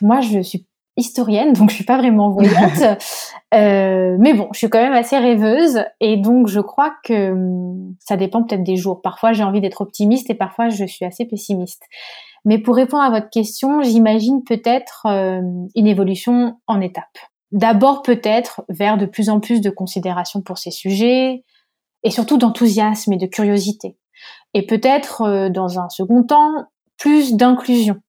moi 0.00 0.20
je 0.20 0.40
suis 0.40 0.64
historienne, 0.96 1.52
donc 1.52 1.70
je 1.70 1.74
suis 1.74 1.84
pas 1.84 1.98
vraiment 1.98 2.30
voyante. 2.32 2.98
euh, 3.54 4.16
mais 4.18 4.34
bon, 4.34 4.48
je 4.52 4.58
suis 4.58 4.70
quand 4.70 4.80
même 4.80 4.92
assez 4.92 5.18
rêveuse 5.18 5.84
et 6.00 6.16
donc 6.16 6.48
je 6.48 6.60
crois 6.60 6.94
que 7.04 7.32
hum, 7.32 7.94
ça 8.00 8.16
dépend 8.16 8.42
peut-être 8.42 8.64
des 8.64 8.76
jours. 8.76 9.02
Parfois 9.02 9.32
j'ai 9.32 9.44
envie 9.44 9.60
d'être 9.60 9.80
optimiste 9.80 10.30
et 10.30 10.34
parfois 10.34 10.68
je 10.68 10.84
suis 10.84 11.04
assez 11.04 11.24
pessimiste. 11.26 11.82
Mais 12.44 12.58
pour 12.58 12.76
répondre 12.76 13.02
à 13.02 13.10
votre 13.10 13.30
question, 13.30 13.82
j'imagine 13.82 14.42
peut-être 14.44 15.06
euh, 15.06 15.40
une 15.74 15.86
évolution 15.86 16.58
en 16.66 16.80
étapes. 16.80 17.18
D'abord 17.52 18.02
peut-être 18.02 18.64
vers 18.68 18.98
de 18.98 19.06
plus 19.06 19.30
en 19.30 19.40
plus 19.40 19.60
de 19.60 19.70
considération 19.70 20.42
pour 20.42 20.58
ces 20.58 20.70
sujets 20.70 21.44
et 22.02 22.10
surtout 22.10 22.38
d'enthousiasme 22.38 23.12
et 23.12 23.16
de 23.18 23.26
curiosité. 23.26 23.96
Et 24.54 24.66
peut-être 24.66 25.22
euh, 25.22 25.48
dans 25.48 25.78
un 25.78 25.88
second 25.88 26.24
temps 26.24 26.66
plus 26.98 27.34
d'inclusion 27.34 28.00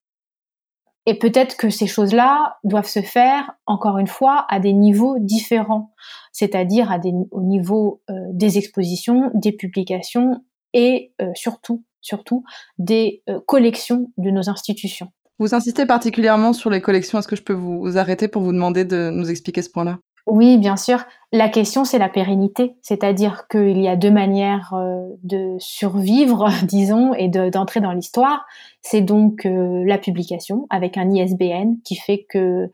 et 1.05 1.17
peut-être 1.17 1.55
que 1.55 1.69
ces 1.69 1.88
choses-là 1.88 2.57
doivent 2.65 2.88
se 2.88 3.01
faire, 3.01 3.53
encore 3.65 3.97
une 3.97 4.07
fois, 4.07 4.45
à 4.49 4.59
des 4.59 4.73
niveaux 4.73 5.17
différents, 5.19 5.93
c'est-à-dire 6.33 6.99
au 7.31 7.41
niveau 7.41 8.01
euh, 8.09 8.13
des 8.33 8.57
expositions, 8.57 9.31
des 9.33 9.53
publications 9.53 10.43
et 10.73 11.13
euh, 11.21 11.31
surtout, 11.33 11.85
surtout 12.01 12.43
des 12.77 13.23
collections 13.45 14.11
de 14.17 14.31
nos 14.31 14.49
institutions. 14.49 15.11
Vous 15.39 15.53
insistez 15.53 15.85
particulièrement 15.85 16.53
sur 16.53 16.69
les 16.69 16.81
collections. 16.81 17.19
Est-ce 17.19 17.27
que 17.27 17.35
je 17.35 17.43
peux 17.43 17.53
vous 17.53 17.97
arrêter 17.97 18.27
pour 18.27 18.41
vous 18.41 18.51
demander 18.51 18.85
de 18.85 19.11
nous 19.11 19.29
expliquer 19.29 19.61
ce 19.61 19.69
point-là? 19.69 19.99
Oui, 20.27 20.57
bien 20.57 20.75
sûr. 20.75 21.05
La 21.31 21.47
question, 21.47 21.85
c'est 21.85 21.99
la 21.99 22.09
pérennité, 22.09 22.75
c'est-à-dire 22.81 23.47
qu'il 23.47 23.79
y 23.79 23.88
a 23.88 23.95
deux 23.95 24.11
manières 24.11 24.73
euh, 24.73 25.07
de 25.23 25.55
survivre, 25.57 26.49
disons, 26.63 27.13
et 27.13 27.29
d'entrer 27.29 27.79
dans 27.79 27.93
l'histoire. 27.93 28.45
C'est 28.81 29.01
donc 29.01 29.45
euh, 29.45 29.83
la 29.85 29.97
publication 29.97 30.67
avec 30.69 30.97
un 30.97 31.09
ISBN 31.09 31.75
qui 31.85 31.95
fait 31.95 32.25
que 32.29 32.69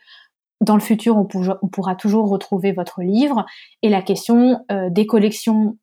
dans 0.61 0.75
le 0.75 0.81
futur, 0.81 1.17
on, 1.17 1.25
pourra 1.25 1.95
toujours 1.95 2.29
retrouver 2.29 2.71
votre 2.71 3.01
livre, 3.01 3.45
et 3.81 3.89
la 3.89 4.01
question 4.01 4.63
euh, 4.71 4.89
des 4.89 5.05
collections 5.05 5.77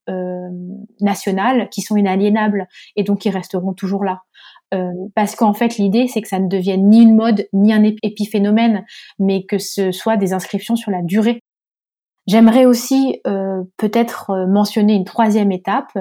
nationales 1.01 1.69
qui 1.69 1.83
sont 1.83 1.97
inaliénables 1.97 2.67
et 2.97 3.05
donc 3.05 3.21
qui 3.21 3.31
resteront 3.31 3.75
toujours 3.75 4.05
là. 4.05 4.23
Parce 5.15 5.35
qu'en 5.35 5.53
fait, 5.53 5.77
l'idée, 5.79 6.07
c'est 6.07 6.23
que 6.23 6.29
ça 6.29 6.39
ne 6.39 6.49
devienne 6.49 6.89
ni 6.89 7.03
une 7.03 7.17
mode, 7.17 7.49
ni 7.53 7.73
un 7.73 7.83
épiphénomène, 7.83 8.85
mais 9.19 9.45
que 9.45 9.59
ce 9.59 9.93
soit 9.93 10.17
des 10.17 10.33
inscriptions 10.33 10.77
sur 10.77 10.91
la 10.91 11.03
durée. 11.03 11.41
J'aimerais 12.27 12.65
aussi 12.65 13.21
euh, 13.27 13.63
peut-être 13.77 14.31
euh, 14.31 14.47
mentionner 14.47 14.95
une 14.95 15.05
troisième 15.05 15.51
étape 15.51 15.99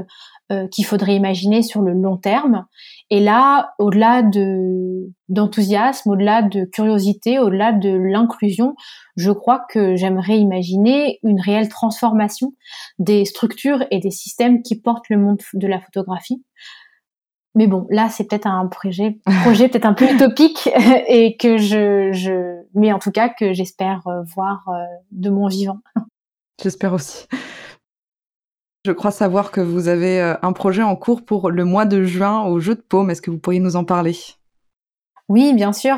euh, 0.51 0.67
qu'il 0.67 0.85
faudrait 0.85 1.15
imaginer 1.15 1.63
sur 1.63 1.81
le 1.81 1.93
long 1.93 2.17
terme. 2.17 2.65
Et 3.09 3.19
là, 3.19 3.73
au-delà 3.79 4.21
de 4.21 5.09
d'enthousiasme, 5.29 6.09
au-delà 6.11 6.41
de 6.41 6.65
curiosité, 6.65 7.39
au-delà 7.39 7.71
de 7.71 7.89
l'inclusion, 7.89 8.75
je 9.15 9.31
crois 9.31 9.65
que 9.69 9.95
j'aimerais 9.95 10.37
imaginer 10.37 11.19
une 11.23 11.39
réelle 11.39 11.69
transformation 11.69 12.53
des 12.99 13.25
structures 13.25 13.83
et 13.89 13.99
des 13.99 14.11
systèmes 14.11 14.61
qui 14.61 14.79
portent 14.79 15.09
le 15.09 15.17
monde 15.17 15.41
de 15.53 15.67
la 15.67 15.79
photographie. 15.79 16.43
Mais 17.55 17.67
bon, 17.67 17.87
là, 17.89 18.09
c'est 18.09 18.25
peut-être 18.25 18.47
un 18.47 18.67
projet, 18.67 19.19
projet 19.43 19.69
peut-être 19.69 19.85
un 19.85 19.93
peu 19.93 20.05
utopique 20.13 20.69
et 21.07 21.35
que 21.37 21.57
je, 21.57 22.11
je, 22.13 22.61
mais 22.73 22.93
en 22.93 22.99
tout 22.99 23.11
cas 23.11 23.29
que 23.29 23.53
j'espère 23.53 24.01
voir 24.35 24.69
de 25.11 25.29
mon 25.29 25.47
vivant. 25.47 25.79
J'espère 26.61 26.93
aussi. 26.93 27.27
Je 28.85 28.93
crois 28.93 29.11
savoir 29.11 29.51
que 29.51 29.59
vous 29.59 29.89
avez 29.89 30.21
euh, 30.21 30.35
un 30.41 30.53
projet 30.53 30.83
en 30.83 30.95
cours 30.95 31.25
pour 31.25 31.51
le 31.51 31.65
mois 31.65 31.85
de 31.85 32.03
juin 32.03 32.43
au 32.43 32.59
Jeu 32.59 32.75
de 32.75 32.81
Paume. 32.81 33.09
Est-ce 33.09 33.21
que 33.21 33.29
vous 33.29 33.37
pourriez 33.37 33.59
nous 33.59 33.75
en 33.75 33.83
parler? 33.83 34.15
Oui, 35.27 35.53
bien 35.53 35.73
sûr. 35.73 35.97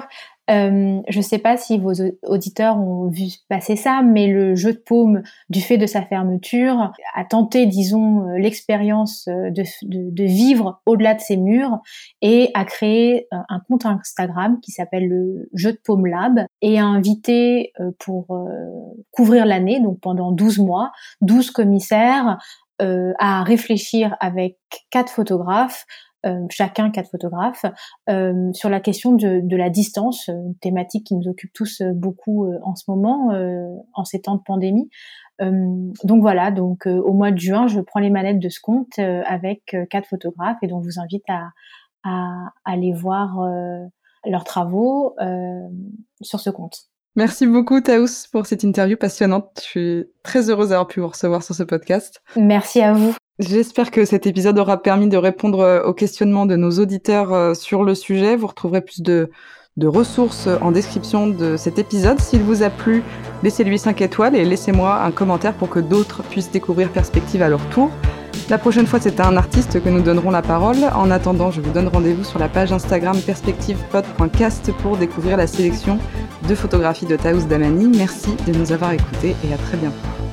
Euh, 0.51 1.01
je 1.07 1.17
ne 1.17 1.23
sais 1.23 1.37
pas 1.37 1.55
si 1.55 1.77
vos 1.77 1.93
auditeurs 2.23 2.77
ont 2.77 3.07
vu 3.07 3.27
passer 3.47 3.75
ça, 3.75 4.01
mais 4.01 4.27
le 4.27 4.55
jeu 4.55 4.73
de 4.73 4.77
paume, 4.77 5.23
du 5.49 5.61
fait 5.61 5.77
de 5.77 5.85
sa 5.85 6.01
fermeture, 6.01 6.91
a 7.15 7.23
tenté, 7.23 7.65
disons, 7.65 8.27
euh, 8.27 8.37
l'expérience 8.37 9.27
euh, 9.29 9.49
de, 9.49 10.23
vivre 10.23 10.81
au-delà 10.85 11.13
de 11.13 11.21
ses 11.21 11.37
murs 11.37 11.79
et 12.21 12.51
a 12.53 12.65
créé 12.65 13.27
un 13.31 13.59
compte 13.67 13.85
Instagram 13.85 14.59
qui 14.61 14.71
s'appelle 14.71 15.07
le 15.07 15.49
Jeu 15.53 15.71
de 15.71 15.79
paume 15.83 16.05
Lab 16.05 16.45
et 16.61 16.79
a 16.79 16.85
invité 16.85 17.73
pour 17.99 18.27
couvrir 19.11 19.45
l'année, 19.45 19.79
donc 19.79 19.99
pendant 19.99 20.31
12 20.31 20.59
mois, 20.59 20.91
12 21.21 21.51
commissaires 21.51 22.37
à 22.79 23.43
réfléchir 23.43 24.15
avec 24.19 24.57
quatre 24.89 25.11
photographes 25.11 25.85
chacun 26.49 26.89
quatre 26.91 27.09
photographes, 27.09 27.65
euh, 28.09 28.51
sur 28.53 28.69
la 28.69 28.79
question 28.79 29.13
de, 29.13 29.41
de, 29.43 29.57
la 29.57 29.69
distance, 29.69 30.29
euh, 30.29 30.33
une 30.33 30.55
thématique 30.55 31.07
qui 31.07 31.15
nous 31.15 31.27
occupe 31.27 31.51
tous 31.53 31.81
beaucoup 31.93 32.51
en 32.63 32.75
ce 32.75 32.83
moment, 32.87 33.29
en 33.93 34.05
ces 34.05 34.21
temps 34.21 34.35
de 34.35 34.41
pandémie. 34.45 34.89
donc 35.39 36.21
voilà, 36.21 36.51
donc 36.51 36.85
au 36.85 37.13
mois 37.13 37.31
de 37.31 37.39
juin, 37.39 37.67
je 37.67 37.81
prends 37.81 37.99
les 37.99 38.09
manettes 38.09 38.39
de 38.39 38.49
ce 38.49 38.59
compte 38.61 38.99
avec 38.99 39.75
quatre 39.89 40.07
photographes 40.07 40.57
et 40.61 40.67
donc 40.67 40.83
je 40.83 40.89
vous 40.89 40.99
invite 40.99 41.23
à, 41.29 41.49
à, 42.03 42.51
aller 42.65 42.93
voir 42.93 43.39
leurs 44.25 44.43
travaux 44.43 45.15
sur 46.21 46.39
ce 46.39 46.49
compte. 46.49 46.91
Merci 47.15 47.45
beaucoup 47.45 47.81
Taous 47.81 48.27
pour 48.31 48.45
cette 48.45 48.63
interview 48.63 48.95
passionnante. 48.95 49.49
Je 49.57 49.61
suis 49.61 50.05
très 50.23 50.49
heureuse 50.49 50.69
d'avoir 50.69 50.87
pu 50.87 51.01
vous 51.01 51.09
recevoir 51.09 51.43
sur 51.43 51.55
ce 51.55 51.63
podcast. 51.63 52.21
Merci 52.37 52.81
à 52.81 52.93
vous. 52.93 53.13
J'espère 53.41 53.89
que 53.89 54.05
cet 54.05 54.27
épisode 54.27 54.59
aura 54.59 54.83
permis 54.83 55.09
de 55.09 55.17
répondre 55.17 55.61
euh, 55.61 55.83
aux 55.83 55.93
questionnements 55.93 56.45
de 56.45 56.55
nos 56.55 56.77
auditeurs 56.77 57.33
euh, 57.33 57.53
sur 57.55 57.83
le 57.83 57.95
sujet. 57.95 58.35
Vous 58.35 58.45
retrouverez 58.45 58.81
plus 58.81 59.01
de, 59.01 59.31
ressources 59.83 60.47
en 60.61 60.71
description 60.71 61.25
de 61.25 61.57
cet 61.57 61.79
épisode. 61.79 62.19
S'il 62.19 62.43
vous 62.43 62.61
a 62.61 62.69
plu, 62.69 63.01
laissez-lui 63.41 63.79
5 63.79 63.99
étoiles 64.01 64.35
et 64.35 64.45
laissez-moi 64.45 65.01
un 65.01 65.09
commentaire 65.09 65.55
pour 65.55 65.69
que 65.69 65.79
d'autres 65.79 66.21
puissent 66.21 66.51
découvrir 66.51 66.91
Perspective 66.91 67.41
à 67.41 67.49
leur 67.49 67.67
tour. 67.69 67.89
La 68.47 68.59
prochaine 68.59 68.85
fois, 68.85 68.99
c'est 69.01 69.19
à 69.19 69.27
un 69.27 69.37
artiste 69.37 69.81
que 69.83 69.89
nous 69.89 70.01
donnerons 70.01 70.29
la 70.29 70.43
parole. 70.43 70.77
En 70.93 71.09
attendant, 71.09 71.49
je 71.49 71.61
vous 71.61 71.71
donne 71.71 71.87
rendez-vous 71.87 72.23
sur 72.23 72.37
la 72.37 72.47
page 72.47 72.71
Instagram 72.71 73.17
perspectivepod.cast 73.25 74.71
pour 74.83 74.97
découvrir 74.97 75.35
la 75.35 75.47
sélection 75.47 75.97
de 76.47 76.53
photographies 76.53 77.07
de 77.07 77.15
Taous 77.15 77.45
Damani. 77.45 77.87
Merci 77.97 78.35
de 78.45 78.55
nous 78.55 78.71
avoir 78.71 78.91
écoutés 78.91 79.35
et 79.49 79.51
à 79.51 79.57
très 79.57 79.77
bientôt. 79.77 80.30